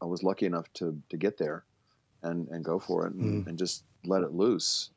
I 0.00 0.06
was 0.06 0.22
lucky 0.22 0.46
enough 0.46 0.72
to 0.74 0.96
to 1.10 1.16
get 1.16 1.36
there 1.38 1.64
and 2.22 2.48
and 2.48 2.64
go 2.64 2.78
for 2.78 3.06
it 3.06 3.12
and, 3.14 3.46
and 3.48 3.58
just 3.58 3.82
let 4.04 4.22
it 4.22 4.32
loose. 4.32 4.90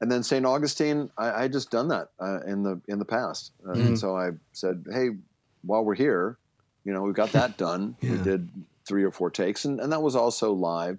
And 0.00 0.10
then 0.10 0.22
St. 0.24 0.44
Augustine, 0.44 1.10
I, 1.16 1.44
I 1.44 1.48
just 1.48 1.70
done 1.70 1.86
that 1.88 2.08
uh, 2.18 2.40
in 2.52 2.64
the 2.64 2.80
in 2.88 2.98
the 2.98 3.04
past, 3.04 3.52
uh, 3.64 3.70
Mm. 3.72 3.86
and 3.86 3.98
so 3.98 4.16
I 4.16 4.30
said, 4.52 4.84
hey, 4.92 5.10
while 5.64 5.84
we're 5.84 5.94
here, 5.94 6.38
you 6.84 6.92
know, 6.92 7.02
we 7.02 7.12
got 7.12 7.30
that 7.32 7.56
done. 7.56 7.94
We 8.02 8.18
did 8.18 8.48
three 8.84 9.04
or 9.04 9.12
four 9.12 9.30
takes, 9.30 9.64
and, 9.64 9.78
and 9.80 9.92
that 9.92 10.02
was 10.02 10.16
also 10.16 10.52
live. 10.52 10.98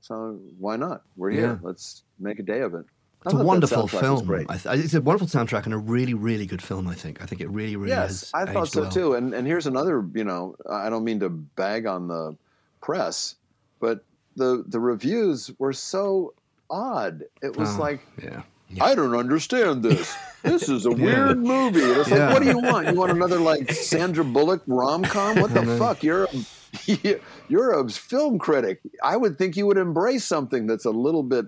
So 0.00 0.38
why 0.60 0.76
not? 0.76 1.02
We're 1.16 1.30
here. 1.32 1.58
Yeah. 1.60 1.68
Let's 1.68 2.04
make 2.20 2.38
a 2.38 2.44
day 2.44 2.60
of 2.60 2.74
it. 2.74 2.86
It's 3.26 3.34
a 3.34 3.38
oh, 3.38 3.42
wonderful 3.44 3.88
film. 3.88 4.26
Th- 4.26 4.46
it's 4.66 4.94
a 4.94 5.00
wonderful 5.00 5.26
soundtrack 5.26 5.64
and 5.64 5.74
a 5.74 5.78
really, 5.78 6.14
really 6.14 6.46
good 6.46 6.62
film. 6.62 6.86
I 6.88 6.94
think. 6.94 7.20
I 7.20 7.26
think 7.26 7.40
it 7.40 7.50
really, 7.50 7.76
really 7.76 7.92
is. 7.92 7.96
yes. 7.96 8.30
I 8.34 8.46
thought 8.46 8.68
so 8.68 8.82
well. 8.82 8.90
too. 8.90 9.14
And 9.14 9.34
and 9.34 9.46
here's 9.46 9.66
another. 9.66 10.04
You 10.14 10.24
know, 10.24 10.56
I 10.70 10.88
don't 10.90 11.04
mean 11.04 11.20
to 11.20 11.28
bag 11.28 11.86
on 11.86 12.08
the 12.08 12.36
press, 12.80 13.34
but 13.80 14.04
the 14.36 14.64
the 14.68 14.78
reviews 14.80 15.50
were 15.58 15.72
so 15.72 16.34
odd. 16.70 17.24
It 17.42 17.56
was 17.56 17.76
Oh, 17.76 17.80
like 17.80 18.00
Yeah. 18.22 18.42
I 18.80 18.94
don't 18.94 19.14
understand 19.14 19.82
this. 19.82 20.14
This 20.42 20.68
is 20.68 20.86
a 20.86 20.90
weird 21.06 21.38
movie. 21.38 21.82
And 21.82 21.96
it's 21.98 22.08
Yeah. 22.10 22.26
like, 22.26 22.34
what 22.34 22.42
do 22.42 22.48
you 22.48 22.58
want? 22.58 22.88
You 22.88 22.94
want 22.94 23.12
another 23.12 23.38
like 23.38 23.70
Sandra 23.90 24.24
Bullock 24.24 24.62
rom 24.66 25.02
com? 25.04 25.40
What 25.40 25.54
the 25.54 25.60
uh-huh. 25.62 25.78
fuck? 25.78 26.02
You're 26.02 26.24
a, 26.24 27.20
you're 27.48 27.78
a 27.80 27.88
film 27.88 28.38
critic. 28.38 28.80
I 29.02 29.16
would 29.16 29.38
think 29.38 29.56
you 29.56 29.66
would 29.66 29.78
embrace 29.78 30.24
something 30.24 30.66
that's 30.66 30.84
a 30.84 30.90
little 30.90 31.22
bit 31.22 31.46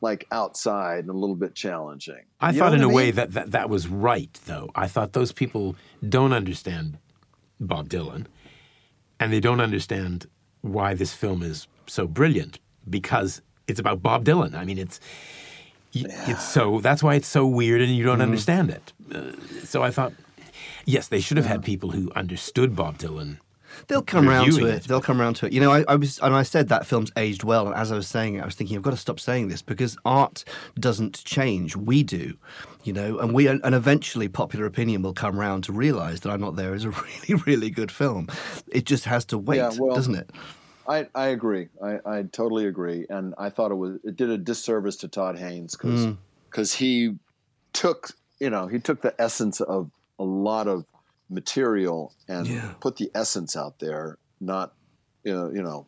like 0.00 0.26
outside 0.30 1.00
and 1.00 1.10
a 1.10 1.12
little 1.14 1.36
bit 1.36 1.54
challenging. 1.54 2.22
I 2.40 2.50
You 2.50 2.58
thought 2.58 2.74
in 2.74 2.82
a 2.82 2.86
what 2.88 2.92
I 2.92 2.96
way 2.96 3.10
that, 3.12 3.32
that 3.32 3.50
that 3.52 3.70
was 3.70 3.88
right, 3.88 4.32
though. 4.46 4.70
I 4.74 4.86
thought 4.88 5.12
those 5.14 5.32
people 5.32 5.76
don't 6.06 6.32
understand 6.32 6.98
Bob 7.60 7.88
Dylan, 7.88 8.26
and 9.18 9.32
they 9.32 9.40
don't 9.40 9.60
understand 9.60 10.26
why 10.60 10.94
this 10.94 11.14
film 11.14 11.42
is 11.42 11.66
so 11.86 12.06
brilliant 12.06 12.58
because 12.88 13.40
it's 13.66 13.80
about 13.80 14.02
Bob 14.02 14.24
Dylan. 14.24 14.54
I 14.54 14.64
mean, 14.64 14.78
it's 14.78 15.00
y- 15.94 16.04
it's 16.26 16.46
so 16.46 16.80
that's 16.80 17.02
why 17.02 17.14
it's 17.14 17.28
so 17.28 17.46
weird, 17.46 17.80
and 17.80 17.90
you 17.96 18.04
don't 18.04 18.20
understand 18.20 18.70
it. 18.70 18.92
Uh, 19.14 19.32
so 19.64 19.82
I 19.82 19.90
thought, 19.90 20.12
yes, 20.84 21.08
they 21.08 21.20
should 21.20 21.36
have 21.38 21.46
had 21.46 21.64
people 21.64 21.90
who 21.90 22.10
understood 22.14 22.76
Bob 22.76 22.98
Dylan. 22.98 23.38
They'll 23.88 24.02
come 24.02 24.28
around 24.28 24.52
to 24.52 24.66
it. 24.66 24.74
it. 24.74 24.82
They'll 24.84 25.00
come 25.00 25.20
around 25.20 25.34
to 25.36 25.46
it. 25.46 25.52
You 25.52 25.60
know, 25.60 25.70
I, 25.70 25.84
I 25.88 25.96
was, 25.96 26.18
and 26.20 26.34
I 26.34 26.42
said 26.42 26.68
that 26.68 26.86
film's 26.86 27.12
aged 27.16 27.44
well. 27.44 27.66
And 27.66 27.74
as 27.74 27.92
I 27.92 27.96
was 27.96 28.08
saying 28.08 28.36
it, 28.36 28.42
I 28.42 28.44
was 28.44 28.54
thinking, 28.54 28.76
I've 28.76 28.82
got 28.82 28.90
to 28.90 28.96
stop 28.96 29.20
saying 29.20 29.48
this 29.48 29.62
because 29.62 29.96
art 30.04 30.44
doesn't 30.78 31.24
change. 31.24 31.76
We 31.76 32.02
do, 32.02 32.36
you 32.84 32.92
know, 32.92 33.18
and 33.18 33.32
we, 33.32 33.46
and 33.46 33.62
eventually 33.64 34.28
popular 34.28 34.66
opinion 34.66 35.02
will 35.02 35.14
come 35.14 35.38
around 35.38 35.62
to 35.64 35.72
realise 35.72 36.20
that 36.20 36.30
I'm 36.30 36.40
Not 36.40 36.56
There 36.56 36.74
is 36.74 36.84
a 36.84 36.90
really, 37.28 37.42
really 37.46 37.70
good 37.70 37.90
film. 37.90 38.28
It 38.68 38.84
just 38.84 39.04
has 39.04 39.24
to 39.26 39.38
wait, 39.38 39.58
Yeah, 39.58 39.72
well- 39.78 39.94
doesn't 39.94 40.14
it? 40.14 40.30
I, 40.88 41.08
I 41.14 41.28
agree. 41.28 41.68
I, 41.82 41.98
I 42.06 42.22
totally 42.22 42.66
agree. 42.66 43.06
And 43.10 43.34
I 43.38 43.50
thought 43.50 43.72
it 43.72 43.76
was 43.76 43.98
it 44.04 44.16
did 44.16 44.30
a 44.30 44.38
disservice 44.38 44.96
to 44.98 45.08
Todd 45.08 45.36
Haynes 45.36 45.74
because 45.74 46.16
mm. 46.54 46.74
he 46.74 47.16
took 47.72 48.10
you 48.38 48.50
know 48.50 48.66
he 48.66 48.78
took 48.78 49.02
the 49.02 49.14
essence 49.20 49.60
of 49.60 49.90
a 50.18 50.24
lot 50.24 50.68
of 50.68 50.84
material 51.28 52.14
and 52.28 52.46
Yeah. 52.46 52.74
put 52.80 52.96
the 52.96 53.10
essence 53.14 53.56
out 53.56 53.78
there. 53.78 54.18
Not 54.40 54.74
you 55.24 55.32
know 55.34 55.50
you 55.50 55.62
know 55.62 55.86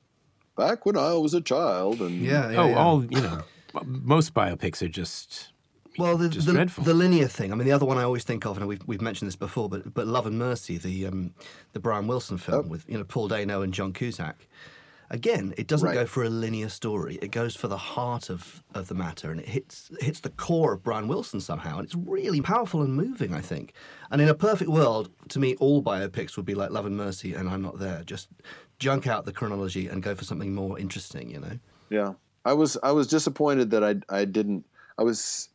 back 0.57 0.85
when 0.87 0.97
I 0.97 1.13
was 1.15 1.35
a 1.35 1.41
child 1.41 2.01
and 2.01 2.21
Yeah. 2.21 2.51
yeah 2.51 2.59
oh, 2.61 2.69
yeah. 2.69 2.77
all 2.77 3.05
you 3.05 3.21
know, 3.21 3.43
most 3.85 4.35
biopics 4.35 4.83
are 4.83 4.89
just 4.89 5.53
Well, 5.99 6.17
the, 6.17 6.29
just 6.29 6.47
the, 6.47 6.53
dreadful. 6.55 6.85
the 6.85 6.95
linear 6.95 7.29
thing. 7.29 7.53
I 7.53 7.55
mean, 7.57 7.67
the 7.67 7.73
other 7.73 7.87
one 7.87 7.99
I 7.99 8.03
always 8.05 8.25
think 8.25 8.47
of, 8.47 8.57
and 8.57 8.67
we've, 8.69 8.81
we've 8.87 9.01
mentioned 9.03 9.29
this 9.29 9.37
before, 9.37 9.69
but 9.69 9.93
but 9.95 10.07
Love 10.07 10.27
and 10.27 10.39
Mercy, 10.39 10.79
the 10.79 11.07
um, 11.07 11.35
the 11.73 11.81
Brian 11.81 12.07
Wilson 12.07 12.39
film 12.39 12.65
Oh. 12.67 12.69
with 12.69 12.89
you 12.89 12.97
know 12.99 13.05
Paul 13.05 13.29
Dano 13.29 13.63
and 13.63 13.73
John 13.75 13.93
Cusack. 13.93 14.47
Again, 15.11 15.55
it 15.57 15.67
doesn't 15.67 15.87
Right. 15.89 15.95
go 15.95 16.07
for 16.07 16.23
a 16.23 16.29
linear 16.29 16.69
story. 16.69 17.19
It 17.23 17.31
goes 17.31 17.57
for 17.57 17.67
the 17.67 17.79
heart 17.79 18.29
of, 18.29 18.63
of 18.75 18.89
the 18.89 18.95
matter, 18.95 19.31
and 19.31 19.41
it 19.41 19.49
hits 19.49 19.91
hits 20.01 20.21
the 20.21 20.29
core 20.31 20.75
of 20.75 20.83
Brian 20.83 21.09
Wilson 21.09 21.41
somehow, 21.41 21.79
and 21.79 21.85
it's 21.87 21.95
really 21.95 22.41
powerful 22.43 22.83
and 22.83 22.95
moving. 22.95 23.33
I 23.33 23.41
think. 23.41 23.73
And 24.11 24.21
in 24.21 24.29
a 24.29 24.35
perfect 24.35 24.71
world, 24.71 25.11
to 25.31 25.39
me, 25.39 25.55
all 25.57 25.83
biopics 25.83 26.37
would 26.37 26.45
be 26.47 26.55
like 26.55 26.71
Love 26.71 26.85
and 26.87 26.97
Mercy, 26.97 27.33
and 27.35 27.49
I'm 27.49 27.63
not 27.63 27.79
there. 27.79 28.03
Just 28.05 28.29
junk 28.79 29.07
out 29.07 29.25
the 29.25 29.33
chronology 29.33 29.89
and 29.89 30.03
go 30.03 30.15
for 30.15 30.25
something 30.25 30.55
more 30.55 30.79
interesting. 30.79 31.31
You 31.31 31.41
know. 31.41 31.59
Yeah, 31.91 32.13
I 32.45 32.53
was 32.53 32.77
I 32.83 32.93
was 32.93 33.07
disappointed 33.07 33.71
that 33.71 33.83
I 33.83 33.97
I 34.15 34.25
didn't. 34.27 34.67
I 34.99 35.05
was 35.05 35.49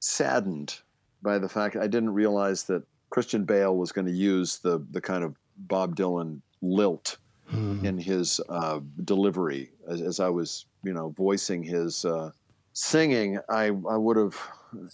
saddened 0.00 0.80
by 1.22 1.38
the 1.38 1.48
fact 1.48 1.76
I 1.76 1.86
didn't 1.86 2.10
realize 2.14 2.64
that 2.64 2.82
Christian 3.10 3.44
Bale 3.44 3.76
was 3.76 3.92
going 3.92 4.06
to 4.06 4.12
use 4.12 4.58
the 4.58 4.84
the 4.90 5.00
kind 5.00 5.24
of 5.24 5.36
Bob 5.56 5.96
Dylan 5.96 6.40
lilt 6.62 7.18
in 7.52 7.98
his 7.98 8.40
uh, 8.48 8.80
delivery 9.04 9.70
as, 9.88 10.00
as 10.00 10.20
I 10.20 10.28
was 10.28 10.66
you 10.82 10.92
know 10.92 11.10
voicing 11.10 11.62
his 11.62 12.04
uh, 12.04 12.30
singing. 12.72 13.38
I 13.48 13.66
I 13.66 13.96
would 13.96 14.16
have 14.16 14.36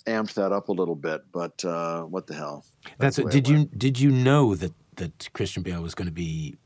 amped 0.07 0.35
that 0.35 0.53
up 0.53 0.69
a 0.69 0.73
little 0.73 0.95
bit, 0.95 1.23
but 1.33 1.65
uh, 1.65 2.03
what 2.03 2.27
the 2.27 2.35
hell? 2.35 2.65
That's, 2.99 3.19
it. 3.19 3.31
Did 3.31 3.49
you 3.49 3.67
did 3.77 3.99
you 3.99 4.11
know 4.11 4.55
that 4.55 4.73
that 4.97 5.29
Christian 5.33 5.63
Bale 5.63 5.83
was 5.83 5.95
going 5.95 6.09
to 6.09 6.13
be 6.13 6.57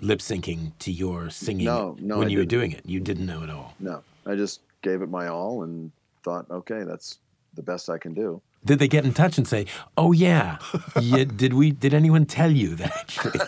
lip 0.00 0.20
syncing 0.20 0.72
to 0.80 0.92
your 0.92 1.30
singing 1.30 1.64
No, 1.64 1.96
no, 2.00 2.18
when 2.18 2.28
I 2.28 2.30
you 2.30 2.38
were 2.38 2.44
didn't. 2.44 2.50
doing 2.50 2.72
it? 2.72 2.82
You 2.84 3.00
didn't 3.00 3.26
know 3.26 3.42
at 3.42 3.50
all. 3.50 3.74
No, 3.80 4.02
I 4.26 4.34
just 4.34 4.60
gave 4.82 5.02
it 5.02 5.08
my 5.08 5.28
all 5.28 5.62
and 5.62 5.90
thought, 6.22 6.46
okay, 6.50 6.82
that's 6.84 7.18
the 7.54 7.62
best 7.62 7.88
I 7.88 7.98
can 7.98 8.14
do. 8.14 8.40
Did 8.64 8.78
they 8.80 8.88
get 8.88 9.04
in 9.04 9.14
touch 9.14 9.38
and 9.38 9.46
say, 9.46 9.66
"Oh 9.96 10.12
yeah, 10.12 10.58
yeah 11.00 11.24
did 11.24 11.54
we? 11.54 11.70
Did 11.70 11.94
anyone 11.94 12.26
tell 12.26 12.50
you 12.50 12.74
that 12.76 12.90
actually 12.96 13.40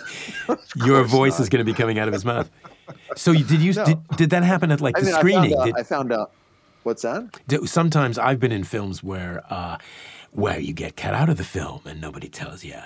your 0.76 1.02
voice 1.04 1.40
is 1.40 1.48
going 1.48 1.64
to 1.64 1.70
be 1.70 1.74
coming 1.76 1.98
out 1.98 2.06
of 2.08 2.14
his 2.14 2.24
mouth?" 2.24 2.48
So 3.16 3.32
you, 3.32 3.44
did 3.44 3.60
you 3.60 3.72
No. 3.74 3.84
did, 3.84 4.08
did 4.16 4.30
that 4.30 4.42
happen 4.44 4.70
at 4.70 4.80
like 4.80 4.96
I 4.96 5.00
the 5.00 5.06
mean, 5.06 5.14
screening? 5.16 5.52
I 5.54 5.56
found, 5.56 5.60
out, 5.60 5.64
Did- 5.66 5.76
I 5.76 5.82
found 5.82 6.12
out. 6.12 6.30
What's 6.84 7.02
that? 7.02 7.28
Sometimes 7.66 8.18
I've 8.18 8.38
been 8.40 8.52
in 8.52 8.64
films 8.64 9.02
where 9.02 9.42
uh, 9.50 9.76
where 10.30 10.58
you 10.60 10.72
get 10.72 10.96
cut 10.96 11.14
out 11.14 11.28
of 11.28 11.36
the 11.36 11.44
film 11.44 11.80
and 11.84 12.00
nobody 12.00 12.28
tells 12.28 12.62
you, 12.64 12.76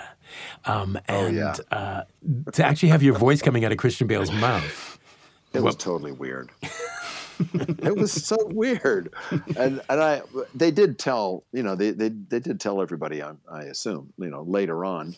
um, 0.65 0.97
and 1.07 1.37
yeah. 1.37 1.55
uh, 1.71 2.03
to 2.51 2.65
actually 2.65 2.89
have 2.89 3.03
your 3.03 3.13
voice 3.17 3.41
coming 3.41 3.63
out 3.63 3.71
of 3.71 3.77
Christian 3.77 4.07
Bale's 4.07 4.31
mouth. 4.47 4.97
It 5.53 5.57
Well- 5.57 5.65
was 5.65 5.75
totally 5.75 6.11
weird. 6.11 6.49
it 7.53 7.95
was 7.95 8.11
so 8.11 8.37
weird, 8.47 9.13
and 9.57 9.81
and 9.89 10.01
I 10.01 10.21
they 10.53 10.71
did 10.71 10.99
tell 10.99 11.43
you 11.51 11.63
know 11.63 11.75
they 11.75 11.91
they, 11.91 12.09
they 12.09 12.39
did 12.39 12.59
tell 12.59 12.81
everybody 12.81 13.21
I, 13.21 13.33
I 13.51 13.63
assume 13.63 14.13
you 14.17 14.29
know 14.29 14.43
later 14.43 14.85
on 14.85 15.15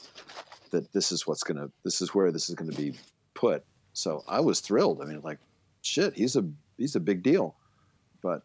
that 0.72 0.92
this 0.94 1.12
is 1.12 1.26
what's 1.28 1.44
gonna 1.44 1.70
this 1.84 2.02
is 2.02 2.14
where 2.14 2.32
this 2.32 2.50
is 2.50 2.56
gonna 2.56 2.72
be 2.72 2.94
put. 3.34 3.64
So 3.94 4.24
I 4.28 4.40
was 4.40 4.60
thrilled. 4.60 5.02
I 5.02 5.06
mean, 5.06 5.22
like, 5.22 5.40
shit, 5.82 6.14
he's 6.16 6.36
a 6.36 6.46
he's 6.78 6.96
a 6.96 7.00
big 7.00 7.24
deal, 7.24 7.56
but 8.22 8.42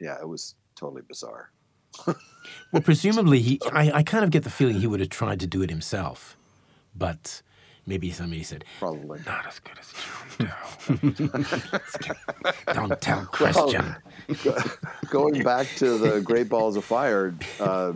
yeah, 0.00 0.18
it 0.20 0.28
was 0.28 0.54
totally 0.74 1.02
bizarre. 1.02 1.50
Well, 2.72 2.82
presumably 2.82 3.40
he. 3.40 3.60
I, 3.72 3.90
I 3.90 4.02
kind 4.02 4.24
of 4.24 4.30
get 4.30 4.44
the 4.44 4.50
feeling 4.50 4.76
he 4.80 4.86
would 4.86 5.00
have 5.00 5.08
tried 5.08 5.40
to 5.40 5.46
do 5.46 5.62
it 5.62 5.70
himself, 5.70 6.36
but 6.94 7.42
maybe 7.86 8.10
somebody 8.10 8.42
said, 8.42 8.64
Probably. 8.78 9.20
"Not 9.26 9.46
as 9.46 9.58
good 9.60 9.78
as 9.78 9.92
John 10.38 11.14
Doe." 11.16 12.72
Don't 12.72 13.00
tell 13.00 13.24
Christian. 13.26 13.96
Going 15.10 15.42
back 15.42 15.66
to 15.76 15.98
the 15.98 16.20
Great 16.20 16.48
Balls 16.48 16.76
of 16.76 16.84
Fire, 16.84 17.34
uh, 17.60 17.92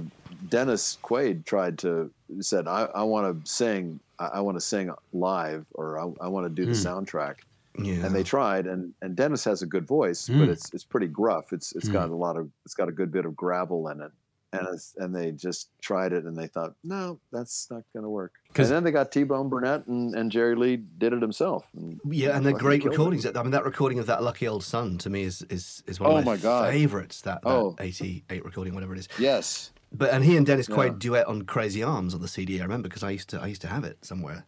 Dennis 0.49 0.99
Quaid 1.03 1.45
tried 1.45 1.78
to 1.80 2.11
said, 2.41 2.66
"I, 2.68 2.84
I 2.95 3.03
want 3.03 3.45
to 3.45 3.51
sing. 3.51 4.01
I, 4.18 4.26
I 4.26 4.41
want 4.41 4.57
to 4.57 4.61
sing 4.61 4.91
live, 5.12 5.66
or 5.74 5.99
I, 5.99 6.05
I 6.24 6.28
want 6.28 6.47
to 6.47 6.51
do 6.51 6.64
the 6.66 6.72
soundtrack." 6.72 7.36
Yeah. 7.78 8.05
And 8.05 8.14
they 8.14 8.24
tried, 8.24 8.66
and, 8.66 8.93
and 9.01 9.14
Dennis 9.16 9.45
has 9.45 9.62
a 9.62 9.66
good 9.66 9.86
voice, 9.86 10.28
Mm. 10.28 10.41
but 10.41 10.49
it's 10.49 10.72
it's 10.74 10.84
pretty 10.84 11.07
gruff. 11.07 11.53
It's 11.53 11.72
it's 11.76 11.88
got 11.88 12.11
a 12.11 12.14
lot 12.14 12.36
of 12.36 12.51
it's 12.64 12.74
got 12.74 12.88
a 12.88 12.93
good 12.93 13.11
bit 13.12 13.24
of 13.24 13.36
gravel 13.36 13.88
in 13.88 14.01
it, 14.01 14.11
and 14.53 14.66
it's, 14.72 14.95
and 14.99 15.14
they 15.14 15.30
just 15.32 15.68
tried 15.80 16.12
it, 16.12 16.24
and 16.24 16.36
they 16.36 16.49
thought, 16.49 16.74
no, 16.84 17.20
that's 17.32 17.68
not 17.70 17.84
going 17.93 18.03
to 18.03 18.11
work. 18.11 18.32
And 18.51 18.55
'Cause- 18.57 18.68
then 18.68 18.82
they 18.82 18.90
got 18.90 19.12
T 19.12 19.22
Bone 19.22 19.48
Burnett, 19.48 19.86
and, 19.86 20.12
and 20.14 20.30
Jerry 20.32 20.57
Lee 20.57 20.76
did 20.76 21.12
it 21.12 21.22
himself. 21.22 21.68
and 21.76 22.01
Yeah, 22.11 22.36
and 22.36 22.44
they're 22.44 22.53
great 22.53 22.82
killed 22.82 22.94
it. 22.94 22.98
recordings. 22.98 23.24
I 23.26 23.42
mean, 23.42 23.53
that 23.53 23.64
recording 23.64 24.01
of 24.01 24.07
that 24.07 24.22
lucky 24.24 24.48
old 24.48 24.64
sun 24.64 24.98
to 24.98 25.09
me 25.11 25.22
is 25.22 25.42
is, 25.51 25.84
is 25.86 26.01
one 26.01 26.11
Oh 26.11 26.16
of 26.16 26.24
my, 26.24 26.32
my 26.32 26.36
God. 26.36 26.70
favorites. 26.72 27.20
That, 27.22 27.42
that 27.42 27.48
Oh. 27.48 27.76
'88 27.78 28.44
recording, 28.44 28.74
whatever 28.74 28.92
it 28.94 28.98
is. 28.98 29.09
Yes, 29.20 29.70
But 29.92 30.11
and 30.12 30.24
he 30.24 30.36
and 30.36 30.44
Dennis 30.44 30.68
Yeah. 30.68 30.74
Quaid 30.76 30.98
duet 30.98 31.26
on 31.28 31.42
Crazy 31.42 31.82
Arms 31.82 32.12
on 32.12 32.20
the 32.22 32.28
CD. 32.28 32.59
I 32.61 32.64
remember 32.64 32.88
because 32.88 33.05
I 33.05 33.11
used 33.11 33.28
to 33.30 33.40
I 33.40 33.46
used 33.46 33.62
to 33.62 33.68
have 33.68 33.84
it 33.84 34.05
somewhere, 34.05 34.44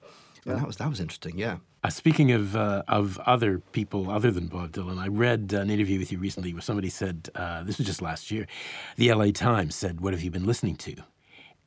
and 0.46 0.56
that 0.58 0.66
was 0.66 0.76
that 0.78 0.88
was 0.90 0.98
interesting. 0.98 1.38
Yeah. 1.38 1.58
Uh, 1.84 1.88
speaking 1.90 2.32
of 2.32 2.56
uh, 2.56 2.82
of 2.88 3.18
other 3.20 3.58
people 3.70 4.10
other 4.10 4.30
than 4.32 4.46
Bob 4.48 4.72
Dylan, 4.72 4.98
I 4.98 5.06
read 5.08 5.52
an 5.52 5.70
interview 5.70 5.98
with 6.00 6.10
you 6.12 6.18
recently 6.18 6.52
where 6.52 6.60
somebody 6.62 6.88
said 6.90 7.28
uh, 7.36 7.62
this 7.62 7.78
was 7.78 7.86
just 7.86 8.02
last 8.02 8.30
year. 8.32 8.46
The 8.96 9.10
L.A. 9.10 9.30
Times 9.32 9.74
said, 9.76 10.00
"What 10.00 10.12
have 10.12 10.22
you 10.22 10.30
been 10.32 10.46
listening 10.46 10.74
to?" 10.76 10.94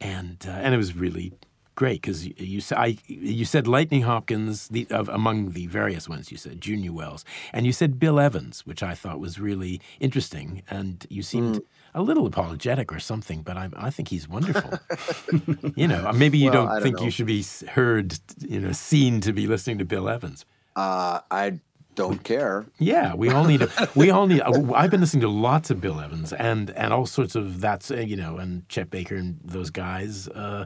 And 0.01 0.38
uh, 0.45 0.51
and 0.51 0.73
it 0.73 0.77
was 0.77 0.95
really 0.95 1.33
great 1.76 2.01
because 2.01 2.26
you, 2.28 2.34
you 2.38 2.61
I 2.76 2.97
you 3.07 3.45
said 3.45 3.67
Lightning 3.67 4.03
Hopkins 4.03 4.67
the, 4.69 4.88
of, 4.89 5.09
among 5.09 5.51
the 5.51 5.67
various 5.67 6.07
ones. 6.09 6.32
You 6.32 6.38
said 6.38 6.61
Junior 6.61 6.91
Wells 6.93 7.26
and 7.53 7.65
you 7.65 7.71
said 7.73 7.99
Bill 7.99 8.19
Evans, 8.19 8.65
which 8.65 8.82
I 8.84 8.95
thought 8.95 9.19
was 9.19 9.39
really 9.39 9.82
interesting. 9.99 10.63
And 10.69 11.05
you 11.09 11.21
seemed 11.23 11.61
a 11.93 12.01
little 12.01 12.26
apologetic 12.26 12.91
or 12.91 12.99
something, 12.99 13.41
but 13.41 13.57
I, 13.57 13.69
I 13.76 13.89
think 13.89 14.09
he's 14.09 14.28
wonderful. 14.28 14.80
you 15.76 15.88
know, 15.88 16.11
maybe 16.13 16.38
you 16.38 16.51
Well, 16.51 16.65
don't 16.65 16.67
don't 16.67 16.82
think 16.82 16.97
know. 16.99 17.05
you 17.05 17.11
should 17.11 17.26
be 17.28 17.43
heard, 17.69 18.17
you 18.39 18.59
know, 18.59 18.71
seen 18.71 19.21
to 19.21 19.34
be 19.34 19.47
listening 19.47 19.78
to 19.80 19.86
Bill 19.86 20.09
Evans. 20.09 20.45
uh, 20.76 21.19
I 21.32 21.59
don't 21.95 22.23
care. 22.23 22.65
Yeah, 22.77 23.15
we 23.15 23.29
all 23.29 23.45
need. 23.45 23.61
To, 23.61 23.89
we 23.95 24.11
all 24.11 24.27
need. 24.27 24.41
uh, 24.41 24.73
I've 24.73 24.91
been 24.91 25.01
listening 25.01 25.21
to 25.21 25.29
lots 25.29 25.69
of 25.69 25.81
Bill 25.81 25.99
Evans 25.99 26.33
and 26.33 26.69
and 26.71 26.93
all 26.93 27.05
sorts 27.05 27.35
of 27.35 27.61
that's 27.61 27.91
uh, 27.91 27.97
you 27.97 28.15
know 28.15 28.37
and 28.37 28.67
Chet 28.69 28.89
Baker 28.89 29.15
and 29.15 29.39
those 29.43 29.69
guys 29.69 30.27
uh, 30.29 30.65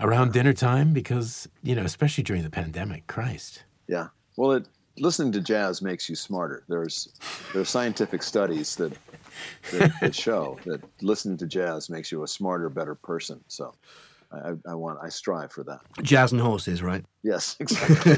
around 0.00 0.32
dinner 0.32 0.52
time 0.52 0.92
because 0.92 1.48
you 1.62 1.74
know 1.74 1.84
especially 1.84 2.24
during 2.24 2.42
the 2.42 2.50
pandemic. 2.50 3.06
Christ. 3.06 3.64
Yeah. 3.86 4.08
Well, 4.36 4.52
it, 4.52 4.68
listening 4.98 5.32
to 5.32 5.40
jazz 5.40 5.82
makes 5.82 6.08
you 6.08 6.16
smarter. 6.16 6.64
There's 6.68 7.08
there's 7.52 7.68
scientific 7.68 8.22
studies 8.22 8.76
that, 8.76 8.92
that 9.72 9.92
that 10.00 10.14
show 10.26 10.58
that 10.64 10.82
listening 11.02 11.36
to 11.38 11.46
jazz 11.46 11.90
makes 11.90 12.10
you 12.10 12.22
a 12.22 12.28
smarter, 12.28 12.68
better 12.68 12.94
person. 12.94 13.42
So 13.48 13.74
I, 14.40 14.70
I 14.70 14.74
want 14.74 14.98
I 15.02 15.08
strive 15.08 15.52
for 15.52 15.64
that. 15.64 15.80
Jazz 16.02 16.32
and 16.32 16.40
horses, 16.40 16.82
right? 16.82 17.04
Yes, 17.22 17.56
exactly. 17.60 18.14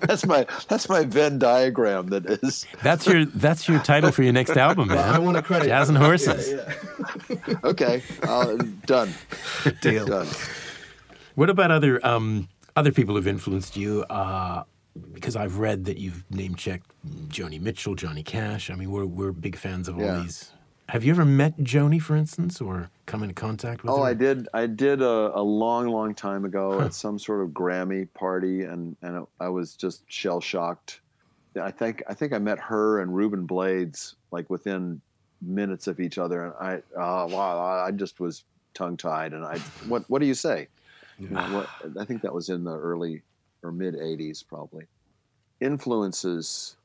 that's 0.00 0.26
my 0.26 0.46
that's 0.68 0.88
my 0.88 1.04
Venn 1.04 1.38
diagram. 1.38 2.08
That 2.08 2.26
is. 2.26 2.66
That's 2.82 3.06
your 3.06 3.24
that's 3.26 3.68
your 3.68 3.78
title 3.80 4.10
for 4.12 4.22
your 4.22 4.32
next 4.32 4.56
album, 4.56 4.88
man. 4.88 4.98
I 4.98 5.18
want 5.18 5.36
to 5.36 5.42
credit 5.42 5.66
Jazz 5.66 5.88
and 5.88 5.98
horses. 5.98 6.50
Yeah, 6.52 6.74
yeah. 7.48 7.54
Okay, 7.64 8.02
uh, 8.22 8.56
done. 8.86 9.12
Deal. 9.80 10.06
Done. 10.06 10.26
What 11.34 11.50
about 11.50 11.70
other 11.70 12.04
um, 12.06 12.48
other 12.76 12.92
people 12.92 13.14
who've 13.14 13.28
influenced 13.28 13.76
you? 13.76 14.04
Uh, 14.04 14.64
because 15.12 15.36
I've 15.36 15.58
read 15.58 15.84
that 15.84 15.98
you've 15.98 16.24
name 16.30 16.56
checked 16.56 16.90
Joni 17.28 17.60
Mitchell, 17.60 17.94
Johnny 17.94 18.22
Cash. 18.24 18.70
I 18.70 18.74
mean, 18.74 18.90
we're 18.90 19.06
we're 19.06 19.32
big 19.32 19.56
fans 19.56 19.86
of 19.88 19.96
all 19.96 20.04
Yeah. 20.04 20.22
these. 20.22 20.50
Have 20.88 21.04
you 21.04 21.10
ever 21.12 21.24
met 21.26 21.58
Joni, 21.58 22.00
for 22.00 22.16
instance, 22.16 22.60
or 22.62 22.88
come 23.04 23.22
into 23.22 23.34
contact 23.34 23.82
with 23.82 23.90
Oh, 23.92 23.96
her? 23.96 24.00
Oh, 24.02 24.04
I 24.04 24.14
did. 24.14 24.48
I 24.54 24.66
did 24.66 25.02
a, 25.02 25.32
a 25.34 25.42
long, 25.42 25.88
long 25.88 26.14
time 26.14 26.46
ago 26.46 26.80
at 26.80 26.94
some 26.94 27.18
sort 27.18 27.42
of 27.42 27.50
Grammy 27.50 28.08
party, 28.14 28.62
and 28.64 28.96
and 29.02 29.26
I 29.38 29.48
was 29.50 29.74
just 29.74 30.02
shell 30.10 30.40
shocked. 30.40 31.00
I 31.60 31.70
think 31.70 32.02
I 32.08 32.14
think 32.14 32.32
I 32.32 32.38
met 32.38 32.58
her 32.58 33.00
and 33.00 33.14
Ruben 33.14 33.44
Blades 33.44 34.14
like 34.30 34.48
within 34.48 35.00
minutes 35.42 35.88
of 35.88 36.00
each 36.00 36.16
other, 36.16 36.46
and 36.46 36.54
I 36.58 36.74
uh, 36.98 37.26
wow, 37.26 37.84
I 37.86 37.90
just 37.90 38.18
was 38.18 38.44
tongue 38.72 38.96
tied. 38.96 39.34
And 39.34 39.44
I 39.44 39.58
what 39.88 40.08
what 40.08 40.20
do 40.20 40.26
you 40.26 40.34
say? 40.34 40.68
You 41.18 41.28
know, 41.30 41.40
what, 41.52 41.68
I 42.00 42.04
think 42.04 42.22
that 42.22 42.32
was 42.32 42.48
in 42.48 42.62
the 42.64 42.74
early 42.78 43.22
or 43.62 43.72
mid 43.72 43.94
'80s, 43.94 44.42
probably. 44.46 44.84
Influences, 45.60 46.76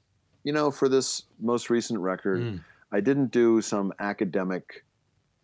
you 0.44 0.52
know, 0.52 0.72
for 0.72 0.90
this 0.90 1.24
most 1.40 1.70
recent 1.70 2.00
record, 2.00 2.42
Mm. 2.42 2.60
I 2.94 3.00
didn't 3.00 3.32
do 3.32 3.60
some 3.60 3.92
academic 4.00 4.86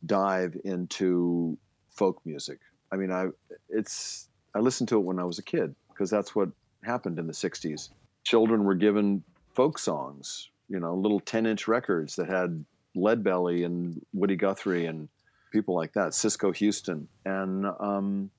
dive 0.05 0.55
into 0.63 1.57
folk 1.89 2.21
music. 2.23 2.59
I 2.91 2.95
mean, 2.95 3.11
I 3.11 3.27
it's 3.69 4.29
I 4.55 4.59
listened 4.59 4.87
to 4.89 4.97
it 4.97 5.03
when 5.03 5.19
I 5.19 5.23
was 5.23 5.39
a 5.39 5.43
kid 5.43 5.75
because 5.89 6.11
that's 6.11 6.35
what 6.35 6.49
happened 6.83 7.17
in 7.17 7.25
the 7.25 7.33
'60s. 7.33 7.89
Children 8.23 8.63
were 8.63 8.75
given 8.75 9.23
folk 9.55 9.79
songs, 9.79 10.49
you 10.69 10.79
know, 10.79 10.93
little 10.93 11.19
10-inch 11.21 11.67
records 11.67 12.15
that 12.15 12.29
had 12.29 12.63
Leadbelly 12.95 13.65
and 13.65 13.99
Woody 14.13 14.35
Guthrie 14.35 14.85
and 14.85 15.09
people 15.51 15.75
like 15.75 15.93
that, 15.93 16.13
Cisco 16.13 16.51
Houston, 16.51 17.07
and 17.25 17.65
um, 17.79 18.29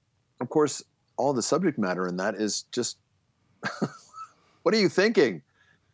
of 0.41 0.49
course, 0.49 0.83
all 1.17 1.33
the 1.33 1.43
subject 1.43 1.79
matter 1.79 2.07
in 2.07 2.17
that 2.19 2.37
is 2.37 2.63
just 2.71 2.99
what 4.63 4.75
are 4.75 4.79
you 4.79 4.89
thinking? 4.89 5.43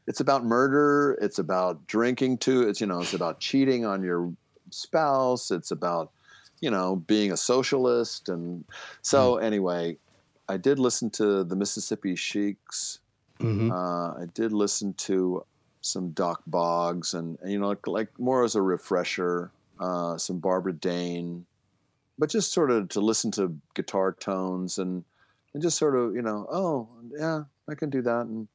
It's 0.06 0.20
about 0.20 0.44
murder. 0.44 1.18
It's 1.20 1.38
about 1.38 1.86
drinking 1.86 2.38
too. 2.38 2.68
It's 2.68 2.80
you 2.80 2.86
know, 2.86 3.00
it's 3.00 3.14
about 3.14 3.40
cheating 3.40 3.84
on 3.84 4.02
your 4.02 4.32
spouse. 4.70 5.50
It's 5.50 5.70
about 5.70 6.10
you 6.60 6.70
know 6.70 6.96
being 6.96 7.32
a 7.32 7.36
socialist. 7.36 8.28
And 8.28 8.64
so 9.02 9.36
anyway, 9.36 9.96
I 10.48 10.56
did 10.56 10.78
listen 10.78 11.10
to 11.10 11.44
the 11.44 11.56
Mississippi 11.56 12.14
Sheiks. 12.14 13.00
Mhm. 13.40 13.70
Uh, 13.70 14.22
I 14.22 14.26
did 14.32 14.52
listen 14.52 14.94
to 14.94 15.44
some 15.82 16.10
Dock 16.10 16.42
Boggs, 16.46 17.14
and, 17.14 17.38
and, 17.42 17.52
you 17.52 17.58
know, 17.58 17.68
like, 17.68 17.86
like 17.86 18.18
more 18.18 18.42
as 18.44 18.54
a 18.54 18.62
refresher. 18.62 19.50
Uh, 19.78 20.16
some 20.16 20.38
Barbara 20.38 20.72
Dane, 20.72 21.44
but 22.18 22.30
just 22.30 22.50
sort 22.50 22.70
of 22.70 22.88
to 22.88 23.00
listen 23.00 23.30
to 23.32 23.54
guitar 23.74 24.10
tones 24.10 24.78
and 24.78 25.04
and 25.52 25.62
just 25.62 25.76
sort 25.76 25.94
of 25.94 26.14
you 26.14 26.22
know, 26.22 26.46
oh 26.50 26.88
yeah, 27.12 27.42
I 27.68 27.74
can 27.74 27.90
do 27.90 28.00
that. 28.00 28.22
And 28.24 28.48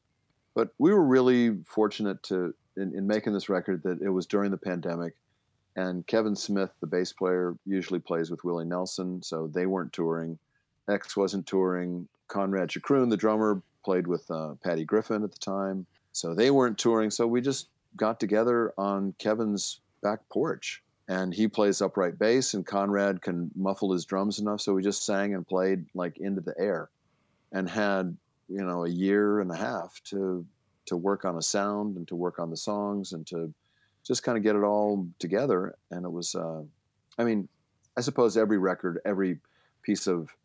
but 0.54 0.70
we 0.78 0.93
were 0.93 1.04
really 1.04 1.58
fortunate 1.66 2.22
to 2.24 2.54
in, 2.78 2.95
in 2.95 3.08
making 3.08 3.34
this 3.34 3.49
record 3.49 3.84
that 3.84 4.02
it 4.02 4.10
was 4.10 4.26
during 4.26 4.52
the 4.52 4.58
pandemic, 4.58 5.14
and 5.76 6.06
Kevin 6.08 6.36
Smith, 6.36 6.72
the 6.80 6.88
bass 6.88 7.14
player, 7.14 7.56
usually 7.66 7.99
plays 7.99 8.30
with 8.30 8.43
Willie 8.43 8.66
Nelson, 8.66 9.22
so 9.24 9.47
they 9.47 9.66
weren't 9.66 9.93
touring. 9.93 10.38
X 10.89 11.16
wasn't 11.16 11.47
touring. 11.47 12.08
Conrad 12.28 12.70
Choucroun, 12.70 13.10
the 13.10 13.18
drummer, 13.18 13.62
played 13.84 14.08
with 14.08 14.30
uh, 14.32 14.56
Patty 14.64 14.86
Griffin 14.86 15.24
at 15.24 15.32
the 15.32 15.39
time, 15.39 15.86
so 16.12 16.34
they 16.34 16.52
weren't 16.52 16.78
touring. 16.78 17.12
So 17.12 17.28
we 17.28 17.41
just 17.41 17.68
got 17.95 18.20
together 18.20 18.74
on 18.78 19.14
Kevin's 19.18 19.80
back 20.02 20.20
porch, 20.30 20.82
and 21.08 21.34
he 21.34 21.47
plays 21.47 21.82
upright 21.82 22.18
bass, 22.18 22.54
and 22.54 22.66
Conrad 22.66 23.22
can 23.22 23.52
muffle 23.56 23.91
his 23.91 24.06
drums 24.06 24.39
enough, 24.39 24.62
so 24.62 24.74
we 24.74 24.84
just 24.84 25.06
sang 25.06 25.34
and 25.34 25.47
played 25.47 25.86
like 25.93 26.18
into 26.18 26.41
the 26.41 26.56
air, 26.58 26.89
and 27.52 27.70
had 27.70 28.18
you 28.52 28.64
know 28.64 28.86
a 28.86 28.89
year 28.89 29.39
and 29.39 29.52
a 29.52 29.56
half 29.56 30.02
to 30.06 30.45
to 30.86 30.97
work 30.97 31.26
on 31.26 31.38
a 31.38 31.41
sound 31.41 31.95
and 31.95 32.08
to 32.08 32.16
work 32.16 32.39
on 32.39 32.49
the 32.49 32.58
songs 32.58 33.14
and 33.14 33.26
to 33.28 33.54
just 34.04 34.24
kind 34.24 34.38
of 34.38 34.43
get 34.43 34.56
it 34.56 34.64
all 34.64 35.08
together. 35.20 35.76
And 35.91 36.06
it 36.06 36.12
was, 36.12 36.36
uh, 36.36 36.64
I 37.18 37.24
mean, 37.24 37.47
I 37.97 38.02
suppose 38.02 38.36
every 38.38 38.58
record, 38.58 38.99
every 39.06 39.39
piece 39.84 40.08
of 40.08 40.36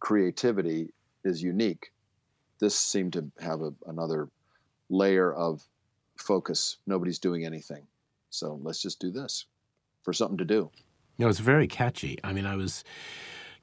creativity 0.00 0.92
is 1.24 1.42
unique. 1.42 1.92
This 2.60 2.78
seemed 2.78 3.12
to 3.14 3.30
have 3.40 3.62
a, 3.62 3.72
another 3.86 4.28
layer 4.90 5.32
of 5.32 5.62
focus. 6.16 6.78
Nobody's 6.86 7.18
doing 7.18 7.44
anything. 7.44 7.86
So 8.30 8.60
let's 8.62 8.82
just 8.82 9.00
do 9.00 9.10
this 9.10 9.46
for 10.02 10.12
something 10.12 10.38
to 10.38 10.44
do. 10.44 10.70
No, 11.18 11.28
it's 11.28 11.40
very 11.40 11.66
catchy. 11.66 12.18
I 12.22 12.32
mean, 12.32 12.46
I 12.46 12.56
was 12.56 12.84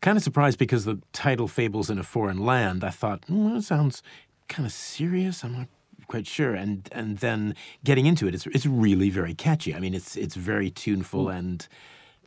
kind 0.01 0.17
of 0.17 0.23
surprised 0.23 0.57
because 0.59 0.85
the 0.85 0.99
title 1.13 1.47
"Fables 1.47 1.89
in 1.89 1.97
a 1.99 2.03
Foreign 2.03 2.39
Land." 2.45 2.83
I 2.83 2.89
thought, 2.91 3.21
mm, 3.27 3.53
that 3.55 3.63
sounds 3.63 4.01
kind 4.47 4.65
of 4.65 4.71
serious. 4.71 5.43
I'm 5.43 5.53
not 5.53 5.67
quite 6.07 6.27
sure. 6.27 6.53
And 6.53 6.87
and 6.91 7.17
then 7.19 7.55
getting 7.83 8.05
into 8.05 8.27
it, 8.27 8.33
it's 8.35 8.45
it's 8.47 8.65
really 8.65 9.09
very 9.09 9.33
catchy. 9.33 9.73
I 9.75 9.79
mean, 9.79 9.93
it's 9.93 10.15
it's 10.15 10.35
very 10.35 10.69
tuneful 10.69 11.29
and 11.29 11.67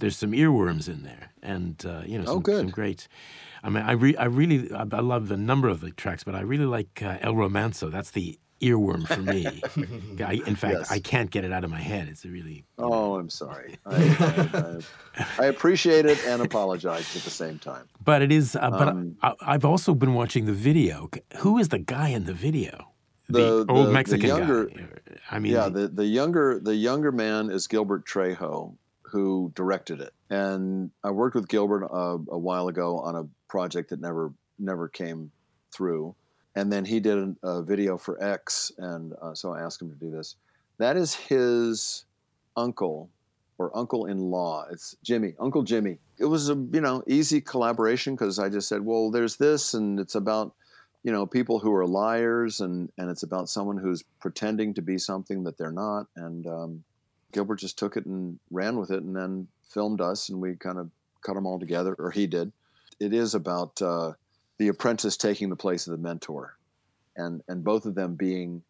there's 0.01 0.16
some 0.16 0.31
earworms 0.33 0.89
in 0.89 1.03
there, 1.03 1.33
and 1.43 1.85
uh, 1.85 2.03
you 2.07 2.19
know, 2.19 2.25
Oh, 2.29 2.35
some, 2.35 2.43
good. 2.43 2.61
some 2.61 2.71
great. 2.71 3.09
I 3.64 3.69
mean, 3.71 3.83
I 3.83 3.93
re- 3.93 4.16
I 4.16 4.27
really 4.27 4.73
I, 4.73 4.83
I 4.93 5.01
love 5.01 5.31
a 5.33 5.37
number 5.37 5.69
of 5.69 5.81
the 5.81 5.91
tracks, 5.91 6.23
but 6.23 6.35
I 6.37 6.41
really 6.41 6.66
like 6.66 7.03
uh, 7.03 7.19
El 7.21 7.35
Romanzo. 7.35 7.91
That's 7.91 8.12
the 8.12 8.39
earworm 8.61 9.06
for 9.06 9.20
me. 9.22 9.46
I, 10.24 10.42
in 10.46 10.56
fact, 10.56 10.74
Yes. 10.78 10.90
I 10.90 10.98
can't 10.98 11.30
get 11.30 11.44
it 11.44 11.52
out 11.52 11.64
of 11.64 11.70
my 11.70 11.80
head. 11.80 12.09
It's 12.09 12.24
a 12.24 12.28
really 12.28 12.64
Oh, 12.78 13.16
I'm 13.16 13.30
sorry. 13.30 13.76
I, 13.86 14.82
I, 15.16 15.24
I, 15.44 15.46
appreciate 15.46 16.06
it 16.06 16.18
and 16.26 16.42
apologize 16.42 17.14
at 17.16 17.22
the 17.22 17.30
same 17.30 17.59
time. 17.59 17.88
But 18.04 18.22
it 18.22 18.32
is. 18.32 18.56
Uh, 18.56 18.70
but 18.70 18.88
Um, 18.88 19.16
I, 19.22 19.34
I've 19.42 19.64
also 19.64 19.94
been 19.94 20.14
watching 20.14 20.46
the 20.46 20.52
video. 20.52 21.09
Who 21.38 21.59
is 21.59 21.68
the 21.68 21.78
guy 21.78 22.09
in 22.09 22.24
the 22.24 22.34
video? 22.34 22.92
The- 23.28 23.66
old 23.68 23.68
the- 23.68 23.84
the 23.86 23.92
Mexican 23.92 24.28
younger- 24.28 24.66
guy. 24.66 24.86
I 25.30 25.38
mean, 25.38 25.52
yeah, 25.52 25.68
the, 25.68 25.88
the 25.88 26.06
younger 26.06 26.59
the 26.59 26.74
younger 26.74 27.12
man 27.12 27.50
is 27.50 27.66
Gilbert 27.66 28.06
Trejo, 28.06 28.74
who 29.02 29.52
directed 29.54 30.00
it, 30.00 30.14
and 30.30 30.90
I 31.04 31.11
worked 31.11 31.34
with 31.34 31.48
Gilbert 31.48 31.84
uh, 31.84 32.18
a 32.30 32.38
while 32.38 32.68
ago 32.68 32.98
on 33.00 33.14
a 33.14 33.24
project 33.48 33.90
that 33.90 34.00
never 34.00 34.32
never 34.59 34.88
came 34.88 35.30
through, 35.70 36.14
and 36.55 36.72
then 36.72 36.84
he 36.84 37.01
did 37.01 37.36
a, 37.42 37.49
a 37.49 37.62
video 37.62 37.96
for 37.96 38.22
X, 38.22 38.72
and 38.78 39.14
uh, 39.20 39.34
so 39.34 39.53
I 39.53 39.61
asked 39.61 39.80
him 39.82 39.90
to 39.90 39.96
do 39.96 40.11
this. 40.11 40.36
That 40.78 40.96
is 40.96 41.14
his 41.14 42.05
uncle 42.57 43.11
or 43.59 43.76
uncle-in-law. 43.76 44.66
It's 44.70 44.96
Jimmy, 45.03 45.34
Uncle 45.40 45.62
Jimmy. 45.62 45.99
It 46.18 46.26
was 46.26 46.49
a 46.49 46.55
you 46.55 46.80
know 46.80 47.03
easy 47.07 47.40
collaboration 47.40 48.14
because 48.14 48.38
I 48.38 48.49
just 48.49 48.68
said, 48.68 48.84
well, 48.84 49.11
there's 49.11 49.36
this, 49.36 49.74
and 49.74 49.99
it's 49.99 50.14
about 50.14 50.55
you 51.03 51.12
know 51.12 51.26
people 51.26 51.59
who 51.59 51.72
are 51.74 51.86
liars 51.86 52.61
and 52.61 52.90
and 52.99 53.11
it's 53.11 53.22
about 53.22 53.49
someone 53.49 53.78
who's 53.78 54.03
pretending 54.20 54.74
to 54.74 54.82
be 54.82 54.99
something 54.99 55.44
that 55.44 55.57
they're 55.57 55.72
not 55.72 56.07
and 56.16 56.46
um, 56.46 56.84
gilbert 57.32 57.61
just 57.61 57.78
took 57.78 57.96
it 57.96 58.07
and 58.07 58.38
ran 58.51 58.76
with 58.76 58.90
it 58.90 59.03
and 59.03 59.14
then 59.14 59.46
filmed 59.72 60.01
us 60.01 60.28
and 60.28 60.40
we 60.40 60.55
kind 60.57 60.78
of 60.78 60.90
cut 61.22 61.34
them 61.34 61.46
all 61.46 61.59
together 61.59 61.94
or 61.99 62.11
he 62.11 62.26
did 62.26 62.53
it 63.01 63.12
is 63.12 63.34
about 63.34 63.80
uh, 63.80 64.12
the 64.59 64.68
apprentice 64.68 65.16
taking 65.16 65.48
the 65.50 65.56
place 65.56 65.86
of 65.86 65.92
the 65.92 65.98
mentor 66.02 66.56
and 67.16 67.42
and 67.48 67.64
both 67.64 67.86
of 67.86 67.94
them 67.94 68.14
being 68.14 68.62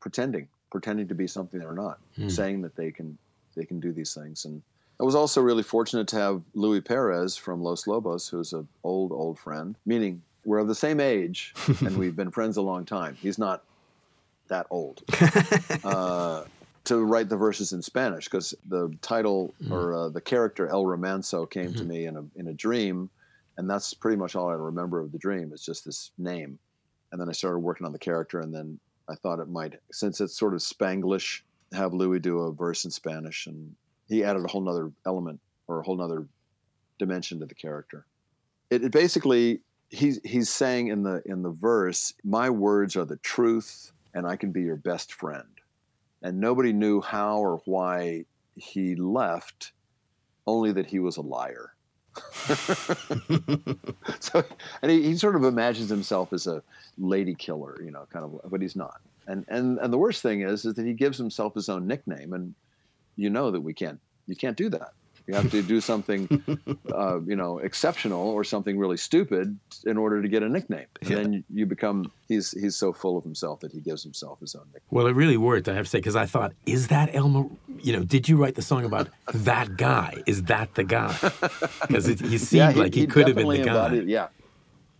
pretending 0.00 0.48
pretending 0.70 1.08
to 1.08 1.14
be 1.14 1.26
something 1.26 1.60
they're 1.60 1.72
not 1.72 1.98
Hmm. 2.16 2.28
saying 2.28 2.62
that 2.62 2.74
they 2.76 2.90
can 2.90 3.16
they 3.54 3.64
can 3.64 3.80
do 3.80 3.92
these 3.92 4.12
things 4.14 4.44
and 4.44 4.62
I 4.98 5.04
was 5.04 5.14
also 5.14 5.42
really 5.42 5.62
fortunate 5.62 6.08
to 6.08 6.16
have 6.16 6.40
Louie 6.54 6.80
Perez 6.80 7.36
from 7.36 7.62
Los 7.62 7.86
Lobos, 7.86 8.28
who's 8.28 8.54
an 8.54 8.66
old, 8.82 9.12
old 9.12 9.38
friend, 9.38 9.76
meaning 9.84 10.22
we're 10.46 10.56
of 10.56 10.68
the 10.68 10.74
same 10.74 11.00
age 11.00 11.52
and 11.80 11.96
we've 11.98 12.16
been 12.16 12.30
friends 12.30 12.56
a 12.56 12.62
long 12.62 12.86
time. 12.86 13.14
He's 13.20 13.36
not 13.38 13.62
that 14.48 14.66
old. 14.70 15.02
uh, 15.84 16.44
to 16.84 17.04
write 17.04 17.28
the 17.28 17.36
verses 17.36 17.74
in 17.74 17.82
Spanish 17.82 18.24
because 18.24 18.54
the 18.70 18.90
title 19.02 19.52
or 19.70 19.92
uh, 19.92 20.08
the 20.08 20.20
character 20.22 20.66
El 20.68 20.84
Romanzo 20.84 21.44
came 21.50 21.74
to 21.74 21.84
me 21.84 22.06
in 22.06 22.16
a, 22.16 22.24
in 22.36 22.46
a 22.48 22.54
dream. 22.54 23.10
And 23.58 23.68
that's 23.68 23.94
pretty 23.94 24.16
much 24.16 24.36
all 24.36 24.48
I 24.48 24.54
remember 24.54 25.00
of 25.00 25.12
the 25.12 25.18
dream 25.18 25.52
is 25.52 25.64
just 25.64 25.84
this 25.84 26.10
name. 26.18 26.58
And 27.12 27.20
then 27.20 27.28
I 27.28 27.32
started 27.32 27.60
working 27.60 27.86
on 27.86 27.92
the 27.92 27.98
character 27.98 28.40
and 28.40 28.54
then 28.54 28.78
I 29.08 29.14
thought 29.14 29.38
it 29.38 29.48
might, 29.48 29.74
since 29.92 30.20
it's 30.20 30.38
sort 30.38 30.54
of 30.54 30.60
Spanglish, 30.60 31.42
have 31.72 31.94
Louie 31.94 32.18
do 32.18 32.40
a 32.40 32.52
verse 32.52 32.84
in 32.84 32.90
Spanish. 32.90 33.46
And 33.46 33.74
he 34.08 34.24
added 34.24 34.44
a 34.44 34.48
whole 34.48 34.60
nother 34.60 34.90
element 35.06 35.40
or 35.68 35.80
a 35.80 35.82
whole 35.82 35.96
nother 35.96 36.26
dimension 36.98 37.40
to 37.40 37.46
the 37.46 37.54
character. 37.54 38.06
It, 38.70 38.84
it 38.84 38.92
basically 38.92 39.60
he's 39.88 40.20
he's 40.24 40.48
saying 40.48 40.88
in 40.88 41.02
the 41.02 41.22
in 41.26 41.42
the 41.42 41.50
verse, 41.50 42.14
"My 42.24 42.50
words 42.50 42.96
are 42.96 43.04
the 43.04 43.16
truth, 43.16 43.92
and 44.14 44.26
I 44.26 44.36
can 44.36 44.52
be 44.52 44.62
your 44.62 44.76
best 44.76 45.12
friend." 45.12 45.48
And 46.22 46.40
nobody 46.40 46.72
knew 46.72 47.00
how 47.00 47.38
or 47.38 47.62
why 47.66 48.24
he 48.56 48.96
left, 48.96 49.72
only 50.46 50.72
that 50.72 50.86
he 50.86 50.98
was 50.98 51.16
a 51.16 51.22
liar. 51.22 51.75
so, 54.20 54.44
and 54.82 54.90
he, 54.90 55.02
he 55.02 55.16
sort 55.16 55.36
of 55.36 55.44
imagines 55.44 55.88
himself 55.88 56.32
as 56.32 56.46
a 56.46 56.62
lady 56.98 57.34
killer, 57.34 57.80
you 57.82 57.90
know, 57.90 58.06
kind 58.12 58.24
of, 58.24 58.40
but 58.50 58.62
he's 58.62 58.76
not. 58.76 59.00
And 59.26 59.44
and 59.48 59.78
and 59.78 59.92
the 59.92 59.98
worst 59.98 60.22
thing 60.22 60.42
is, 60.42 60.64
is 60.64 60.74
that 60.74 60.86
he 60.86 60.92
gives 60.92 61.18
himself 61.18 61.54
his 61.54 61.68
own 61.68 61.86
nickname, 61.86 62.32
and 62.32 62.54
you 63.16 63.30
know 63.30 63.50
that 63.50 63.60
we 63.60 63.74
can't, 63.74 64.00
you 64.26 64.36
can't 64.36 64.56
do 64.56 64.68
that. 64.70 64.92
You 65.26 65.34
have 65.34 65.50
to 65.50 65.60
do 65.62 65.80
something, 65.80 66.28
uh, 66.94 67.20
you 67.22 67.34
know, 67.34 67.58
exceptional 67.58 68.28
or 68.28 68.44
something 68.44 68.78
really 68.78 68.96
stupid 68.96 69.58
in 69.84 69.96
order 69.96 70.22
to 70.22 70.28
get 70.28 70.42
a 70.44 70.48
nickname. 70.48 70.86
And 71.00 71.10
Yeah. 71.10 71.16
then 71.16 71.44
you, 71.52 71.66
become 71.66 72.12
he's 72.28 72.52
he's 72.52 72.76
so 72.76 72.92
full 72.92 73.18
of 73.18 73.24
himself 73.24 73.58
that 73.60 73.72
he 73.72 73.80
gives 73.80 74.02
himself 74.04 74.38
his 74.40 74.54
own 74.54 74.66
nickname. 74.66 74.82
Well, 74.90 75.06
it 75.08 75.14
really 75.16 75.36
worked, 75.36 75.68
I 75.68 75.74
have 75.74 75.86
to 75.86 75.90
say, 75.90 75.98
because 75.98 76.14
I 76.16 76.26
thought, 76.26 76.52
is 76.64 76.88
that 76.88 77.12
Elmer? 77.14 77.46
You 77.80 77.92
know, 77.94 78.04
did 78.04 78.28
you 78.28 78.36
write 78.36 78.54
the 78.54 78.62
song 78.62 78.84
about 78.84 79.08
that 79.34 79.76
guy? 79.76 80.22
Is 80.26 80.44
that 80.44 80.74
the 80.74 80.84
guy? 80.84 81.14
Because 81.86 82.06
he 82.06 82.38
seemed 82.38 82.76
like 82.76 82.94
he, 82.94 83.06
could 83.06 83.26
have 83.28 83.36
been 83.36 83.48
the 83.48 83.62
guy. 83.64 83.92
yeah, 84.06 84.28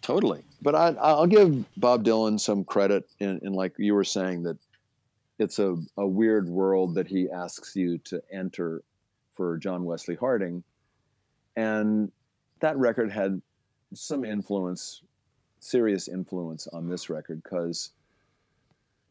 totally. 0.03 0.43
But 0.62 0.74
I, 0.74 0.89
I'll 1.01 1.27
give 1.27 1.64
Bob 1.77 2.05
Dylan 2.05 2.41
some 2.41 2.64
credit 2.64 3.09
in, 3.20 3.41
in 3.43 3.53
like 3.53 3.74
you 3.79 3.95
were 3.95 4.05
saying 4.05 4.45
that 4.45 4.57
it's 5.39 5.59
a, 5.59 5.77
a 5.97 6.07
weird 6.07 6.49
world 6.49 6.95
that 6.95 7.07
he 7.07 7.29
asks 7.31 7.77
you 7.77 7.99
to 7.99 8.22
enter 8.33 8.83
for 9.37 9.57
John 9.59 9.84
Wesley 9.84 10.16
Harding, 10.16 10.64
and 11.57 12.11
that 12.61 12.76
record 12.76 13.11
had 13.12 13.41
some 13.95 14.24
influence, 14.24 15.03
serious 15.61 16.09
influence 16.09 16.66
on 16.68 16.89
this 16.89 17.09
record 17.09 17.43
because 17.43 17.91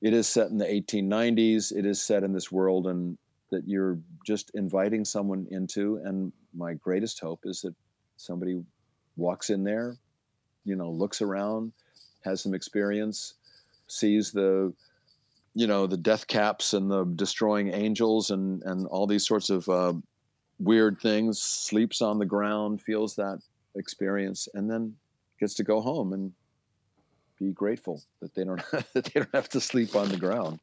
it 0.01 0.13
is 0.13 0.27
set 0.27 0.49
in 0.49 0.57
the 0.57 0.65
1890s. 0.65 1.75
It 1.75 1.85
is 1.85 2.01
set 2.01 2.23
in 2.23 2.33
this 2.33 2.51
world 2.51 2.87
and 2.87 3.17
that 3.51 3.67
you're 3.67 3.99
just 4.25 4.51
inviting 4.53 5.05
someone 5.05 5.47
into. 5.51 5.99
And 6.03 6.31
my 6.53 6.73
greatest 6.73 7.19
hope 7.19 7.41
is 7.45 7.61
that 7.61 7.75
somebody 8.17 8.63
walks 9.17 9.49
in 9.49 9.63
there, 9.63 9.97
you 10.63 10.75
know, 10.75 10.89
looks 10.89 11.21
around, 11.21 11.71
has 12.23 12.41
some 12.41 12.53
experience, 12.53 13.35
sees 13.87 14.31
the, 14.31 14.73
you 15.53 15.67
know, 15.67 15.87
the 15.87 15.97
death 15.97 16.27
caps 16.27 16.73
and 16.73 16.91
the 16.91 17.05
destroying 17.15 17.73
angels 17.73 18.31
and 18.31 18.61
and 18.63 18.85
all 18.87 19.07
these 19.07 19.25
sorts 19.25 19.49
of 19.49 19.67
uh, 19.69 19.93
weird 20.59 20.99
things. 20.99 21.41
Sleeps 21.41 22.01
on 22.01 22.19
the 22.19 22.25
ground, 22.25 22.81
feels 22.81 23.15
that 23.15 23.39
experience, 23.75 24.47
and 24.53 24.69
then 24.69 24.95
gets 25.39 25.53
to 25.55 25.63
go 25.63 25.81
home 25.81 26.13
and 26.13 26.33
be 27.37 27.51
grateful 27.51 28.01
that 28.21 28.33
they 28.33 28.43
don't 28.43 28.63
that 28.93 29.05
they 29.05 29.19
don't 29.19 29.33
have 29.33 29.49
to 29.49 29.59
sleep 29.59 29.95
on 29.95 30.09
the 30.09 30.17
ground. 30.17 30.59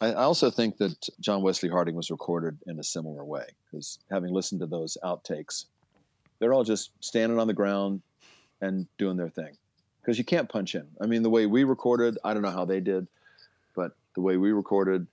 I 0.00 0.08
I 0.08 0.24
also 0.24 0.50
think 0.50 0.76
that 0.78 1.08
John 1.20 1.42
Wesley 1.42 1.68
Harding 1.68 1.94
was 1.94 2.10
recorded 2.10 2.58
in 2.66 2.78
a 2.78 2.84
similar 2.84 3.24
way 3.24 3.46
because 3.64 3.98
having 4.10 4.32
listened 4.32 4.60
to 4.60 4.66
those 4.66 4.96
outtakes, 5.02 5.66
they're 6.38 6.52
all 6.52 6.64
just 6.64 6.90
standing 7.00 7.38
on 7.38 7.46
the 7.46 7.54
ground 7.54 8.02
and 8.60 8.86
doing 8.98 9.16
their 9.16 9.28
thing 9.28 9.56
because 10.00 10.18
you 10.18 10.24
can't 10.24 10.48
punch 10.48 10.74
in. 10.74 10.86
I 11.00 11.06
mean, 11.06 11.22
the 11.22 11.30
way 11.30 11.46
we 11.46 11.64
recorded, 11.64 12.18
I 12.24 12.32
don't 12.32 12.42
know 12.42 12.50
how 12.50 12.64
they 12.64 12.80
did, 12.80 13.08
but 13.74 13.92
the 14.14 14.20
way 14.20 14.36
we 14.36 14.52
recorded, 14.52 15.06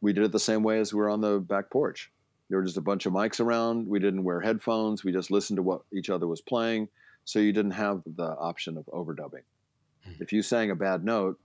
we 0.00 0.12
did 0.12 0.24
it 0.24 0.32
the 0.32 0.40
same 0.40 0.62
way 0.62 0.80
as 0.80 0.92
we 0.92 1.00
were 1.00 1.08
on 1.08 1.20
the 1.20 1.38
back 1.38 1.70
porch. 1.70 2.10
There 2.48 2.58
were 2.58 2.64
just 2.64 2.76
a 2.76 2.82
bunch 2.82 3.06
of 3.06 3.12
mics 3.12 3.40
around. 3.40 3.88
We 3.88 3.98
didn't 3.98 4.24
wear 4.24 4.40
headphones. 4.40 5.02
We 5.02 5.12
just 5.12 5.30
listened 5.30 5.56
to 5.56 5.62
what 5.62 5.82
each 5.92 6.10
other 6.10 6.26
was 6.26 6.40
playing. 6.40 6.88
So 7.24 7.38
you 7.38 7.52
didn't 7.52 7.72
have 7.72 8.02
the 8.04 8.36
option 8.36 8.76
of 8.76 8.84
overdubbing. 8.86 9.42
Hmm. 10.04 10.12
If 10.20 10.32
you 10.32 10.42
sang 10.42 10.70
a 10.70 10.74
bad 10.74 11.04
note, 11.04 11.38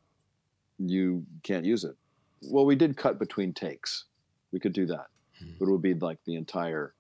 you 0.78 1.26
can't 1.44 1.66
use 1.66 1.84
it. 1.84 1.96
Well, 2.44 2.66
we 2.66 2.76
did 2.76 2.98
cut 2.98 3.20
between 3.20 3.54
takes. 3.54 4.06
We 4.52 4.60
could 4.60 4.74
do 4.74 4.86
that, 4.88 5.08
hmm. 5.38 5.52
but 5.60 5.68
it 5.68 5.72
would 5.72 5.82
be 5.82 5.94
like 5.94 6.20
the 6.26 6.36
entire 6.36 6.94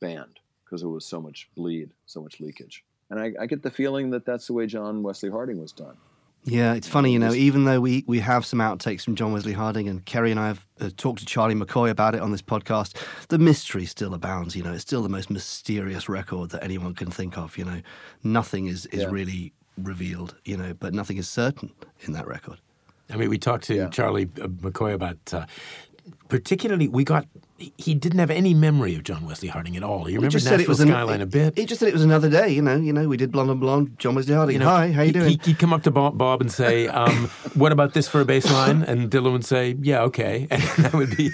band 0.00 0.38
because 0.64 0.82
it 0.82 0.86
was 0.86 1.04
so 1.04 1.20
much 1.20 1.50
bleed, 1.54 1.90
so 2.06 2.22
much 2.22 2.40
leakage. 2.40 2.84
And 3.10 3.20
I, 3.20 3.32
I 3.40 3.46
get 3.46 3.62
the 3.62 3.70
feeling 3.70 4.10
that 4.10 4.24
that's 4.24 4.46
the 4.46 4.54
way 4.54 4.66
John 4.66 5.02
Wesley 5.02 5.30
Harding 5.30 5.60
was 5.60 5.72
done. 5.72 5.96
Yeah, 6.44 6.74
it's 6.74 6.88
funny, 6.88 7.12
you 7.12 7.20
know, 7.20 7.32
even 7.32 7.64
though 7.66 7.80
we, 7.80 8.02
we 8.08 8.18
have 8.18 8.44
some 8.44 8.58
outtakes 8.58 9.02
from 9.04 9.14
John 9.14 9.32
Wesley 9.32 9.52
Harding, 9.52 9.88
and 9.88 10.04
Kerrie 10.04 10.32
and 10.32 10.40
I 10.40 10.48
have 10.48 10.66
uh, 10.80 10.90
talked 10.96 11.20
to 11.20 11.26
Charlie 11.26 11.54
McCoy 11.54 11.88
about 11.88 12.16
it 12.16 12.20
on 12.20 12.32
this 12.32 12.42
podcast, 12.42 12.96
the 13.28 13.38
mystery 13.38 13.86
still 13.86 14.12
abounds. 14.12 14.56
You 14.56 14.64
know, 14.64 14.72
it's 14.72 14.82
still 14.82 15.02
the 15.04 15.08
most 15.08 15.30
mysterious 15.30 16.08
record 16.08 16.50
that 16.50 16.64
anyone 16.64 16.94
can 16.94 17.12
think 17.12 17.38
of. 17.38 17.56
You 17.56 17.64
know, 17.64 17.80
nothing 18.24 18.66
is, 18.66 18.86
is 18.86 19.02
Yeah. 19.02 19.08
really 19.10 19.52
revealed, 19.78 20.34
you 20.44 20.56
know, 20.56 20.74
but 20.74 20.92
nothing 20.94 21.16
is 21.16 21.28
certain 21.28 21.70
in 22.00 22.12
that 22.14 22.26
record. 22.26 22.58
I 23.08 23.16
mean, 23.16 23.30
we 23.30 23.38
talked 23.38 23.64
to 23.64 23.74
Yeah. 23.76 23.88
Charlie 23.90 24.28
uh, 24.40 24.48
McCoy 24.48 24.94
about, 24.94 25.18
uh, 25.32 25.46
particularly, 26.28 26.88
we 26.88 27.04
got, 27.04 27.26
he- 27.58 27.94
didn't 27.94 28.18
have 28.18 28.30
any 28.30 28.54
memory 28.54 28.94
of 28.96 29.04
John 29.04 29.24
Wesley 29.26 29.48
Harding 29.48 29.76
at 29.76 29.82
all. 29.82 30.04
He 30.04 30.14
remembered 30.16 30.32
just 30.32 30.44
said 30.46 30.54
it 30.54 30.58
Nashville 30.58 30.68
was 30.72 30.80
an- 30.80 30.88
Skyline 30.88 31.20
a 31.20 31.26
bit. 31.26 31.56
He 31.58 31.64
just 31.64 31.78
said 31.80 31.88
it 31.88 31.92
was 31.94 32.02
another 32.02 32.28
day, 32.28 32.48
you 32.50 32.62
know. 32.62 32.76
You 32.76 32.92
know, 32.92 33.06
we 33.08 33.16
did 33.16 33.30
Blonde 33.30 33.50
on 33.50 33.58
Blonde, 33.60 33.94
John 33.98 34.14
Wesley 34.14 34.34
Harding. 34.34 34.54
You 34.54 34.58
know, 34.60 34.66
Hi, 34.66 34.90
how 34.92 35.02
you 35.02 35.12
doing? 35.12 35.28
he- 35.30 35.40
He'd 35.44 35.58
come 35.58 35.72
up 35.72 35.82
to 35.84 35.90
Bob, 35.90 36.18
Bob 36.18 36.40
and 36.40 36.50
say, 36.50 36.88
um, 37.00 37.28
"What 37.54 37.70
about 37.72 37.94
this 37.94 38.08
for 38.08 38.20
a 38.20 38.24
bass 38.24 38.50
line?" 38.50 38.82
And 38.82 39.10
Dylan 39.10 39.32
would 39.32 39.44
say, 39.44 39.76
"Yeah, 39.80 40.02
okay." 40.02 40.48
And 40.50 40.62
that 40.62 40.92
would 40.94 41.16
be. 41.16 41.30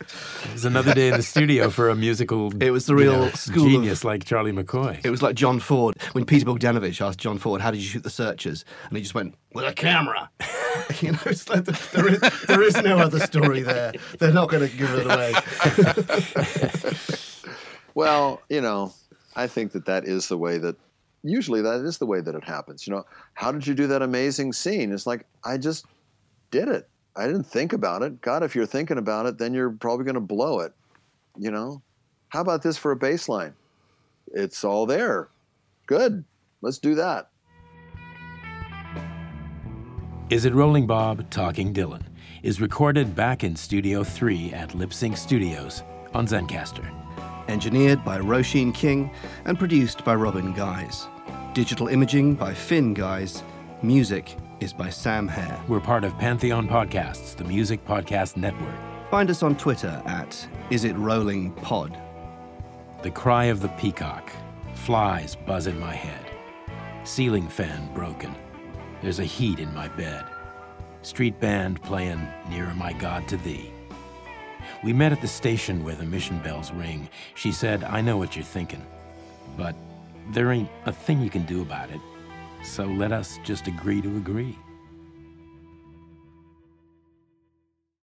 It 0.00 0.52
was 0.52 0.64
another 0.64 0.94
day 0.94 1.08
in 1.08 1.16
the 1.16 1.22
studio 1.22 1.70
for 1.70 1.90
a 1.90 1.94
musical. 1.94 2.52
It 2.60 2.70
was 2.70 2.86
the 2.86 2.94
you 2.94 3.00
real 3.00 3.26
know, 3.26 3.30
school 3.30 3.64
of- 3.66 3.70
genius 3.70 4.04
like 4.04 4.24
Charlie 4.24 4.52
McCoy. 4.52 5.04
It 5.04 5.10
was 5.10 5.22
like 5.22 5.34
John 5.36 5.60
Ford 5.60 5.94
when 6.12 6.24
Peter 6.24 6.46
Bogdanovich 6.46 7.00
asked 7.00 7.18
John 7.18 7.38
Ford, 7.38 7.60
"How 7.60 7.70
did 7.70 7.78
you 7.78 7.88
shoot 7.88 8.02
the 8.02 8.10
Searchers?" 8.10 8.64
and 8.88 8.96
he 8.96 9.02
just 9.02 9.14
went, 9.14 9.34
"With 9.54 9.66
a 9.66 9.72
camera." 9.72 10.30
you 11.00 11.12
know, 11.12 11.18
it's 11.26 11.48
like 11.48 11.64
the, 11.64 11.72
there, 11.92 12.08
is, 12.08 12.20
there 12.46 12.62
is 12.62 12.76
no 12.82 12.98
other 12.98 13.20
story 13.20 13.62
there. 13.62 13.92
They're 14.18 14.32
not 14.32 14.50
going 14.50 14.68
to 14.68 14.76
give 14.76 14.90
it 14.94 15.06
away. 15.06 15.34
Well, 17.94 18.40
you 18.48 18.60
know, 18.60 18.92
I 19.36 19.46
think 19.46 19.72
that 19.72 19.86
that 19.86 20.04
is 20.04 20.28
the 20.28 20.38
way 20.38 20.58
that 20.58 20.76
usually 21.22 21.62
that 21.62 21.80
is 21.84 21.98
the 21.98 22.06
way 22.06 22.20
that 22.20 22.34
it 22.34 22.44
happens. 22.44 22.86
You 22.86 22.94
know, 22.94 23.04
how 23.34 23.52
did 23.52 23.66
you 23.66 23.74
do 23.74 23.86
that 23.88 24.02
amazing 24.02 24.52
scene? 24.52 24.92
It's 24.92 25.06
like 25.06 25.26
I 25.44 25.58
just 25.58 25.86
did 26.50 26.68
it. 26.68 26.88
I 27.16 27.26
didn't 27.26 27.44
think 27.44 27.72
about 27.72 28.02
it. 28.02 28.20
God, 28.20 28.42
if 28.42 28.54
you're 28.54 28.66
thinking 28.66 28.98
about 28.98 29.26
it, 29.26 29.38
then 29.38 29.52
you're 29.52 29.70
probably 29.70 30.04
going 30.04 30.14
to 30.14 30.20
blow 30.20 30.60
it. 30.60 30.72
You 31.38 31.50
know, 31.50 31.82
how 32.28 32.40
about 32.40 32.62
this 32.62 32.76
for 32.76 32.92
a 32.92 32.98
baseline? 32.98 33.52
It's 34.32 34.64
all 34.64 34.86
there. 34.86 35.28
Good. 35.86 36.24
Let's 36.62 36.78
do 36.78 36.94
that. 36.94 37.30
Is 40.30 40.44
It 40.44 40.54
Rolling 40.54 40.86
Bob 40.86 41.28
Talking 41.30 41.74
Dylan 41.74 42.04
is 42.44 42.60
recorded 42.60 43.16
back 43.16 43.42
in 43.42 43.56
Studio 43.56 44.04
3 44.04 44.52
at 44.52 44.74
Lip 44.74 44.92
Sync 44.92 45.16
Studios 45.16 45.82
on 46.14 46.26
Zencastr. 46.26 46.88
Engineered 47.48 48.04
by 48.04 48.18
Roisin 48.20 48.72
King 48.72 49.10
and 49.44 49.58
produced 49.58 50.04
by 50.04 50.14
Robin 50.14 50.52
Guys. 50.52 51.08
Digital 51.52 51.88
imaging 51.88 52.34
by 52.34 52.54
Finn 52.54 52.94
Guys. 52.94 53.42
Music 53.82 54.36
is 54.60 54.72
by 54.74 54.90
Sam 54.90 55.26
Hare. 55.26 55.58
We're 55.68 55.80
part 55.80 56.04
of 56.04 56.16
Pantheon 56.18 56.68
Podcasts, 56.68 57.34
the 57.34 57.44
music 57.44 57.84
podcast 57.86 58.36
network. 58.36 58.74
Find 59.10 59.30
us 59.30 59.42
on 59.42 59.56
Twitter 59.56 60.02
at 60.06 60.46
Is 60.70 60.84
It 60.84 60.94
Rolling 60.96 61.52
Pod. 61.52 61.98
The 63.02 63.10
cry 63.10 63.46
of 63.46 63.60
the 63.60 63.68
peacock. 63.70 64.30
Flies 64.74 65.34
buzz 65.34 65.66
in 65.66 65.78
my 65.80 65.94
head. 65.94 66.30
Ceiling 67.04 67.48
fan 67.48 67.92
broken. 67.94 68.34
There's 69.02 69.18
a 69.18 69.24
heat 69.24 69.58
in 69.58 69.74
my 69.74 69.88
bed. 69.88 70.26
Street 71.02 71.40
band 71.40 71.82
playing 71.82 72.28
Nearer 72.50 72.74
My 72.74 72.92
God 72.92 73.26
to 73.28 73.38
Thee. 73.38 73.72
We 74.84 74.92
met 74.92 75.12
at 75.12 75.22
the 75.22 75.28
station 75.28 75.82
where 75.82 75.94
the 75.94 76.04
mission 76.04 76.38
bells 76.40 76.70
ring. 76.70 77.08
She 77.34 77.50
said, 77.50 77.82
I 77.84 78.02
know 78.02 78.18
what 78.18 78.36
you're 78.36 78.44
thinking, 78.44 78.84
but 79.56 79.74
there 80.32 80.52
ain't 80.52 80.68
a 80.84 80.92
thing 80.92 81.22
you 81.22 81.30
can 81.30 81.46
do 81.46 81.62
about 81.62 81.90
it. 81.90 82.00
So 82.62 82.84
let 82.84 83.12
us 83.12 83.38
just 83.42 83.66
agree 83.66 84.00
to 84.02 84.16
agree. 84.16 84.58